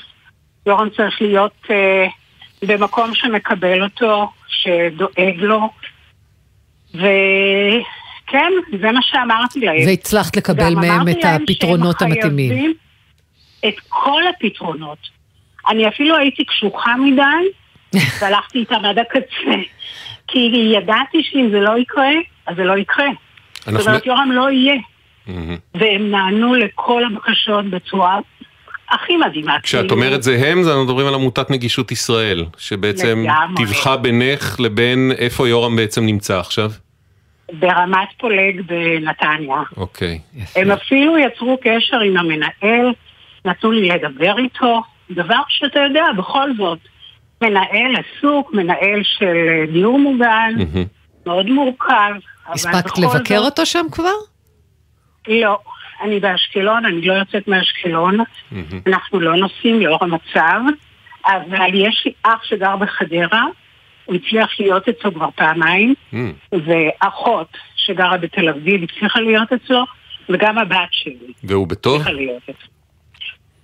יורם 0.66 0.88
צריך 0.96 1.22
להיות 1.22 1.66
אה, 1.70 2.06
במקום 2.62 3.14
שמקבל 3.14 3.82
אותו, 3.82 4.30
שדואג 4.48 5.36
לו. 5.36 5.68
וכן, 6.94 8.52
זה 8.80 8.92
מה 8.92 9.00
שאמרתי 9.02 9.60
להם. 9.60 9.86
והצלחת 9.86 10.36
לקבל 10.36 10.74
מהם 10.74 11.08
את 11.08 11.24
הפתרונות 11.24 12.02
המתאימים. 12.02 12.74
את 13.68 13.74
כל 13.88 14.22
הפתרונות. 14.26 15.17
אני 15.68 15.88
אפילו 15.88 16.16
הייתי 16.16 16.44
קשוחה 16.44 16.94
מדי, 16.96 17.22
והלכתי 18.20 18.58
איתם 18.58 18.84
עד 18.84 18.98
הקצה. 18.98 19.60
כי 20.26 20.38
ידעתי 20.76 21.22
שאם 21.22 21.48
זה 21.50 21.60
לא 21.60 21.78
יקרה, 21.78 22.10
אז 22.46 22.56
זה 22.56 22.64
לא 22.64 22.78
יקרה. 22.78 23.08
זאת 23.66 23.86
אומרת, 23.86 24.06
יורם 24.06 24.32
לא 24.32 24.50
יהיה. 24.50 24.74
והם 25.74 26.10
נענו 26.10 26.54
לכל 26.54 27.02
הבקשות 27.04 27.64
בצורה 27.70 28.18
הכי 28.90 29.16
מדהימה. 29.16 29.56
כשאת. 29.62 29.90
אומרת 29.90 30.22
זה 30.22 30.34
הם, 30.46 30.58
אנחנו 30.58 30.84
מדברים 30.84 31.06
על 31.06 31.14
עמותת 31.14 31.50
נגישות 31.50 31.92
ישראל, 31.92 32.44
שבעצם 32.58 33.24
טיווחה 33.56 33.96
בינך 33.96 34.60
לבין 34.60 35.12
איפה 35.18 35.48
יורם 35.48 35.76
בעצם 35.76 36.06
נמצא 36.06 36.38
עכשיו? 36.38 36.70
ברמת 37.52 38.08
פולג 38.18 38.60
בנתניה. 38.66 39.62
אוקיי. 39.76 40.18
הם 40.56 40.70
אפילו 40.70 41.18
יצרו 41.18 41.58
קשר 41.62 42.00
עם 42.00 42.16
המנהל, 42.16 42.92
נתנו 43.44 43.70
לי 43.70 43.88
לדבר 43.88 44.38
איתו, 44.38 44.82
דבר 45.10 45.40
שאתה 45.48 45.80
יודע, 45.80 46.04
בכל 46.16 46.50
זאת, 46.56 46.78
מנהל 47.42 47.94
עסוק, 47.96 48.54
מנהל 48.54 49.02
של 49.02 49.36
דיור 49.72 49.98
מוגן, 49.98 50.54
מאוד 51.26 51.46
מורכב. 51.46 52.14
הספקת 52.46 52.98
לבקר 52.98 53.38
זאת... 53.38 53.44
אותו 53.44 53.66
שם 53.66 53.86
כבר? 53.92 54.14
לא. 55.28 55.58
אני 56.02 56.20
באשקלון, 56.20 56.86
אני 56.86 57.02
לא 57.02 57.12
יוצאת 57.12 57.48
מאשקלון, 57.48 58.18
אנחנו 58.86 59.20
לא 59.20 59.36
נוסעים 59.36 59.80
לאור 59.80 59.98
המצב, 60.00 60.60
אבל 61.26 61.74
יש 61.74 62.02
לי 62.04 62.12
אח 62.22 62.44
שגר 62.44 62.76
בחדרה, 62.76 63.44
הוא 64.04 64.16
הצליח 64.16 64.60
להיות 64.60 64.88
אצלו 64.88 65.14
כבר 65.14 65.28
פעמיים, 65.34 65.94
ואחות 66.52 67.56
שגרה 67.76 68.16
בתל 68.18 68.48
אביב 68.48 68.82
הצליחה 68.82 69.20
להיות 69.20 69.52
אצלו, 69.52 69.84
וגם 70.28 70.58
הבת 70.58 70.88
שלי. 70.90 71.32
והוא 71.44 71.66
בטוב? 71.66 71.94
הצליחה 71.94 72.12
להיות 72.12 72.42
אצלו. 72.42 72.77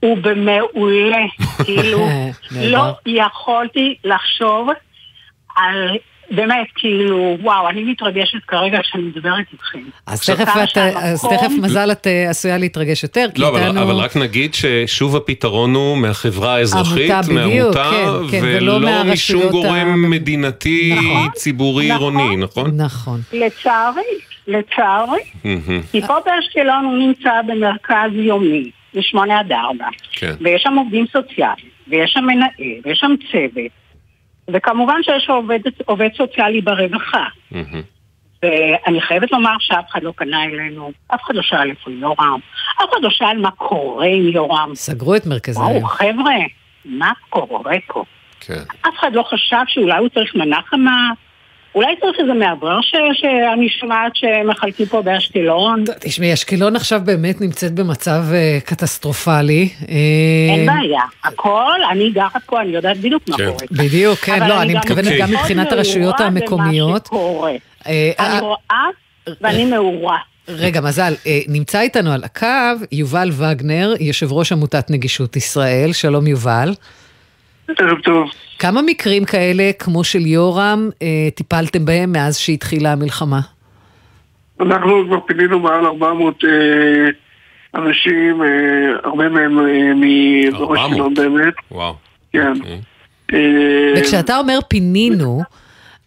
הוא 0.05 0.19
במעולה, 0.21 1.25
כאילו, 1.65 2.09
לא 2.51 2.95
יכולתי 3.07 3.95
לחשוב 4.05 4.69
על... 5.57 5.97
באמת, 6.31 6.67
כאילו, 6.75 7.37
וואו, 7.43 7.69
אני 7.69 7.85
מתרגשת 7.85 8.39
כרגע 8.47 8.79
כשאני 8.83 9.03
מדברת 9.03 9.45
איתכם. 9.53 9.79
אז 10.07 10.27
תכף, 10.27 10.49
את, 10.63 10.79
אז 10.79 11.23
תכף 11.23 11.53
מזל 11.63 11.93
את 11.93 12.07
אה, 12.07 12.31
עשויה 12.31 12.59
להתרגש 12.59 13.03
יותר, 13.03 13.27
כי 13.35 13.41
לא, 13.41 13.57
איתנו... 13.57 13.71
אבל, 13.71 13.79
אבל 13.79 13.95
רק 13.95 14.17
נגיד 14.17 14.55
ששוב 14.55 15.17
הפתרון 15.17 15.75
הוא 15.75 15.99
מהחברה 15.99 16.55
האזרחית, 16.55 17.11
עמותה 17.11 17.23
בדיוק, 17.23 17.39
מהעמותה, 17.39 17.91
כן, 18.31 18.41
כן, 18.41 18.41
ולא 18.43 19.05
משום 19.05 19.43
גורם 19.51 20.05
ה... 20.05 20.09
מדינתי, 20.09 20.95
נכון, 20.95 21.29
ציבורי, 21.35 21.89
נכון, 21.89 22.17
עירוני, 22.17 22.37
נכון? 22.37 22.81
נכון. 22.81 23.21
לצערי, 23.33 24.03
לצערי, 24.49 25.21
כי 25.93 26.01
פה 26.01 26.17
באשקלון 26.27 26.85
הוא 26.85 26.99
נמצא 26.99 27.43
במרכז 27.47 28.11
יומי. 28.15 28.71
משמונה 28.95 29.39
עד 29.39 29.53
ארבע. 29.53 29.89
כן. 30.13 30.35
ויש 30.41 30.63
שם 30.63 30.75
עובדים 30.75 31.07
סוציאליים, 31.13 31.69
ויש 31.89 32.11
שם 32.11 32.25
מנהל, 32.25 32.81
ויש 32.85 32.99
שם 32.99 33.15
צוות, 33.33 33.73
וכמובן 34.49 35.03
שיש 35.03 35.29
עובד, 35.29 35.59
עובד 35.85 36.09
סוציאלי 36.17 36.61
ברווחה. 36.61 37.27
Mm-hmm. 37.53 37.77
ואני 38.43 39.01
חייבת 39.01 39.33
לומר 39.33 39.57
שאף 39.59 39.85
אחד 39.91 40.03
לא 40.03 40.13
פנה 40.17 40.45
אלינו, 40.45 40.93
אף 41.15 41.21
אחד 41.25 41.35
לא 41.35 41.43
שאל 41.43 41.71
איפה 41.71 41.91
יורם, 41.91 42.39
אף 42.83 42.91
אחד 42.91 43.03
לא 43.03 43.11
שאל 43.11 43.39
מה 43.39 43.51
קורה 43.51 44.07
עם 44.07 44.29
יורם. 44.29 44.71
סגרו 44.75 45.15
את 45.15 45.27
מרכזי 45.27 45.61
וואו, 45.61 45.85
חבר'ה, 45.85 46.35
מה 46.85 47.13
קורה 47.29 47.75
פה? 47.87 48.05
כן. 48.41 48.63
אף 48.81 48.99
אחד 48.99 49.13
לא 49.13 49.23
חשב 49.23 49.63
שאולי 49.67 49.99
הוא 49.99 50.09
צריך 50.09 50.35
מנה 50.35 50.59
חמה, 50.67 51.11
אולי 51.75 51.97
צריך 52.01 52.17
איזה 52.21 52.33
מאוורר 52.35 52.81
שאני 52.83 53.69
שומעת 53.69 54.13
שמחלקים 54.17 54.87
פה 54.87 55.03
באשקלון. 55.03 55.85
תשמעי, 56.01 56.33
אשקלון 56.33 56.77
עכשיו 56.77 57.01
באמת 57.05 57.41
נמצאת 57.41 57.75
במצב 57.75 58.23
אה, 58.33 58.59
קטסטרופלי. 58.65 59.69
אה, 59.89 59.95
אין 60.55 60.67
בעיה, 60.67 61.03
הכל, 61.25 61.81
אני 61.91 62.11
גרה 62.11 62.29
פה, 62.47 62.61
אני 62.61 62.71
יודעת 62.71 62.97
בדיוק 62.97 63.29
מה 63.29 63.37
כן. 63.37 63.45
קורה. 63.47 63.67
בדיוק, 63.71 64.19
כן, 64.19 64.49
לא, 64.49 64.63
אני 64.63 64.75
מתכוונת 64.75 65.13
גם 65.19 65.31
מבחינת 65.31 65.73
הרשויות 65.73 66.21
המקומיות. 66.21 67.09
אה, 67.87 68.11
אני 68.19 68.41
רואה 68.41 68.87
ואני 69.41 69.65
מעורה. 69.65 70.19
רגע, 70.49 70.81
מזל, 70.81 71.15
נמצא 71.49 71.81
איתנו 71.81 72.13
על 72.13 72.25
הקו 72.25 72.87
יובל 72.93 73.31
וגנר, 73.33 73.95
יושב 74.01 74.33
ראש 74.33 74.53
עמותת 74.53 74.91
נגישות 74.91 75.37
ישראל. 75.37 75.93
שלום 75.93 76.27
יובל. 76.27 76.75
ערב 77.69 77.99
טוב. 78.01 78.31
כמה 78.59 78.83
מקרים 78.83 79.25
כאלה, 79.25 79.71
כמו 79.79 80.05
של 80.05 80.27
יורם, 80.27 80.91
אה, 81.03 81.29
טיפלתם 81.35 81.85
בהם 81.85 82.13
מאז 82.13 82.39
שהתחילה 82.39 82.93
המלחמה? 82.93 83.41
אנחנו 84.61 85.05
כבר 85.07 85.21
פינינו 85.21 85.59
מעל 85.59 85.87
400 85.87 86.45
אה, 86.45 86.51
אנשים, 87.75 88.43
אה, 88.43 88.49
הרבה 89.05 89.29
מהם 89.29 89.59
אה, 89.59 89.95
מאזור 89.95 90.77
אשקלון 90.77 91.15
באמת. 91.15 91.55
וואו. 91.71 91.95
כן. 92.33 92.53
Okay. 92.53 93.35
וכשאתה 93.97 94.39
אומר 94.39 94.59
פינינו, 94.69 95.43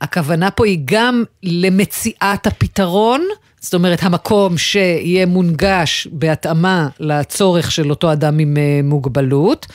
הכוונה 0.01 0.51
פה 0.51 0.65
היא 0.65 0.79
גם 0.85 1.23
למציאת 1.43 2.47
הפתרון, 2.47 3.21
זאת 3.59 3.73
אומרת, 3.73 3.99
המקום 4.01 4.57
שיהיה 4.57 5.25
מונגש 5.25 6.07
בהתאמה 6.11 6.87
לצורך 6.99 7.71
של 7.71 7.89
אותו 7.89 8.11
אדם 8.11 8.39
עם 8.39 8.57
אה, 8.57 8.79
מוגבלות. 8.83 9.65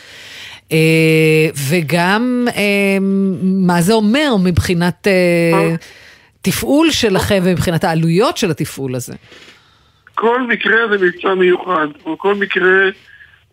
אה, 0.72 1.48
וגם 1.70 2.44
אה, 2.56 2.98
מה 3.42 3.80
זה 3.80 3.92
אומר 3.92 4.34
מבחינת 4.44 5.06
תפעול 6.42 6.90
שלכם 6.90 7.38
ומבחינת 7.44 7.84
העלויות 7.84 8.36
של 8.36 8.50
התפעול 8.50 8.94
הזה. 8.94 9.14
כל 10.14 10.42
מקרה 10.42 10.88
זה 10.90 11.06
מבצע 11.06 11.34
מיוחד. 11.34 11.86
כל 12.16 12.34
מקרה 12.34 12.88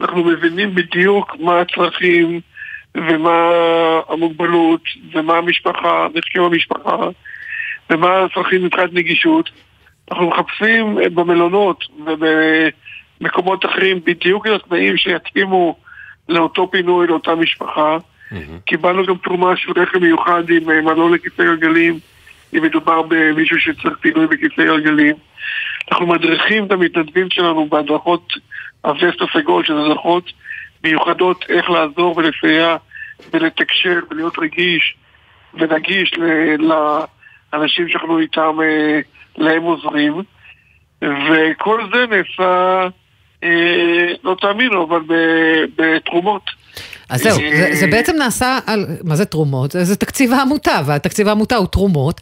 אנחנו 0.02 0.24
מבינים 0.24 0.76
בדיוק 0.76 1.36
מה 1.40 1.62
הצרכים 1.62 2.42
ומה 2.96 3.52
המוגבלות 4.10 4.82
ומה 5.14 5.38
המשפחה, 5.38 6.08
והסכם 6.14 6.42
המשפחה 6.42 6.98
ומה 7.90 8.24
הצרכים 8.24 8.64
מבחינת 8.64 8.94
נגישות. 8.94 9.50
אנחנו 10.12 10.30
מחפשים 10.30 10.98
במלונות 11.14 11.84
ובמקומות 13.20 13.66
אחרים 13.66 14.00
בדיוק 14.06 14.48
את 14.48 14.52
התנאים 14.52 14.98
שיתאימו 14.98 15.76
לאותו 16.30 16.72
פינוי, 16.72 17.08
לאותה 17.08 17.36
משפחה. 17.36 17.98
Mm-hmm. 17.98 18.36
קיבלנו 18.66 19.06
גם 19.06 19.16
תרומה 19.16 19.58
של 19.58 19.72
רכב 19.76 20.00
מיוחד 20.00 20.50
עם 20.50 20.70
אה, 20.70 20.82
מלון 20.82 21.14
לכיסא 21.14 21.44
גלגלים, 21.44 22.00
אם 22.58 22.64
מדובר 22.64 23.02
במישהו 23.02 23.60
שצריך 23.60 23.98
פינוי 24.02 24.28
בכיסא 24.28 24.64
גלגלים. 24.66 25.16
אנחנו 25.92 26.08
מדריכים 26.08 26.66
את 26.66 26.72
המתנדבים 26.72 27.28
שלנו 27.30 27.70
בהדרכות 27.70 28.34
הווסט 28.82 29.22
הסגול, 29.22 29.64
שזה 29.66 29.80
הדרכות 29.80 30.32
מיוחדות 30.84 31.46
איך 31.50 31.70
לעזור 31.70 32.18
ולסייע 32.18 32.78
ולתקשר 33.34 34.00
ולהיות 34.12 34.40
רגיש 34.40 34.96
ונגיש 35.54 36.14
לאנשים 36.60 37.90
שאנחנו 37.90 38.20
איתם 38.20 38.58
אה, 38.64 39.00
להם 39.38 39.62
עוזרים, 39.64 40.14
וכל 41.02 41.82
זה 41.94 42.06
נעשה, 42.06 42.88
לא 44.24 44.36
תאמינו, 44.42 44.84
אבל 44.84 45.00
בתרומות. 45.78 46.42
אז 47.10 47.22
זהו, 47.22 47.36
זה, 47.36 47.70
זה 47.74 47.88
בעצם 47.88 48.16
נעשה 48.16 48.60
על, 48.66 48.86
מה 49.04 49.16
זה 49.16 49.26
תרומות? 49.26 49.72
זה, 49.72 49.84
זה 49.84 49.96
תקציב 49.96 50.34
העמותה, 50.34 50.82
והתקציב 50.86 51.28
העמותה 51.28 51.56
הוא 51.56 51.68
תרומות. 51.68 52.22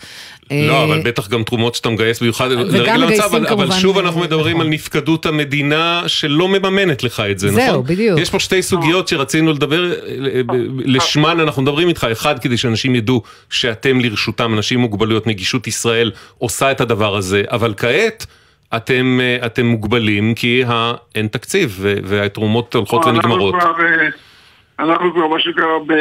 לא, 0.52 0.56
אה, 0.56 0.84
אבל 0.84 1.02
בטח 1.02 1.28
גם 1.28 1.44
תרומות 1.44 1.76
שאתה 1.76 1.90
מגייס 1.90 2.20
במיוחד 2.20 2.52
לרגל 2.52 3.04
המצב, 3.04 3.24
אבל, 3.24 3.48
אבל 3.48 3.72
שוב 3.72 3.98
אנחנו 3.98 4.22
מדברים 4.22 4.56
נכון. 4.56 4.68
על 4.68 4.74
נפקדות 4.74 5.26
המדינה 5.26 6.04
שלא 6.08 6.48
מממנת 6.48 7.04
לך 7.04 7.24
את 7.32 7.40
זה, 7.40 7.48
זהו, 7.48 7.58
נכון? 7.58 7.74
זהו, 7.74 7.84
בדיוק. 7.84 8.20
יש 8.20 8.30
פה 8.30 8.40
שתי 8.40 8.62
סוגיות 8.62 9.08
שרצינו 9.08 9.54
לדבר, 9.54 9.94
לשמן 10.86 11.40
אנחנו 11.40 11.62
מדברים 11.62 11.88
איתך, 11.88 12.08
אחד, 12.12 12.40
כדי 12.40 12.58
שאנשים 12.58 12.96
ידעו 12.96 13.22
שאתם 13.50 14.00
לרשותם, 14.00 14.54
אנשים 14.54 14.80
עם 14.80 14.82
מוגבלויות, 14.82 15.28
נגישות 15.28 15.68
ישראל 15.68 16.12
עושה 16.38 16.72
את 16.72 16.82
הדבר 16.82 17.16
הזה, 17.16 17.44
אבל 17.52 17.74
כעת... 17.78 18.26
אתם, 18.76 19.20
אה, 19.22 19.46
אתם 19.46 19.66
מוגבלים 19.66 20.34
כי 20.36 20.64
אין 21.16 21.28
תקציב 21.28 21.80
והתרומות 21.82 22.76
הולכות 22.76 23.06
ונגמרות. 23.06 23.56
אנחנו 23.56 23.74
כבר, 23.76 23.86
אה, 23.86 24.08
אנחנו 24.80 25.14
כבר 25.14 25.28
מה 25.28 25.40
שנקרא 25.40 25.66
ב... 25.88 25.94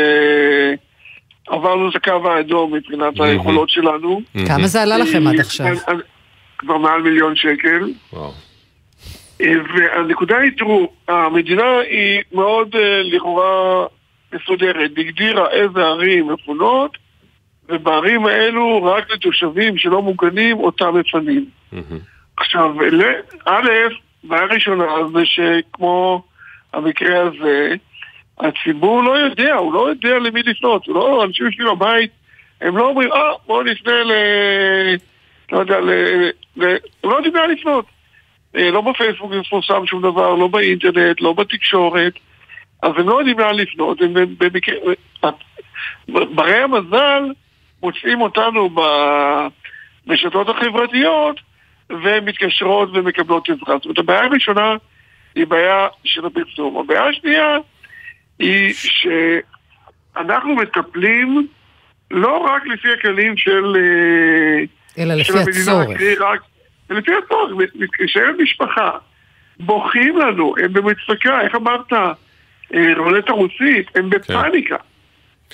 עברנו 1.49 1.89
את 1.89 1.97
הקו 1.97 2.31
האדום 2.31 2.75
מבחינת 2.75 3.21
היכולות 3.21 3.71
שלנו. 3.71 4.21
כמה 4.47 4.67
זה 4.67 4.83
עלה 4.83 4.99
לכם 4.99 5.27
עד 5.27 5.41
עכשיו? 5.41 5.77
כבר 6.59 6.79
מעל 6.79 7.03
מיליון 7.03 7.37
שקל. 7.37 7.93
אה, 8.15 9.49
והנקודה 9.75 10.39
היא, 10.39 10.53
תראו, 10.59 10.93
המדינה 11.09 11.79
היא 11.91 12.23
מאוד 12.33 12.77
לכאורה 13.05 13.87
מסודרת, 14.35 14.91
הגדירה 14.97 15.51
איזה 15.51 15.81
ערים 15.81 16.29
מפונות, 16.33 16.99
ובערים 17.69 18.27
האלו 18.27 18.85
רק 18.85 19.11
לתושבים 19.11 19.79
שלא 19.79 20.03
מוגנים 20.03 20.59
אותם 20.59 20.95
מפנים. 20.95 21.45
עכשיו, 22.37 22.75
א', 23.47 23.69
בעיה 24.25 24.45
ראשונה 24.45 24.85
זה 25.13 25.21
שכמו 25.25 26.23
המקרה 26.73 27.23
הזה, 27.23 27.75
הציבור 28.39 29.03
לא 29.03 29.19
יודע, 29.19 29.55
הוא 29.55 29.73
לא 29.73 29.89
יודע 29.89 30.19
למי 30.19 30.43
לפנות, 30.43 30.87
הוא 30.87 30.95
לא, 30.95 31.25
אנשים 31.25 31.47
יושבים 31.47 31.67
בבית, 31.67 32.11
הם 32.61 32.77
לא 32.77 32.89
אומרים, 32.89 33.13
אה, 33.13 33.33
בואו 33.47 33.63
נפנה 33.63 34.05
ל... 34.05 34.13
לא 35.53 35.59
יודע, 35.59 35.81
ל... 35.81 35.91
ל... 36.57 36.65
הם 37.05 37.11
לא 37.11 37.21
לאן 37.35 37.51
לפנות. 37.51 37.87
אה, 38.57 38.71
לא 38.71 38.81
בפייסבוק 38.81 39.33
מפורסם 39.33 39.87
שום 39.87 40.03
דבר, 40.03 40.35
לא 40.35 40.49
באינטרנט, 40.49 41.21
לא 41.21 41.33
בתקשורת, 41.33 42.13
אז 42.83 42.93
הם 42.97 43.09
לא 43.09 43.19
יודעים 43.19 43.39
לאן 43.39 43.55
לפנות, 43.55 44.01
הם 44.01 44.15
במקרה... 44.39 44.75
ברי 46.09 46.57
המזל 46.57 47.23
מוצאים 47.83 48.21
אותנו 48.21 48.71
ברשתות 50.07 50.49
החברתיות 50.49 51.41
והן 51.91 52.25
מתקשרות 52.25 52.89
ומקבלות 52.95 53.49
עזרה. 53.49 53.77
זאת 53.77 53.85
אומרת, 53.85 53.99
הבעיה 53.99 54.25
הראשונה 54.25 54.77
היא 55.35 55.47
בעיה 55.47 55.89
של 56.05 56.27
הפרסום. 56.27 56.79
הבעיה 56.79 57.09
השנייה 57.09 57.57
היא 58.39 58.75
שאנחנו 60.15 60.55
מטפלים 60.55 61.47
לא 62.11 62.37
רק 62.37 62.67
לפי 62.67 62.93
הכללים 62.93 63.37
של... 63.37 63.77
אה, 63.77 65.03
אלא 65.03 65.15
לפי 65.15 65.33
הצורך. 65.39 66.01
רק, 66.21 66.41
לפי 66.91 67.13
הצורך, 67.15 67.53
מתקשרת 67.75 68.35
משפחה, 68.39 68.91
בוכים 69.61 70.19
לנו, 70.19 70.55
הם 70.65 70.73
במצפקה, 70.73 71.41
איך 71.41 71.55
אמרת? 71.55 71.93
אה, 72.75 72.93
רולטה 72.97 73.33
רוסית, 73.33 73.87
הם 73.95 74.11
כן. 74.11 74.19
בפאניקה. 74.19 74.77
כן. 74.77 74.85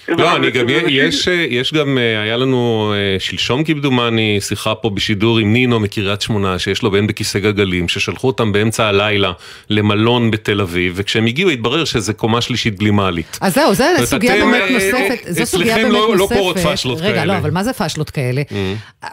לא, 0.09 0.36
אני 0.36 0.51
גם, 0.51 0.66
יש, 0.88 1.28
יש 1.51 1.74
גם, 1.74 1.99
אה, 1.99 2.22
היה 2.22 2.36
לנו 2.36 2.93
אה, 2.97 3.20
שלשום 3.20 3.64
כמדומני 3.64 4.38
שיחה 4.40 4.74
פה 4.74 4.90
בשידור 4.90 5.38
עם 5.38 5.53
נינו 5.53 5.80
מקריית 5.80 6.22
שמונה, 6.22 6.59
שיש 6.59 6.82
לו 6.82 6.90
בן 6.90 7.07
בכיסא 7.07 7.38
גלגלים, 7.38 7.88
ששלחו 7.88 8.26
אותם 8.26 8.53
באמצע 8.53 8.86
הלילה 8.86 9.32
למלון 9.70 10.30
בתל 10.30 10.61
אביב, 10.61 10.93
וכשהם 10.97 11.26
הגיעו 11.26 11.51
התברר 11.51 11.84
שזה 11.84 12.12
קומה 12.12 12.40
שלישית 12.40 12.78
בלי 12.78 12.90
מעלית. 12.90 13.38
אז 13.40 13.55
זהו, 13.55 13.74
זו 13.74 13.84
סוגיה 14.05 14.34
באמת 14.36 14.62
אה, 14.62 14.70
נוספת. 14.70 15.26
זו 15.28 15.47
סוגיה 15.47 15.76
באמת 15.76 15.93
לא, 15.93 16.14
נוספת. 16.16 16.36
לא 16.36 16.40
קורות 16.40 16.59
פאשלות 16.59 17.01
כאלה. 17.01 17.11
רגע, 17.11 17.24
לא, 17.24 17.36
אבל 17.36 17.51
מה 17.51 17.64
זה 17.64 17.72
פאשלות 17.72 18.11
כאלה? 18.11 18.43
Mm. 18.51 19.05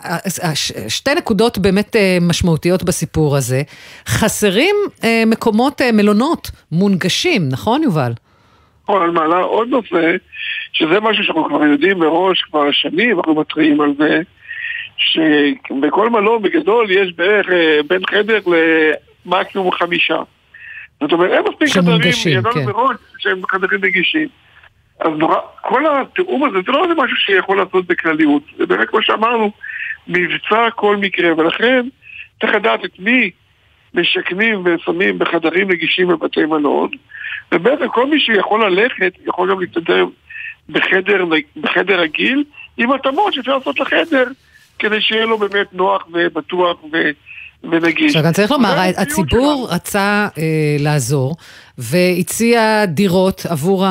שתי 0.88 1.16
נקודות 1.16 1.58
באמת 1.58 1.96
משמעותיות 2.22 2.84
בסיפור 2.84 3.38
הזה. 3.38 3.62
חסרים 4.08 4.76
מקומות, 5.28 5.82
מלונות 5.94 6.52
מונגשים, 6.72 7.50
נכון 7.50 7.84
יובל? 7.84 8.12
נכון, 8.90 9.02
על 9.02 9.12
מעלה 9.12 9.38
עוד 9.38 9.68
נושא, 9.70 10.16
שזה 10.74 11.00
משהו 11.00 11.24
שאנחנו 11.24 11.46
כבר 11.46 11.64
יודעים 11.64 12.00
מראש 12.00 12.42
כבר 12.42 12.72
שנים, 12.72 13.18
אנחנו 13.18 13.36
מתריעים 13.36 13.82
על 13.82 13.94
זה, 13.98 14.22
שבכל 14.98 16.10
מלון 16.10 16.42
בגדול 16.42 16.92
יש 16.92 17.14
בערך 17.14 17.50
אה, 17.50 17.80
בין 17.88 18.02
חדר 18.10 18.40
למקסימום 19.26 19.72
חמישה. 19.72 20.18
זאת 21.02 21.12
אומרת, 21.12 21.32
אין 21.32 21.44
מספיק 21.50 21.70
חדרים, 21.70 22.12
ידענו 22.26 22.54
כן. 22.54 22.66
מראש 22.66 22.96
שהם 23.18 23.42
חדרים 23.52 23.84
נגישים. 23.84 24.28
אז 25.00 25.12
נורא, 25.18 25.38
כל 25.62 25.84
התיאום 25.88 26.44
הזה, 26.44 26.58
זה 26.66 26.72
לא 26.72 26.84
איזה 26.84 26.94
משהו 26.96 27.18
שיכול 27.18 27.58
לעשות 27.58 27.86
בכלליות. 27.88 28.44
זה 28.58 28.66
באמת, 28.66 28.90
כמו 28.90 29.02
שאמרנו, 29.02 29.52
מבצע 30.08 30.70
כל 30.76 30.98
מקרה, 30.98 31.34
ולכן 31.38 31.88
צריך 32.42 32.56
לדעת 32.56 32.86
את 32.86 33.00
מי 33.00 33.32
משכנים 33.94 34.64
ושמים 34.66 35.20
בחדרים 35.20 35.72
נגישים 35.72 36.08
בבתי 36.08 36.46
מלון, 36.46 36.90
ובעצם 37.52 37.88
כל 37.88 38.10
מי 38.10 38.20
שיכול 38.20 38.66
ללכת, 38.66 39.14
יכול 39.28 39.52
גם 39.52 39.62
להסתדר 39.62 40.06
בחדר, 40.70 41.26
בחדר 41.58 42.00
רגיל, 42.00 42.44
עם 42.78 42.92
התאמות 42.92 43.34
שאפשר 43.34 43.58
לעשות 43.58 43.80
לחדר, 43.80 44.28
כדי 44.80 45.02
שיהיה 45.02 45.26
לו 45.26 45.38
באמת 45.38 45.74
נוח 45.74 46.08
ובטוח 46.14 46.84
ו... 46.84 46.98
ונגיש. 47.64 48.06
עכשיו, 48.06 48.24
גם 48.24 48.32
צריך 48.32 48.52
לומר, 48.52 48.76
הציבור 48.98 49.66
שלנו. 49.66 49.76
רצה 49.76 50.28
אה, 50.38 50.44
לעזור 50.80 51.36
והציע 51.78 52.86
דירות 52.86 53.46
עבור 53.50 53.86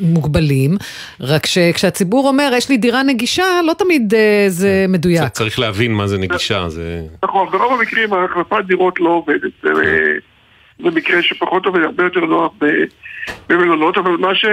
המוגבלים, 0.00 0.70
אה, 0.70 0.76
רק 1.20 1.46
שכשהציבור 1.46 2.28
אומר, 2.28 2.50
יש 2.56 2.68
לי 2.68 2.76
דירה 2.76 3.02
נגישה, 3.02 3.44
לא 3.66 3.72
תמיד 3.72 4.14
אה, 4.14 4.44
זה 4.48 4.86
מדויק. 4.88 5.28
צריך 5.28 5.58
להבין 5.58 5.92
מה 5.92 6.06
זה 6.06 6.18
נגישה, 6.18 6.68
זה... 6.68 7.00
נכון, 7.24 7.48
ברוב 7.52 7.80
המקרים 7.80 8.10
החלפת 8.12 8.64
דירות 8.66 9.00
לא 9.00 9.10
עובדת. 9.10 9.64
זה, 10.78 10.90
זה 10.90 10.96
מקרה 10.96 11.22
שפחות 11.22 11.66
עובד, 11.66 11.80
הרבה 11.82 12.04
יותר 12.04 12.20
נוח 12.20 12.52
במלונות, 13.48 13.98
אבל 13.98 14.10
מה 14.10 14.34
ש... 14.34 14.44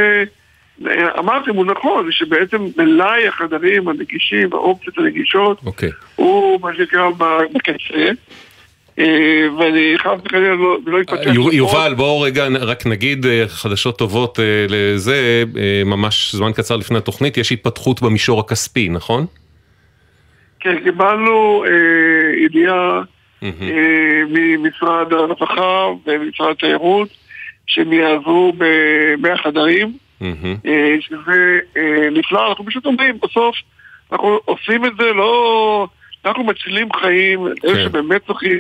אמרתם 1.20 1.56
הוא 1.56 1.66
נכון, 1.66 2.12
שבעצם 2.12 2.68
מלאי 2.78 3.28
החדרים 3.28 3.88
הנגישים, 3.88 4.54
האופציות 4.54 4.98
הנגישות, 4.98 5.60
okay. 5.60 5.66
אוקיי. 5.66 5.90
הוא 6.16 6.62
מה 6.62 6.70
שנקרא 6.76 7.10
בקצה. 7.54 8.12
אה, 9.00 9.48
ואני 9.58 9.94
חייב 9.98 10.20
וחלילה 10.26 10.56
לא, 10.56 10.78
לא 10.86 11.02
יתפתח. 11.02 11.32
יובל, 11.52 11.94
בואו 11.98 12.22
רגע 12.22 12.48
רק 12.60 12.86
נגיד 12.88 13.26
אה, 13.26 13.44
חדשות 13.48 13.98
טובות 13.98 14.40
אה, 14.40 14.66
לזה, 14.70 15.44
ממש 15.86 16.36
זמן 16.36 16.52
קצר 16.52 16.76
לפני 16.76 16.98
התוכנית, 16.98 17.38
יש 17.38 17.52
התפתחות 17.52 18.02
במישור 18.02 18.40
הכספי, 18.40 18.90
נכון? 18.90 19.26
כן, 20.60 20.76
קיבלנו 20.84 21.66
ידיעה 22.46 23.02
ממשרד 24.30 25.14
הרווחה 25.14 25.88
ומשרד 26.06 26.50
התיירות 26.52 27.10
שהם 27.68 27.94
יעזרו 27.94 28.54
במאה 28.58 29.38
חדרים. 29.38 29.98
אה, 30.66 30.96
שזה 31.00 31.60
אה, 31.78 32.10
נפלא, 32.12 32.50
אנחנו 32.50 32.66
פשוט 32.66 32.86
אומרים, 32.86 33.18
בסוף 33.24 33.56
אנחנו 34.12 34.39
עושים 34.46 34.86
את 34.86 34.92
זה 35.00 35.14
לא... 35.14 35.88
אנחנו 36.26 36.44
מצילים 36.44 36.94
חיים, 36.94 37.48
אלה 37.48 37.56
כן. 37.74 37.84
שבאמת 37.84 38.22
צריכים. 38.28 38.60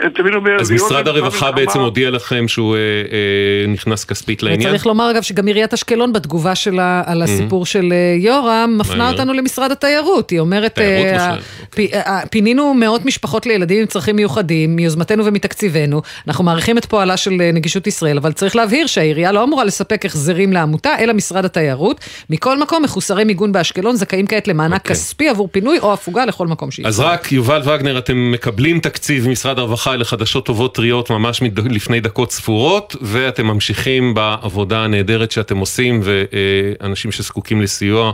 אני 0.00 0.10
תמיד 0.10 0.34
אומר... 0.34 0.56
אז 0.60 0.70
להיות 0.70 0.86
משרד 0.86 1.08
הרווחה 1.08 1.52
בעצם 1.52 1.80
הודיע 1.80 2.10
לכם 2.10 2.48
שהוא 2.48 2.76
אה, 2.76 2.80
אה, 2.80 3.72
נכנס 3.72 4.04
כספית 4.04 4.42
לעניין? 4.42 4.68
וצריך 4.68 4.86
לומר 4.86 5.10
אגב 5.10 5.22
שגם 5.22 5.46
עיריית 5.46 5.72
אשקלון 5.74 6.12
בתגובה 6.12 6.54
שלה 6.54 7.02
על 7.06 7.22
הסיפור 7.22 7.66
של 7.66 7.92
אה, 7.92 8.16
יורם 8.18 8.76
מפנה. 8.78 9.10
אותנו 9.10 9.32
למשרד 9.32 9.70
התיירות. 9.70 10.30
היא 10.30 10.40
אומרת, 10.40 10.78
אה, 10.78 11.36
פ- 11.70 11.78
אה, 11.94 12.20
פינינו 12.30 12.74
מאות 12.74 13.04
משפחות 13.04 13.46
לילדים 13.46 13.80
עם 13.80 13.86
צרכים 13.86 14.16
מיוחדים 14.16 14.76
מיוזמתנו 14.76 15.24
ומתקציבנו. 15.24 16.02
אנחנו 16.28 16.44
מעריכים 16.44 16.78
את 16.78 16.84
פועלה 16.84 17.16
של 17.16 17.40
אה, 17.40 17.50
נגישות 17.52 17.86
ישראל, 17.86 18.16
אבל 18.16 18.32
צריך 18.32 18.56
להבהיר 18.56 18.86
שהעירייה 18.86 19.32
לא 19.32 19.42
אמורה 19.44 19.64
לספק 19.64 20.06
החזרים 20.06 20.52
לעמותה, 20.52 20.98
אלא 20.98 21.12
משרד 21.12 21.44
התיירות. 21.44 22.00
מכל 22.30 22.58
מקום, 22.58 22.82
מחוסרי 22.82 23.24
מיגון 23.24 23.52
באשקלון 23.52 23.96
זכאים 23.96 24.26
כעת 24.26 24.48
למענק 24.48 24.86
כספי 24.88 25.28
עבור 25.28 25.48
פינוי 25.52 25.78
או 25.78 25.92
הפוגה 25.92 26.24
לכל 26.26 26.46
מקום 26.46 26.70
שיהיה. 26.70 26.88
אז 26.88 27.00
רק, 27.00 27.32
יובל 27.32 27.62
וגנר, 27.64 27.98
אתם 27.98 28.32
מקבלים 28.32 28.80
תקציב 28.80 29.28
ממשרד 29.28 29.58
הרווחה 29.58 29.83
לחדשות 29.86 30.46
טובות 30.46 30.74
טריות 30.74 31.10
ממש 31.10 31.42
מד- 31.42 31.72
לפני 31.72 32.00
דקות 32.00 32.32
ספורות, 32.32 32.96
ואתם 33.00 33.46
ממשיכים 33.46 34.14
בעבודה 34.14 34.84
הנהדרת 34.84 35.30
שאתם 35.30 35.58
עושים, 35.58 36.00
ואנשים 36.04 37.12
שזקוקים 37.12 37.62
לסיוע 37.62 38.12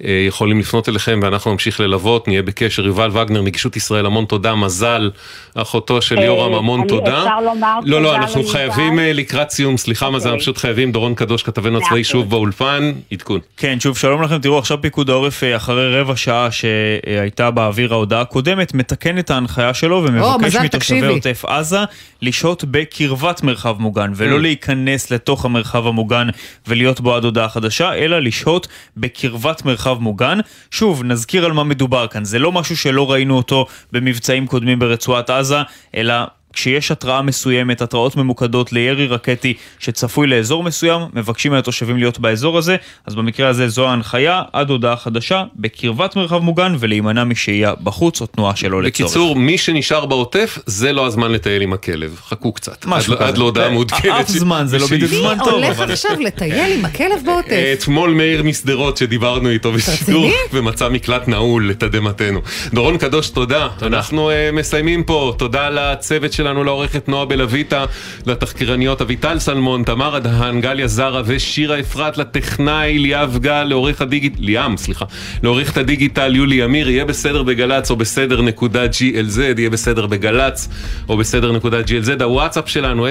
יכולים 0.00 0.58
לפנות 0.60 0.88
אליכם, 0.88 1.20
ואנחנו 1.22 1.52
נמשיך 1.52 1.80
ללוות, 1.80 2.28
נהיה 2.28 2.42
בקשר. 2.42 2.86
יובל 2.86 3.10
וגנר, 3.12 3.42
נגישות 3.42 3.76
ישראל, 3.76 4.06
המון 4.06 4.24
תודה, 4.24 4.54
מזל, 4.54 5.10
אחותו 5.54 6.02
של 6.02 6.18
אה, 6.18 6.24
יורם, 6.24 6.54
המון 6.54 6.80
אני- 6.80 6.88
תודה. 6.88 7.18
אפשר 7.22 7.40
לומר 7.40 7.78
לא, 7.84 8.02
לא, 8.02 8.08
תודה 8.08 8.16
אנחנו? 8.22 8.44
חייבים 8.44 8.98
אה, 8.98 9.12
לקראת 9.12 9.50
סיום, 9.50 9.76
סליחה 9.76 10.10
מזל, 10.10 10.28
אוקיי. 10.28 10.40
פשוט 10.40 10.56
חייבים, 10.58 10.92
דורון 10.92 11.14
קדוש, 11.14 11.42
כתבנו 11.42 11.78
הצבאי, 11.78 12.04
שוב 12.04 12.30
באולפן, 12.30 12.92
עדכון. 13.12 13.40
כן, 13.56 13.80
שוב, 13.80 13.98
שלום 13.98 14.22
לכם. 14.22 14.38
תראו, 14.38 14.58
עכשיו 14.58 14.80
פיקוד 14.80 15.10
העורף, 15.10 15.44
אה, 15.44 15.56
אחרי 15.56 16.00
רבע 16.00 16.16
שעה 16.16 16.48
שהייתה 16.50 17.50
באוויר 17.50 17.92
ההודעה 17.92 18.20
הקודמת, 18.20 18.74
מתקן 18.74 19.18
את 19.18 19.30
ההנחיה 19.30 19.74
שלו 19.74 20.04
ומבקש 20.04 20.44
מזל, 20.44 20.62
מתושבי. 20.62 21.06
עוטף 21.06 21.44
עזה 21.44 21.78
לשהות 22.22 22.64
בקרבת 22.70 23.42
מרחב 23.42 23.76
מוגן, 23.78 24.12
ולא 24.16 24.36
Mm. 24.36 24.40
להיכנס 24.40 25.10
לתוך 25.10 25.44
המרחב 25.44 25.86
המוגן 25.86 26.28
ולהיות 26.68 27.00
בו 27.00 27.14
עד 27.14 27.24
הודעה 27.24 27.48
חדשה, 27.48 27.94
אלא 27.94 28.18
לשהות 28.18 28.68
בקרבת 28.96 29.64
מרחב 29.64 29.87
מוגן. 29.94 30.38
שוב, 30.70 31.02
נזכיר 31.04 31.44
על 31.44 31.52
מה 31.52 31.64
מדובר 31.64 32.06
כאן. 32.06 32.24
זה 32.24 32.38
לא 32.38 32.52
משהו 32.52 32.76
שלא 32.76 33.12
ראינו 33.12 33.36
אותו 33.36 33.66
במבצעים 33.92 34.46
קודמים 34.46 34.78
ברצועת 34.78 35.30
עזה, 35.30 35.58
אלא... 35.94 36.14
כשיש 36.52 36.90
התראה 36.90 37.22
מסוימת, 37.22 37.82
התראות 37.82 38.16
ממוקדות 38.16 38.72
לירי 38.72 39.06
רקטי 39.06 39.54
שצפוי 39.78 40.26
לאזור 40.26 40.62
מסוים, 40.62 41.00
מבקשים 41.14 41.52
מהתושבים 41.52 41.96
להיות 41.96 42.18
באזור 42.18 42.58
הזה, 42.58 42.76
אז 43.06 43.14
במקרה 43.14 43.48
הזה 43.48 43.68
זו 43.68 43.88
ההנחיה, 43.88 44.42
עד 44.52 44.70
הודעה 44.70 44.96
חדשה, 44.96 45.44
בקרבת 45.56 46.16
מרחב 46.16 46.38
מוגן 46.38 46.74
ולהימנע 46.78 47.24
משהייה 47.24 47.72
בחוץ 47.82 48.20
או 48.20 48.26
תנועה 48.26 48.56
שלא 48.56 48.82
לצורך. 48.82 49.08
בקיצור, 49.10 49.36
מי 49.36 49.58
שנשאר 49.58 50.06
בעוטף, 50.06 50.58
זה 50.66 50.92
לא 50.92 51.06
הזמן 51.06 51.32
לטייל 51.32 51.62
עם 51.62 51.72
הכלב. 51.72 52.16
חכו 52.28 52.52
קצת. 52.52 52.84
משהו 52.86 53.12
עד- 53.14 53.22
עד 53.22 53.28
כזה. 53.28 53.38
להודעה 53.38 53.66
כן. 53.66 53.72
מעודכנת. 53.72 54.04
אף 54.20 54.28
זמן 54.28 54.66
זה 54.66 54.78
לא. 54.78 54.86
בדיוק 54.86 55.10
זמן 55.12 55.34
מי 55.38 55.44
טוב, 55.44 55.48
הולך 55.54 55.76
אבל- 55.78 55.92
עכשיו 55.92 56.20
לטייל 56.20 56.78
עם 56.78 56.84
הכלב 56.84 57.18
בעוטף? 57.24 57.74
אתמול 57.78 58.10
מאיר 58.10 58.42
משדרות 58.42 58.96
שדיברנו 58.96 59.48
איתו 59.50 59.72
בשידור? 59.72 60.30
ומצא 60.52 60.88
מקלט 60.88 61.28
נעול 61.28 61.70
לתדהמתנו. 61.70 62.40
דורון 62.74 62.98
קדוש, 62.98 63.30
תודה. 63.30 63.68
אנחנו 63.82 64.30
uh, 64.30 64.34
מסיימים 64.52 65.04
פה. 65.04 65.34
תודה 65.38 65.68
לצוות 65.70 66.32
שלנו, 66.38 66.64
לעורכת 66.64 67.08
נועה 67.08 67.24
בלויטה, 67.24 67.84
לתחקירניות 68.26 69.00
אביטל 69.00 69.38
סלמון, 69.38 69.82
תמר 69.82 70.16
אדהן, 70.16 70.60
גליה 70.60 70.86
זרה 70.86 71.22
ושירה 71.24 71.80
אפרת, 71.80 72.18
לטכנאי 72.18 72.98
ליאב 72.98 73.38
גל, 73.40 73.64
לעורך 73.64 74.00
הדיגיט... 74.00 74.34
ליאם, 74.38 74.76
סליחה. 74.76 75.04
לעורכת 75.42 75.76
הדיגיטל 75.76 76.36
יולי 76.36 76.64
אמיר, 76.64 76.90
יהיה 76.90 77.04
בסדר 77.04 77.42
בגל"צ 77.42 77.90
או 77.90 77.96
בסדר 77.96 78.42
נקודה 78.42 78.84
GLZ, 78.84 79.40
יהיה 79.58 79.70
בסדר 79.70 80.06
בגל"צ 80.06 80.68
או 81.08 81.16
בסדר 81.16 81.52
נקודה 81.52 81.80
GLZ. 81.80 82.22
הוואטסאפ 82.22 82.68
שלנו 82.68 83.06
052-920-1040, 83.08 83.10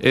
052-920-1040, 0.00 0.06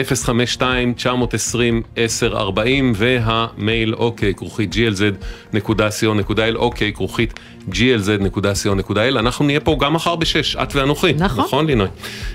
והמייל 2.94 3.94
אוקיי, 3.94 4.34
כרוכית 4.34 4.74
glz.co.il, 4.74 6.56
אוקיי, 6.56 6.92
כרוכית 6.92 7.34
glz.co.il. 7.70 9.18
אנחנו 9.18 9.44
נהיה 9.46 9.60
פה 9.60 9.76
גם 9.80 9.92
מחר 9.92 10.16
בשש, 10.16 10.56
את 10.56 10.74
ואנוכי. 10.74 11.12
נכון. 11.12 11.44
נכון, 11.44 11.66
לינוי? 11.66 11.88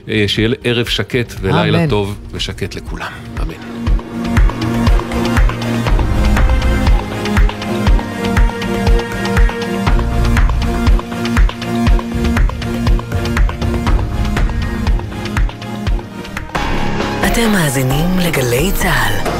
אה, 0.09 0.23
שיהיה 0.27 0.49
ערב 0.63 0.85
שקט 0.85 1.33
ולילה 1.41 1.77
אמן. 1.79 1.89
טוב 1.89 2.19
ושקט 2.31 2.75
לכולם. 2.75 3.11
אמן. 3.41 3.53
אתם 17.31 17.51
מאזינים 17.51 18.19
לגלי 18.19 18.71
צה"ל. 18.73 19.31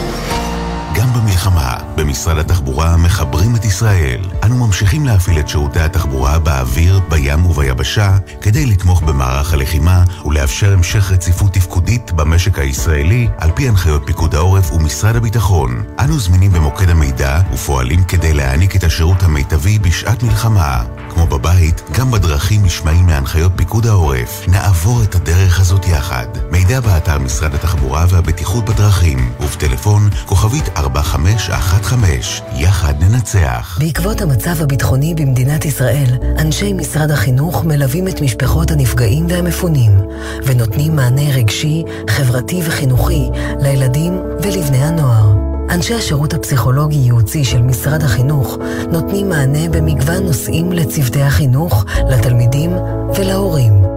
גם 0.96 1.08
במלחמה, 1.14 1.78
במשרד 2.12 2.38
התחבורה 2.38 2.98
מחברים 2.98 3.56
את 3.56 3.66
ישראל. 3.66 4.22
אנו 4.44 4.68
ממשיכים 4.68 5.06
להפעיל 5.06 5.40
את 5.40 5.50
שירותי 5.50 5.80
התחבורה 5.80 6.40
באוויר, 6.40 7.00
בים 7.10 7.46
וביבשה, 7.46 8.18
כדי 8.42 8.66
לתמוך 8.66 9.02
במערך 9.02 9.54
הלחימה 9.54 10.04
ולאפשר 10.26 10.74
המשך 10.74 11.12
רציפות 11.12 11.54
תפקודית 11.54 12.12
במשק 12.12 12.60
הישראלי, 12.60 13.28
על 13.38 13.52
פי 13.56 13.68
הנחיות 13.68 14.04
פיקוד 14.06 14.36
העורף 14.36 14.72
ומשרד 14.72 15.16
הביטחון. 15.16 15.84
אנו 16.00 16.20
זמינים 16.20 16.52
במוקד 16.52 16.90
המידע 16.90 17.40
ופועלים 17.54 18.04
כדי 18.04 18.34
להעניק 18.34 18.76
את 18.76 18.84
השירות 18.84 19.24
המיטבי 19.24 19.80
בשעת 19.80 20.24
מלחמה. 20.24 20.84
כמו 21.10 21.28
בבית, 21.28 21.82
גם 21.92 22.12
בדרכים 22.12 22.66
נשמעים 22.66 23.06
מהנחיות 23.06 23.52
פיקוד 23.56 23.88
העורף. 23.88 24.48
נעבור 24.48 25.04
את 25.04 25.16
הדרך 25.16 25.60
הזאת 25.60 25.88
יחד. 25.88 26.28
מידע 26.52 26.80
באתר 26.80 27.20
משרד 27.20 27.54
התחבורה 27.56 28.06
והבטיחות 28.10 28.66
בדרכים, 28.66 29.32
ובטלפון 29.40 30.10
כוכבית 30.26 30.70
4515. 30.78 32.01
יחד 32.56 32.94
ננצח. 33.00 33.78
בעקבות 33.80 34.22
המצב 34.22 34.62
הביטחוני 34.62 35.14
במדינת 35.16 35.66
ישראל, 35.66 36.18
אנשי 36.40 36.74
משרד 36.74 37.12
החינוך 37.12 37.66
מלווים 37.66 38.08
את 38.08 38.22
משפחות 38.22 38.72
הנפגעים 38.72 39.26
והמפונים, 39.30 39.92
ונותנים 40.46 40.96
מענה 40.96 41.36
רגשי, 41.36 41.84
חברתי 42.10 42.62
וחינוכי 42.66 43.30
לילדים 43.60 44.22
ולבני 44.44 44.84
הנוער. 44.84 45.34
אנשי 45.70 45.94
השירות 45.94 46.34
הפסיכולוגי-ייעוצי 46.34 47.44
של 47.44 47.62
משרד 47.62 48.04
החינוך 48.04 48.58
נותנים 48.92 49.30
מענה 49.30 49.70
במגוון 49.70 50.24
נושאים 50.24 50.72
לצוותי 50.72 51.22
החינוך, 51.22 51.86
לתלמידים 52.10 52.72
ולהורים. 53.16 53.91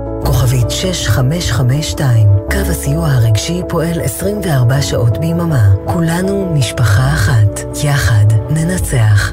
כוכבית 0.55 0.71
6552, 0.71 2.29
קו 2.51 2.59
הסיוע 2.71 3.09
הרגשי 3.09 3.63
פועל 3.69 4.01
24 4.01 4.83
שעות 4.83 5.19
ביממה. 5.19 5.71
כולנו 5.87 6.53
משפחה 6.55 7.13
אחת. 7.15 7.61
יחד 7.85 8.25
ננצח. 8.51 9.33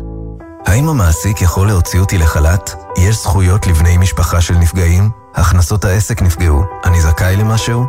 האם 0.66 0.90
המעסיק 0.90 1.42
יכול 1.42 1.68
להוציא 1.68 2.00
אותי 2.00 2.18
לחל"ת? 2.18 2.76
יש 2.98 3.16
זכויות 3.16 3.68
לבני 3.68 3.98
משפחה 3.98 4.42
של 4.42 4.54
נפגעים? 4.54 5.10
הכנסות 5.36 5.86
העסק 5.86 6.22
נפגעו. 6.22 6.64
אני 6.86 7.02
זכאי 7.02 7.36
למשהו? 7.36 7.86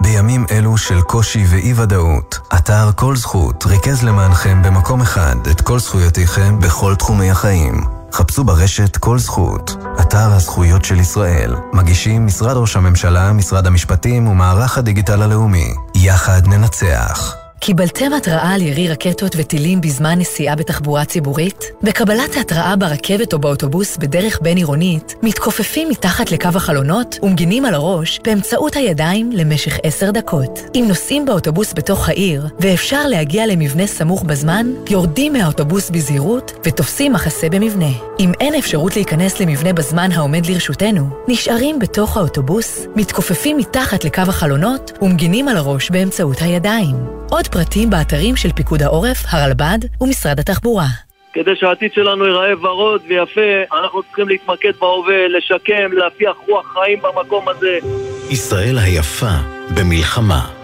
בימים 0.00 0.46
אלו 0.50 0.76
של 0.76 1.00
קושי 1.00 1.44
ואי-ודאות, 1.48 2.38
אתר 2.56 2.90
כל 2.96 3.16
זכות 3.16 3.66
ריכז 3.66 4.04
למענכם 4.04 4.62
במקום 4.62 5.00
אחד 5.00 5.36
את 5.50 5.60
כל 5.60 5.78
זכויותיכם 5.78 6.58
בכל 6.60 6.94
תחומי 6.94 7.30
החיים. 7.30 7.93
חפשו 8.14 8.44
ברשת 8.44 8.96
כל 8.96 9.18
זכות, 9.18 9.76
אתר 10.00 10.32
הזכויות 10.32 10.84
של 10.84 11.00
ישראל. 11.00 11.54
מגישים 11.72 12.26
משרד 12.26 12.56
ראש 12.56 12.76
הממשלה, 12.76 13.32
משרד 13.32 13.66
המשפטים 13.66 14.28
ומערך 14.28 14.78
הדיגיטל 14.78 15.22
הלאומי. 15.22 15.74
יחד 15.94 16.46
ננצח. 16.46 17.43
קיבלתם 17.66 18.12
התראה 18.12 18.54
על 18.54 18.62
ירי 18.62 18.88
רקטות 18.88 19.32
וטילים 19.36 19.80
בזמן 19.80 20.18
נסיעה 20.18 20.56
בתחבורה 20.56 21.04
ציבורית? 21.04 21.64
בקבלת 21.82 22.36
ההתראה 22.36 22.76
ברכבת 22.76 23.32
או 23.32 23.38
באוטובוס 23.38 23.96
בדרך 23.96 24.38
בין-עירונית, 24.42 25.14
מתכופפים 25.22 25.88
מתחת 25.88 26.30
לקו 26.30 26.48
החלונות 26.54 27.18
ומגינים 27.22 27.64
על 27.64 27.74
הראש 27.74 28.20
באמצעות 28.24 28.76
הידיים 28.76 29.32
למשך 29.32 29.78
עשר 29.82 30.10
דקות. 30.10 30.60
אם 30.74 30.84
נוסעים 30.88 31.24
באוטובוס 31.24 31.72
בתוך 31.72 32.08
העיר 32.08 32.48
ואפשר 32.60 33.06
להגיע 33.06 33.46
למבנה 33.46 33.86
סמוך 33.86 34.22
בזמן, 34.22 34.66
יורדים 34.90 35.32
מהאוטובוס 35.32 35.90
בזהירות 35.90 36.52
ותופסים 36.64 37.12
מחסה 37.12 37.48
במבנה. 37.48 37.90
אם 38.20 38.32
אין 38.40 38.54
אפשרות 38.54 38.96
להיכנס 38.96 39.40
למבנה 39.40 39.72
בזמן 39.72 40.12
העומד 40.12 40.46
לרשותנו, 40.46 41.08
נשארים 41.28 41.78
בתוך 41.78 42.16
האוטובוס, 42.16 42.86
מתכופפים 42.96 43.56
מתחת 43.56 44.04
לקו 44.04 44.22
החלונות 44.28 44.92
ומגינים 45.02 45.48
על 45.48 45.56
הראש 45.56 45.90
באמצעות 45.90 46.42
הידיים. 46.42 46.96
עוד 47.30 47.48
פרטים 47.54 47.90
באתרים 47.90 48.36
של 48.36 48.52
פיקוד 48.52 48.82
העורף, 48.82 49.24
הרלב"ד 49.30 49.78
ומשרד 50.00 50.40
התחבורה. 50.40 50.86
כדי 51.32 51.50
שהעתיד 51.54 51.92
שלנו 51.94 52.26
ייראה 52.26 52.58
ורוד 52.60 53.02
ויפה, 53.08 53.74
אנחנו 53.78 54.02
צריכים 54.02 54.28
להתמקד 54.28 54.72
בהווה, 54.80 55.28
לשקם, 55.28 55.92
להפיח 55.92 56.36
רוח 56.48 56.66
חיים 56.72 56.98
במקום 57.02 57.48
הזה. 57.48 57.78
ישראל 58.30 58.78
היפה 58.78 59.36
במלחמה. 59.76 60.63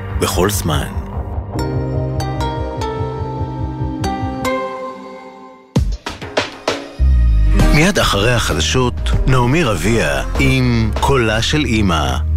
בכל 0.21 0.49
זמן. 0.49 0.87
מיד 7.75 7.99
אחרי 7.99 8.33
החדשות, 8.33 8.93
נעמי 9.27 9.63
רביע 9.63 10.23
עם 10.39 10.91
קולה 10.99 11.41
של 11.41 11.65
אימא. 11.65 12.30